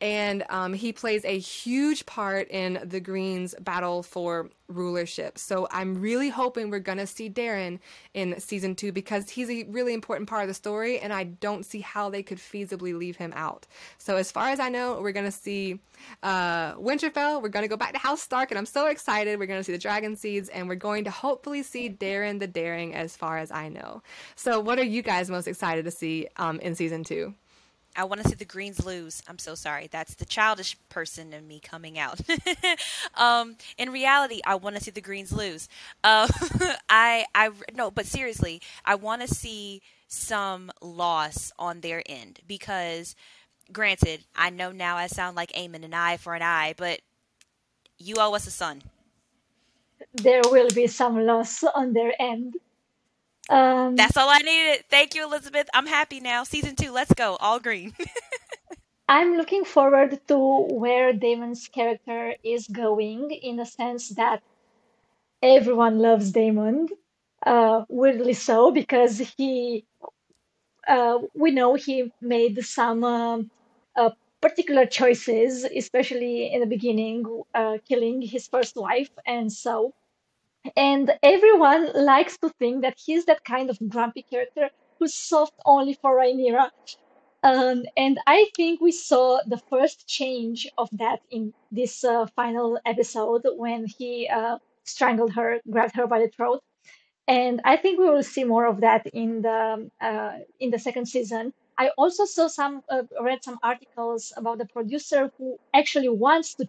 and 0.00 0.44
um, 0.48 0.72
he 0.72 0.92
plays 0.92 1.24
a 1.24 1.38
huge 1.38 2.06
part 2.06 2.48
in 2.50 2.80
the 2.84 3.00
Greens' 3.00 3.54
battle 3.60 4.02
for 4.02 4.50
rulership. 4.68 5.36
So 5.36 5.66
I'm 5.70 6.00
really 6.00 6.28
hoping 6.28 6.70
we're 6.70 6.78
gonna 6.78 7.06
see 7.06 7.28
Daeron 7.28 7.80
in 8.14 8.38
season 8.40 8.74
two 8.74 8.92
because 8.92 9.28
he's 9.28 9.50
a 9.50 9.64
really 9.64 9.92
important 9.92 10.28
part 10.28 10.42
of 10.42 10.48
the 10.48 10.54
story, 10.54 10.98
and 11.00 11.12
I 11.12 11.24
don't 11.24 11.66
see 11.66 11.80
how 11.80 12.08
they 12.08 12.22
could 12.22 12.38
feasibly 12.38 12.96
leave 12.96 13.16
him 13.16 13.32
out. 13.34 13.66
So 13.98 14.16
as 14.16 14.32
far 14.32 14.48
as 14.48 14.60
I 14.60 14.68
know, 14.68 15.00
we're 15.02 15.12
gonna 15.12 15.30
see 15.30 15.80
uh, 16.22 16.74
Winterfell. 16.74 17.42
We're 17.42 17.48
gonna 17.48 17.68
go 17.68 17.76
back 17.76 17.92
to 17.92 17.98
House 17.98 18.22
Stark, 18.22 18.50
and 18.50 18.58
I'm 18.58 18.66
so 18.66 18.86
excited. 18.86 19.38
We're 19.38 19.46
gonna 19.46 19.64
see 19.64 19.72
the 19.72 19.78
Dragon 19.78 20.16
Seeds, 20.16 20.48
and 20.48 20.68
we're 20.68 20.76
going 20.76 21.04
to 21.04 21.10
hopefully 21.10 21.62
see 21.62 21.90
Daeron 21.90 22.38
the 22.38 22.46
Daring, 22.46 22.94
as 22.94 23.16
far 23.16 23.38
as 23.38 23.50
I 23.50 23.68
know. 23.68 24.02
So 24.36 24.60
what 24.60 24.78
are 24.78 24.84
you 24.84 25.02
guys 25.02 25.30
most 25.30 25.46
excited 25.46 25.84
to 25.84 25.90
see 25.90 26.28
um, 26.36 26.58
in 26.60 26.74
season 26.74 27.04
two? 27.04 27.34
I 27.96 28.04
want 28.04 28.22
to 28.22 28.28
see 28.28 28.34
the 28.34 28.44
Greens 28.44 28.84
lose. 28.84 29.22
I'm 29.28 29.38
so 29.38 29.54
sorry. 29.54 29.88
That's 29.90 30.14
the 30.14 30.24
childish 30.24 30.76
person 30.88 31.32
in 31.32 31.46
me 31.46 31.60
coming 31.60 31.98
out. 31.98 32.20
um, 33.14 33.56
in 33.78 33.90
reality, 33.90 34.40
I 34.46 34.54
want 34.54 34.76
to 34.76 34.82
see 34.82 34.90
the 34.90 35.00
Greens 35.00 35.32
lose. 35.32 35.68
Uh, 36.04 36.28
I, 36.88 37.26
I, 37.34 37.50
no, 37.74 37.90
but 37.90 38.06
seriously, 38.06 38.62
I 38.84 38.94
want 38.94 39.22
to 39.22 39.28
see 39.28 39.82
some 40.08 40.70
loss 40.80 41.52
on 41.58 41.80
their 41.80 42.02
end 42.06 42.40
because, 42.46 43.14
granted, 43.72 44.24
I 44.36 44.50
know 44.50 44.72
now 44.72 44.96
I 44.96 45.06
sound 45.06 45.36
like 45.36 45.52
aiming 45.54 45.84
an 45.84 45.94
eye 45.94 46.16
for 46.16 46.34
an 46.34 46.42
eye, 46.42 46.74
but 46.76 47.00
you 47.98 48.16
owe 48.18 48.34
us 48.34 48.46
a 48.46 48.50
son. 48.50 48.82
There 50.14 50.42
will 50.46 50.70
be 50.70 50.86
some 50.86 51.26
loss 51.26 51.62
on 51.64 51.92
their 51.92 52.14
end. 52.20 52.56
Um, 53.50 53.96
That's 53.96 54.16
all 54.16 54.28
I 54.30 54.38
needed. 54.38 54.84
Thank 54.90 55.14
you, 55.16 55.24
Elizabeth. 55.24 55.68
I'm 55.74 55.86
happy 55.86 56.20
now. 56.20 56.44
Season 56.44 56.76
two, 56.76 56.92
let's 56.92 57.14
go. 57.14 57.36
All 57.40 57.60
green. 57.60 57.94
I'm 59.08 59.36
looking 59.36 59.64
forward 59.64 60.20
to 60.28 60.38
where 60.70 61.12
Daemon's 61.12 61.68
character 61.68 62.34
is 62.44 62.68
going 62.68 63.30
in 63.32 63.56
the 63.56 63.66
sense 63.66 64.10
that 64.10 64.42
everyone 65.42 65.98
loves 65.98 66.32
Daemon, 66.32 66.88
uh, 67.44 67.84
weirdly 67.88 68.34
so, 68.34 68.70
because 68.70 69.18
he, 69.36 69.84
uh, 70.88 71.18
we 71.34 71.52
know 71.52 71.74
he 71.74 72.12
made 72.20 72.64
some 72.64 73.04
um, 73.04 73.50
uh, 73.96 74.10
particular 74.40 74.86
choices, 74.86 75.64
especially 75.64 76.52
in 76.52 76.60
the 76.60 76.66
beginning, 76.66 77.24
uh, 77.54 77.78
killing 77.88 78.22
his 78.22 78.48
first 78.48 78.76
wife, 78.76 79.10
and 79.26 79.52
so 79.52 79.94
and 80.76 81.12
everyone 81.22 81.92
likes 81.94 82.36
to 82.38 82.48
think 82.50 82.82
that 82.82 82.98
he's 82.98 83.24
that 83.26 83.44
kind 83.44 83.70
of 83.70 83.78
grumpy 83.88 84.22
character 84.22 84.70
who's 84.98 85.14
soft 85.14 85.54
only 85.64 85.94
for 85.94 86.16
Rhaenyra. 86.16 86.70
Um, 87.42 87.84
and 87.96 88.18
I 88.26 88.46
think 88.54 88.80
we 88.80 88.92
saw 88.92 89.40
the 89.46 89.56
first 89.56 90.06
change 90.06 90.68
of 90.76 90.90
that 90.92 91.20
in 91.30 91.54
this 91.72 92.04
uh, 92.04 92.26
final 92.36 92.78
episode 92.84 93.46
when 93.56 93.86
he 93.86 94.28
uh, 94.28 94.58
strangled 94.84 95.32
her, 95.32 95.60
grabbed 95.70 95.96
her 95.96 96.06
by 96.06 96.20
the 96.20 96.28
throat. 96.28 96.62
And 97.26 97.62
I 97.64 97.76
think 97.76 97.98
we 97.98 98.10
will 98.10 98.22
see 98.22 98.44
more 98.44 98.66
of 98.66 98.80
that 98.80 99.06
in 99.06 99.42
the 99.42 99.88
uh, 100.00 100.32
in 100.58 100.70
the 100.70 100.78
second 100.78 101.06
season. 101.06 101.52
I 101.78 101.90
also 101.96 102.24
saw 102.26 102.48
some 102.48 102.82
uh, 102.90 103.02
read 103.22 103.42
some 103.42 103.58
articles 103.62 104.32
about 104.36 104.58
the 104.58 104.66
producer 104.66 105.30
who 105.38 105.56
actually 105.72 106.10
wants 106.10 106.54
to 106.54 106.68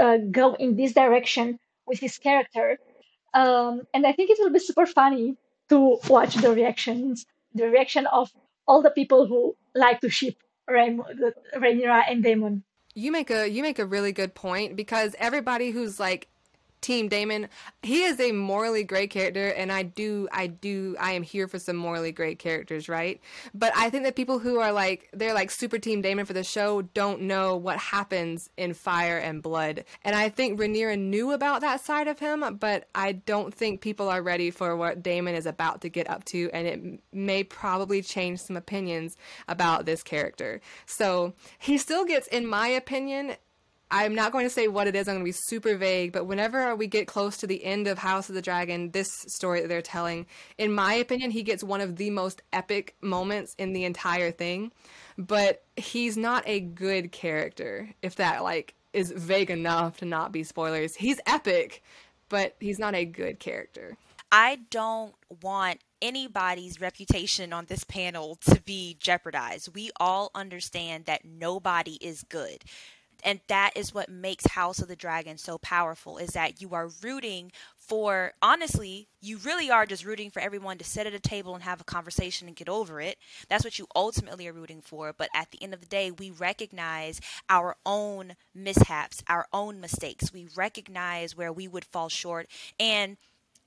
uh, 0.00 0.18
go 0.30 0.54
in 0.54 0.74
this 0.74 0.92
direction 0.92 1.58
with 1.86 2.00
his 2.00 2.18
character 2.18 2.78
um, 3.34 3.82
and 3.94 4.06
I 4.06 4.12
think 4.12 4.30
it 4.30 4.38
will 4.40 4.50
be 4.50 4.58
super 4.58 4.86
funny 4.86 5.36
to 5.68 5.98
watch 6.08 6.34
the 6.34 6.52
reactions, 6.52 7.26
the 7.54 7.68
reaction 7.68 8.06
of 8.06 8.30
all 8.66 8.82
the 8.82 8.90
people 8.90 9.26
who 9.26 9.56
like 9.74 10.00
to 10.00 10.08
ship 10.08 10.36
Rhaenyra 10.68 12.02
and 12.08 12.22
Daemon. 12.22 12.62
You 12.94 13.12
make 13.12 13.30
a 13.30 13.48
you 13.48 13.62
make 13.62 13.78
a 13.78 13.86
really 13.86 14.12
good 14.12 14.34
point 14.34 14.76
because 14.76 15.14
everybody 15.18 15.70
who's 15.70 16.00
like 16.00 16.28
Team 16.80 17.08
Daemon. 17.08 17.48
He 17.82 18.02
is 18.02 18.18
a 18.20 18.32
morally 18.32 18.84
great 18.84 19.10
character, 19.10 19.48
and 19.48 19.70
I 19.70 19.82
do, 19.82 20.28
I 20.32 20.46
do, 20.46 20.96
I 20.98 21.12
am 21.12 21.22
here 21.22 21.48
for 21.48 21.58
some 21.58 21.76
morally 21.76 22.12
great 22.12 22.38
characters, 22.38 22.88
right? 22.88 23.20
But 23.54 23.72
I 23.76 23.90
think 23.90 24.04
that 24.04 24.16
people 24.16 24.38
who 24.38 24.60
are 24.60 24.72
like, 24.72 25.08
they're 25.12 25.34
like 25.34 25.50
super 25.50 25.78
Team 25.78 26.00
Daemon 26.00 26.24
for 26.24 26.32
the 26.32 26.44
show 26.44 26.82
don't 26.82 27.22
know 27.22 27.56
what 27.56 27.78
happens 27.78 28.50
in 28.56 28.74
Fire 28.74 29.18
and 29.18 29.42
Blood. 29.42 29.84
And 30.04 30.16
I 30.16 30.28
think 30.28 30.58
Rhaenyra 30.58 30.98
knew 30.98 31.32
about 31.32 31.60
that 31.60 31.80
side 31.80 32.08
of 32.08 32.18
him, 32.18 32.56
but 32.58 32.88
I 32.94 33.12
don't 33.12 33.54
think 33.54 33.80
people 33.80 34.08
are 34.08 34.22
ready 34.22 34.50
for 34.50 34.76
what 34.76 35.02
Daemon 35.02 35.34
is 35.34 35.46
about 35.46 35.80
to 35.82 35.88
get 35.88 36.08
up 36.08 36.24
to, 36.26 36.50
and 36.52 36.66
it 36.66 37.00
may 37.12 37.44
probably 37.44 38.02
change 38.02 38.40
some 38.40 38.56
opinions 38.56 39.16
about 39.48 39.86
this 39.86 40.02
character. 40.02 40.60
So 40.86 41.34
he 41.58 41.78
still 41.78 42.04
gets, 42.04 42.26
in 42.28 42.46
my 42.46 42.68
opinion, 42.68 43.36
I'm 43.90 44.14
not 44.14 44.30
going 44.30 44.44
to 44.46 44.50
say 44.50 44.68
what 44.68 44.86
it 44.86 44.94
is. 44.94 45.08
I'm 45.08 45.14
going 45.16 45.24
to 45.24 45.28
be 45.28 45.38
super 45.46 45.76
vague. 45.76 46.12
But 46.12 46.26
whenever 46.26 46.76
we 46.76 46.86
get 46.86 47.08
close 47.08 47.36
to 47.38 47.46
the 47.46 47.64
end 47.64 47.88
of 47.88 47.98
House 47.98 48.28
of 48.28 48.34
the 48.34 48.42
Dragon, 48.42 48.90
this 48.92 49.10
story 49.26 49.60
that 49.60 49.68
they're 49.68 49.82
telling, 49.82 50.26
in 50.58 50.72
my 50.72 50.94
opinion, 50.94 51.30
he 51.30 51.42
gets 51.42 51.64
one 51.64 51.80
of 51.80 51.96
the 51.96 52.10
most 52.10 52.42
epic 52.52 52.94
moments 53.00 53.54
in 53.58 53.72
the 53.72 53.84
entire 53.84 54.30
thing. 54.30 54.70
But 55.18 55.64
he's 55.76 56.16
not 56.16 56.44
a 56.46 56.60
good 56.60 57.12
character, 57.12 57.90
if 58.00 58.16
that 58.16 58.42
like 58.42 58.74
is 58.92 59.12
vague 59.12 59.50
enough 59.50 59.98
to 59.98 60.04
not 60.04 60.32
be 60.32 60.44
spoilers. 60.44 60.94
He's 60.94 61.20
epic, 61.26 61.82
but 62.28 62.56
he's 62.60 62.78
not 62.78 62.94
a 62.94 63.04
good 63.04 63.38
character. 63.38 63.96
I 64.32 64.60
don't 64.70 65.14
want 65.42 65.80
anybody's 66.00 66.80
reputation 66.80 67.52
on 67.52 67.66
this 67.66 67.84
panel 67.84 68.36
to 68.46 68.60
be 68.62 68.96
jeopardized. 69.00 69.74
We 69.74 69.90
all 69.98 70.30
understand 70.34 71.06
that 71.06 71.24
nobody 71.24 71.94
is 72.00 72.22
good 72.22 72.64
and 73.24 73.40
that 73.48 73.72
is 73.74 73.94
what 73.94 74.08
makes 74.08 74.46
House 74.46 74.80
of 74.80 74.88
the 74.88 74.96
Dragon 74.96 75.38
so 75.38 75.58
powerful 75.58 76.18
is 76.18 76.30
that 76.30 76.60
you 76.60 76.74
are 76.74 76.90
rooting 77.02 77.52
for 77.76 78.32
honestly, 78.40 79.08
you 79.20 79.36
really 79.38 79.68
are 79.68 79.84
just 79.84 80.04
rooting 80.04 80.30
for 80.30 80.40
everyone 80.40 80.78
to 80.78 80.84
sit 80.84 81.08
at 81.08 81.14
a 81.14 81.18
table 81.18 81.54
and 81.54 81.64
have 81.64 81.80
a 81.80 81.84
conversation 81.84 82.46
and 82.46 82.56
get 82.56 82.68
over 82.68 83.00
it. 83.00 83.18
That's 83.48 83.64
what 83.64 83.78
you 83.80 83.86
ultimately 83.96 84.46
are 84.46 84.52
rooting 84.52 84.80
for, 84.80 85.12
but 85.12 85.28
at 85.34 85.50
the 85.50 85.60
end 85.62 85.74
of 85.74 85.80
the 85.80 85.86
day, 85.86 86.10
we 86.12 86.30
recognize 86.30 87.20
our 87.48 87.76
own 87.84 88.36
mishaps, 88.54 89.24
our 89.28 89.46
own 89.52 89.80
mistakes. 89.80 90.32
We 90.32 90.46
recognize 90.54 91.36
where 91.36 91.52
we 91.52 91.66
would 91.66 91.84
fall 91.84 92.08
short 92.08 92.48
and 92.78 93.16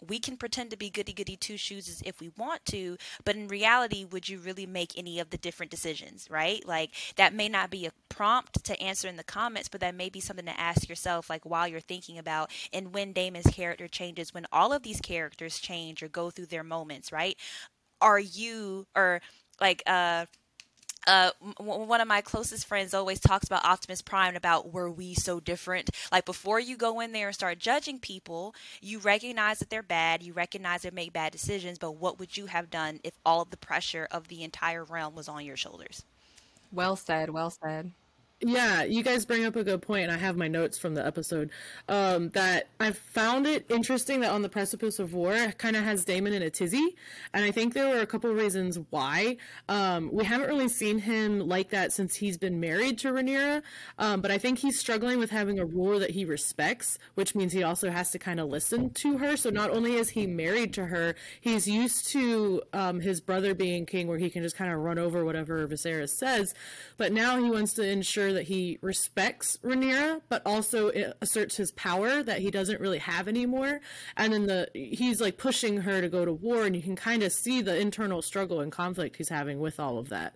we 0.07 0.19
can 0.19 0.37
pretend 0.37 0.71
to 0.71 0.77
be 0.77 0.89
goody 0.89 1.13
goody 1.13 1.35
two 1.35 1.57
shoes 1.57 2.01
if 2.05 2.19
we 2.19 2.31
want 2.37 2.65
to, 2.65 2.97
but 3.25 3.35
in 3.35 3.47
reality, 3.47 4.05
would 4.05 4.29
you 4.29 4.39
really 4.39 4.65
make 4.65 4.97
any 4.97 5.19
of 5.19 5.29
the 5.29 5.37
different 5.37 5.71
decisions, 5.71 6.27
right? 6.29 6.65
Like 6.67 6.91
that 7.15 7.33
may 7.33 7.49
not 7.49 7.69
be 7.69 7.85
a 7.85 7.91
prompt 8.09 8.63
to 8.65 8.79
answer 8.81 9.07
in 9.07 9.17
the 9.17 9.23
comments, 9.23 9.69
but 9.69 9.81
that 9.81 9.95
may 9.95 10.09
be 10.09 10.19
something 10.19 10.45
to 10.45 10.59
ask 10.59 10.87
yourself, 10.89 11.29
like 11.29 11.45
while 11.45 11.67
you're 11.67 11.79
thinking 11.79 12.17
about 12.17 12.51
and 12.73 12.93
when 12.93 13.13
Daemon's 13.13 13.47
character 13.47 13.87
changes, 13.87 14.33
when 14.33 14.45
all 14.51 14.73
of 14.73 14.83
these 14.83 15.01
characters 15.01 15.59
change 15.59 16.03
or 16.03 16.07
go 16.07 16.29
through 16.29 16.47
their 16.47 16.63
moments, 16.63 17.11
right? 17.11 17.37
Are 18.01 18.19
you 18.19 18.87
or 18.95 19.21
like 19.61 19.83
uh 19.87 20.25
uh, 21.07 21.31
one 21.57 22.01
of 22.01 22.07
my 22.07 22.21
closest 22.21 22.65
friends 22.65 22.93
always 22.93 23.19
talks 23.19 23.45
about 23.45 23.65
Optimus 23.65 24.01
Prime 24.01 24.35
about 24.35 24.71
were 24.71 24.89
we 24.89 25.13
so 25.13 25.39
different? 25.39 25.89
Like 26.11 26.25
before 26.25 26.59
you 26.59 26.77
go 26.77 26.99
in 26.99 27.11
there 27.11 27.27
and 27.27 27.35
start 27.35 27.59
judging 27.59 27.99
people, 27.99 28.55
you 28.81 28.99
recognize 28.99 29.59
that 29.59 29.69
they're 29.69 29.83
bad, 29.83 30.23
you 30.23 30.33
recognize 30.33 30.83
they 30.83 30.91
make 30.91 31.13
bad 31.13 31.31
decisions, 31.31 31.77
but 31.77 31.93
what 31.93 32.19
would 32.19 32.37
you 32.37 32.45
have 32.45 32.69
done 32.69 32.99
if 33.03 33.13
all 33.25 33.45
the 33.45 33.57
pressure 33.57 34.07
of 34.11 34.27
the 34.27 34.43
entire 34.43 34.83
realm 34.83 35.15
was 35.15 35.27
on 35.27 35.45
your 35.45 35.57
shoulders? 35.57 36.05
Well 36.71 36.95
said, 36.95 37.29
well 37.29 37.51
said. 37.51 37.91
Yeah, 38.45 38.83
you 38.83 39.03
guys 39.03 39.25
bring 39.25 39.45
up 39.45 39.55
a 39.55 39.63
good 39.63 39.81
point, 39.81 40.03
and 40.03 40.11
I 40.11 40.17
have 40.17 40.35
my 40.35 40.49
notes 40.49 40.77
from 40.77 40.95
the 40.95 41.05
episode. 41.05 41.49
Um, 41.87 42.27
that 42.31 42.67
I 42.77 42.91
found 42.91 43.47
it 43.47 43.65
interesting 43.69 44.19
that 44.19 44.31
on 44.31 44.41
the 44.41 44.49
precipice 44.49 44.99
of 44.99 45.13
war 45.13 45.53
kind 45.57 45.77
of 45.77 45.85
has 45.85 46.03
Daemon 46.03 46.33
in 46.33 46.41
a 46.41 46.49
tizzy, 46.49 46.97
and 47.33 47.45
I 47.45 47.51
think 47.51 47.73
there 47.73 47.87
were 47.87 48.01
a 48.01 48.05
couple 48.05 48.29
reasons 48.33 48.77
why. 48.89 49.37
Um, 49.69 50.09
we 50.11 50.25
haven't 50.25 50.49
really 50.49 50.67
seen 50.67 50.99
him 50.99 51.39
like 51.47 51.69
that 51.69 51.93
since 51.93 52.15
he's 52.15 52.37
been 52.37 52.59
married 52.59 52.97
to 52.99 53.13
Rhaenyra, 53.13 53.61
um, 53.97 54.19
but 54.19 54.29
I 54.29 54.37
think 54.37 54.59
he's 54.59 54.77
struggling 54.77 55.19
with 55.19 55.29
having 55.29 55.57
a 55.57 55.65
ruler 55.65 55.99
that 55.99 56.09
he 56.09 56.25
respects, 56.25 56.99
which 57.15 57.35
means 57.35 57.53
he 57.53 57.63
also 57.63 57.91
has 57.91 58.11
to 58.11 58.19
kind 58.19 58.41
of 58.41 58.49
listen 58.49 58.89
to 58.95 59.19
her. 59.19 59.37
So 59.37 59.51
not 59.51 59.69
only 59.69 59.95
is 59.95 60.09
he 60.09 60.27
married 60.27 60.73
to 60.73 60.87
her, 60.87 61.15
he's 61.39 61.65
used 61.65 62.09
to 62.11 62.61
um, 62.73 62.99
his 62.99 63.21
brother 63.21 63.55
being 63.55 63.85
king, 63.85 64.09
where 64.09 64.17
he 64.17 64.29
can 64.29 64.43
just 64.43 64.57
kind 64.57 64.73
of 64.73 64.79
run 64.81 64.99
over 64.99 65.23
whatever 65.23 65.65
Viserys 65.65 66.09
says, 66.09 66.53
but 66.97 67.13
now 67.13 67.41
he 67.41 67.49
wants 67.49 67.71
to 67.75 67.87
ensure 67.87 68.32
that 68.33 68.43
he 68.43 68.77
respects 68.81 69.57
Rhaenyra, 69.63 70.21
but 70.29 70.41
also 70.45 70.91
asserts 71.21 71.57
his 71.57 71.71
power 71.71 72.23
that 72.23 72.39
he 72.39 72.51
doesn't 72.51 72.81
really 72.81 72.99
have 72.99 73.27
anymore. 73.27 73.79
And 74.17 74.33
then 74.33 74.47
the 74.47 74.69
he's 74.73 75.21
like 75.21 75.37
pushing 75.37 75.81
her 75.81 76.01
to 76.01 76.09
go 76.09 76.25
to 76.25 76.33
war, 76.33 76.65
and 76.65 76.75
you 76.75 76.81
can 76.81 76.95
kind 76.95 77.23
of 77.23 77.31
see 77.31 77.61
the 77.61 77.77
internal 77.77 78.21
struggle 78.21 78.59
and 78.59 78.71
conflict 78.71 79.17
he's 79.17 79.29
having 79.29 79.59
with 79.59 79.79
all 79.79 79.97
of 79.97 80.09
that. 80.09 80.35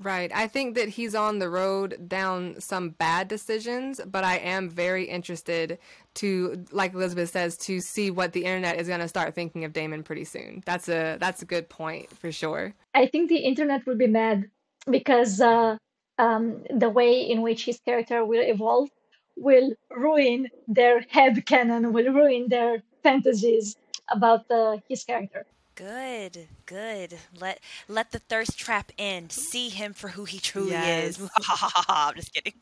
Right. 0.00 0.30
I 0.32 0.46
think 0.46 0.76
that 0.76 0.88
he's 0.88 1.16
on 1.16 1.40
the 1.40 1.50
road 1.50 2.08
down 2.08 2.60
some 2.60 2.90
bad 2.90 3.26
decisions, 3.26 4.00
but 4.06 4.22
I 4.22 4.36
am 4.36 4.70
very 4.70 5.04
interested 5.04 5.78
to, 6.14 6.64
like 6.70 6.94
Elizabeth 6.94 7.30
says, 7.30 7.56
to 7.58 7.80
see 7.80 8.12
what 8.12 8.32
the 8.32 8.44
internet 8.44 8.80
is 8.80 8.86
going 8.86 9.00
to 9.00 9.08
start 9.08 9.34
thinking 9.34 9.64
of 9.64 9.72
Daemon 9.72 10.04
pretty 10.04 10.24
soon. 10.24 10.62
That's 10.64 10.88
a 10.88 11.16
that's 11.18 11.42
a 11.42 11.44
good 11.44 11.68
point 11.68 12.16
for 12.16 12.30
sure. 12.30 12.74
I 12.94 13.06
think 13.06 13.28
the 13.28 13.38
internet 13.38 13.86
will 13.86 13.96
be 13.96 14.06
mad 14.06 14.48
because 14.88 15.40
uh, 15.40 15.76
um, 16.18 16.64
the 16.70 16.88
way 16.88 17.20
in 17.20 17.42
which 17.42 17.64
his 17.64 17.78
character 17.80 18.24
will 18.24 18.42
evolve 18.42 18.90
will 19.36 19.72
ruin 19.90 20.48
their 20.66 21.00
head 21.08 21.46
canon, 21.46 21.92
will 21.92 22.12
ruin 22.12 22.48
their 22.48 22.82
fantasies 23.02 23.76
about 24.08 24.50
uh, 24.50 24.78
his 24.88 25.04
character. 25.04 25.46
Good, 25.74 26.48
good. 26.68 27.16
Let 27.40 27.60
let 27.88 28.12
the 28.12 28.18
thirst 28.18 28.58
trap 28.58 28.92
end. 28.98 29.32
See 29.32 29.70
him 29.70 29.94
for 29.94 30.08
who 30.08 30.24
he 30.24 30.38
truly 30.38 30.72
yes. 30.72 31.18
is. 31.18 31.30
I'm 31.88 32.14
just 32.14 32.32
kidding. 32.32 32.52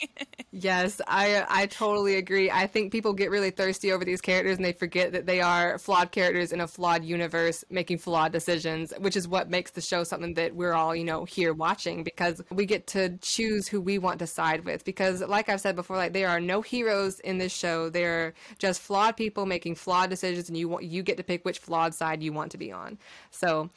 yes, 0.53 1.01
I 1.09 1.45
I 1.49 1.67
totally 1.67 2.17
agree. 2.17 2.51
I 2.51 2.69
think 2.69 2.93
people 2.93 3.13
get 3.13 3.31
really 3.31 3.51
thirsty 3.51 3.93
over 3.93 4.05
these 4.05 4.21
characters 4.21 4.57
and 4.57 4.65
they 4.65 4.73
forget 4.73 5.13
that 5.13 5.27
they 5.27 5.41
are 5.41 5.79
flawed 5.79 6.13
characters 6.13 6.53
in 6.53 6.61
a 6.61 6.69
flawed 6.69 7.05
universe 7.05 7.65
making 7.69 7.99
flawed 7.99 8.33
decisions, 8.33 8.93
which 8.99 9.17
is 9.17 9.27
what 9.27 9.51
makes 9.51 9.73
the 9.73 9.81
show 9.81 10.05
something 10.05 10.35
that 10.35 10.55
we're 10.55 10.73
all, 10.73 10.95
you 10.95 11.05
know, 11.05 11.25
here 11.25 11.53
watching 11.53 12.05
because 12.05 12.41
we 12.51 12.65
get 12.65 12.87
to 12.89 13.19
choose 13.19 13.67
who 13.67 13.81
we 13.81 13.99
want 13.99 14.21
to 14.21 14.27
side 14.27 14.65
with 14.65 14.85
because 14.85 15.21
like 15.21 15.49
I've 15.49 15.61
said 15.61 15.75
before, 15.75 15.97
like 15.97 16.13
there 16.13 16.29
are 16.29 16.41
no 16.41 16.63
heroes 16.63 17.19
in 17.21 17.39
this 17.39 17.53
show. 17.53 17.91
They're 17.91 18.35
just 18.59 18.81
flawed 18.81 19.17
people 19.17 19.47
making 19.47 19.75
flawed 19.75 20.11
decisions 20.11 20.49
and 20.49 20.57
you 20.57 20.69
want 20.69 20.85
you 20.85 21.03
get 21.03 21.17
to 21.17 21.25
pick 21.25 21.45
which 21.45 21.59
flawed 21.59 21.93
side 21.93 22.23
you 22.23 22.33
want 22.33 22.53
to 22.53 22.59
be 22.59 22.71
on. 22.71 22.99
So, 23.33 23.69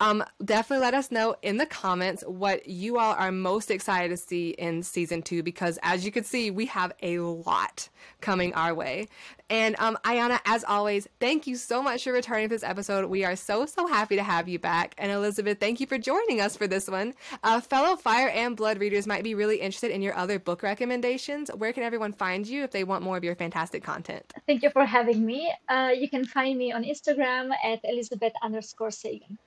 um, 0.00 0.24
definitely 0.44 0.84
let 0.84 0.94
us 0.94 1.10
know 1.10 1.34
in 1.42 1.56
the 1.56 1.66
comments 1.66 2.22
what 2.26 2.68
you 2.68 2.98
all 2.98 3.14
are 3.14 3.32
most 3.32 3.70
excited 3.70 4.10
to 4.10 4.16
see 4.16 4.50
in 4.50 4.82
season 4.82 5.22
two 5.22 5.42
because, 5.42 5.78
as 5.82 6.04
you 6.04 6.12
can 6.12 6.24
see, 6.24 6.50
we 6.50 6.66
have 6.66 6.92
a 7.02 7.18
lot 7.18 7.88
coming 8.20 8.54
our 8.54 8.74
way. 8.74 9.08
And 9.50 9.76
um, 9.78 9.98
Ayana, 10.04 10.40
as 10.44 10.62
always, 10.64 11.08
thank 11.20 11.46
you 11.46 11.56
so 11.56 11.82
much 11.82 12.04
for 12.04 12.12
returning 12.12 12.48
to 12.48 12.54
this 12.54 12.62
episode. 12.62 13.06
We 13.06 13.24
are 13.24 13.34
so, 13.34 13.66
so 13.66 13.86
happy 13.86 14.16
to 14.16 14.22
have 14.22 14.48
you 14.48 14.58
back. 14.58 14.94
And 14.98 15.10
Elizabeth, 15.10 15.58
thank 15.58 15.80
you 15.80 15.86
for 15.86 15.98
joining 15.98 16.40
us 16.40 16.56
for 16.56 16.66
this 16.66 16.88
one. 16.88 17.14
Uh, 17.42 17.60
fellow 17.60 17.96
Fire 17.96 18.28
and 18.28 18.56
Blood 18.56 18.78
readers 18.78 19.06
might 19.06 19.24
be 19.24 19.34
really 19.34 19.56
interested 19.56 19.90
in 19.90 20.02
your 20.02 20.14
other 20.14 20.38
book 20.38 20.62
recommendations. 20.62 21.50
Where 21.56 21.72
can 21.72 21.82
everyone 21.82 22.12
find 22.12 22.46
you 22.46 22.62
if 22.62 22.70
they 22.70 22.84
want 22.84 23.02
more 23.02 23.16
of 23.16 23.24
your 23.24 23.34
fantastic 23.34 23.82
content? 23.82 24.32
Thank 24.46 24.62
you 24.62 24.70
for 24.70 24.84
having 24.84 25.24
me. 25.24 25.52
Uh, 25.68 25.92
you 25.96 26.08
can 26.08 26.24
find 26.24 26.58
me 26.58 26.72
on 26.72 26.84
Instagram 26.84 27.50
at 27.64 27.80
Elizabeth 27.84 28.32
underscore 28.42 28.90
Sagan. 28.90 29.38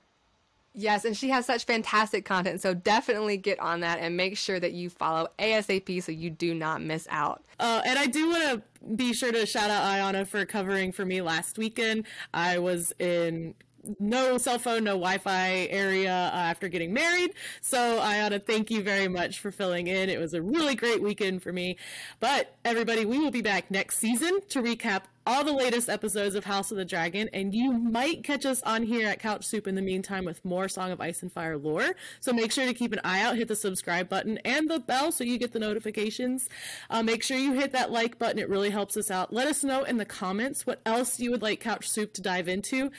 Yes, 0.74 1.04
and 1.04 1.16
she 1.16 1.28
has 1.30 1.44
such 1.44 1.64
fantastic 1.64 2.24
content. 2.24 2.60
So 2.62 2.72
definitely 2.72 3.36
get 3.36 3.60
on 3.60 3.80
that 3.80 3.98
and 3.98 4.16
make 4.16 4.38
sure 4.38 4.58
that 4.58 4.72
you 4.72 4.88
follow 4.88 5.28
ASAP 5.38 6.02
so 6.02 6.12
you 6.12 6.30
do 6.30 6.54
not 6.54 6.80
miss 6.80 7.06
out. 7.10 7.44
Uh, 7.60 7.82
and 7.84 7.98
I 7.98 8.06
do 8.06 8.28
want 8.30 8.42
to 8.42 8.62
be 8.96 9.12
sure 9.12 9.32
to 9.32 9.44
shout 9.44 9.70
out 9.70 9.84
Ayana 9.84 10.26
for 10.26 10.44
covering 10.46 10.90
for 10.90 11.04
me 11.04 11.20
last 11.20 11.58
weekend. 11.58 12.06
I 12.32 12.58
was 12.58 12.92
in 12.98 13.54
no 13.98 14.38
cell 14.38 14.58
phone, 14.58 14.84
no 14.84 14.92
Wi 14.92 15.18
Fi 15.18 15.66
area 15.70 16.12
uh, 16.12 16.36
after 16.36 16.68
getting 16.68 16.92
married. 16.92 17.34
So 17.60 17.98
I 17.98 18.22
ought 18.22 18.30
to 18.30 18.38
thank 18.38 18.70
you 18.70 18.82
very 18.82 19.08
much 19.08 19.40
for 19.40 19.50
filling 19.50 19.86
in. 19.86 20.08
It 20.08 20.18
was 20.18 20.34
a 20.34 20.42
really 20.42 20.74
great 20.74 21.02
weekend 21.02 21.42
for 21.42 21.52
me. 21.52 21.76
But 22.20 22.56
everybody, 22.64 23.04
we 23.04 23.18
will 23.18 23.30
be 23.30 23.42
back 23.42 23.70
next 23.70 23.98
season 23.98 24.40
to 24.50 24.62
recap 24.62 25.02
all 25.26 25.44
the 25.44 25.52
latest 25.52 25.88
episodes 25.88 26.34
of 26.34 26.44
House 26.44 26.70
of 26.70 26.76
the 26.76 26.84
Dragon, 26.84 27.28
and 27.32 27.54
you 27.54 27.72
might 27.72 28.24
catch 28.24 28.44
us 28.44 28.60
on 28.62 28.82
here 28.82 29.06
at 29.06 29.20
Couch 29.20 29.44
Soup 29.44 29.66
in 29.66 29.74
the 29.74 29.82
meantime 29.82 30.24
with 30.24 30.44
more 30.44 30.68
Song 30.68 30.90
of 30.90 31.00
Ice 31.00 31.22
and 31.22 31.32
Fire 31.32 31.56
lore. 31.56 31.94
So 32.20 32.32
make 32.32 32.50
sure 32.50 32.66
to 32.66 32.74
keep 32.74 32.92
an 32.92 33.00
eye 33.04 33.22
out, 33.22 33.36
hit 33.36 33.48
the 33.48 33.56
subscribe 33.56 34.08
button 34.08 34.38
and 34.38 34.68
the 34.68 34.80
bell 34.80 35.12
so 35.12 35.22
you 35.22 35.38
get 35.38 35.52
the 35.52 35.60
notifications. 35.60 36.48
Uh, 36.90 37.02
make 37.02 37.22
sure 37.22 37.36
you 37.36 37.52
hit 37.52 37.72
that 37.72 37.92
like 37.92 38.18
button, 38.18 38.38
it 38.38 38.48
really 38.48 38.70
helps 38.70 38.96
us 38.96 39.10
out. 39.10 39.32
Let 39.32 39.46
us 39.46 39.62
know 39.62 39.84
in 39.84 39.96
the 39.96 40.04
comments 40.04 40.66
what 40.66 40.80
else 40.84 41.20
you 41.20 41.30
would 41.30 41.42
like 41.42 41.60
Couch 41.60 41.88
Soup 41.88 42.12
to 42.14 42.22
dive 42.22 42.48
into 42.48 42.90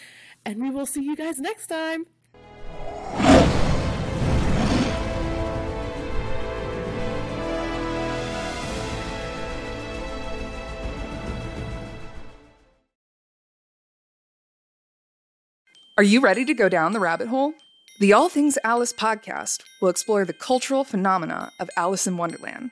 and 0.45 0.61
we 0.61 0.69
will 0.69 0.85
see 0.85 1.03
you 1.03 1.15
guys 1.15 1.39
next 1.39 1.67
time. 1.67 2.05
Are 15.95 16.03
you 16.03 16.21
ready 16.21 16.43
to 16.45 16.55
go 16.55 16.69
down 16.69 16.93
the 16.93 16.99
rabbit 16.99 17.27
hole? 17.27 17.53
The 17.99 18.13
All 18.13 18.27
Things 18.27 18.57
Alice 18.63 18.91
podcast 18.91 19.61
will 19.79 19.89
explore 19.89 20.25
the 20.25 20.33
cultural 20.33 20.83
phenomena 20.83 21.51
of 21.59 21.69
Alice 21.77 22.07
in 22.07 22.17
Wonderland 22.17 22.71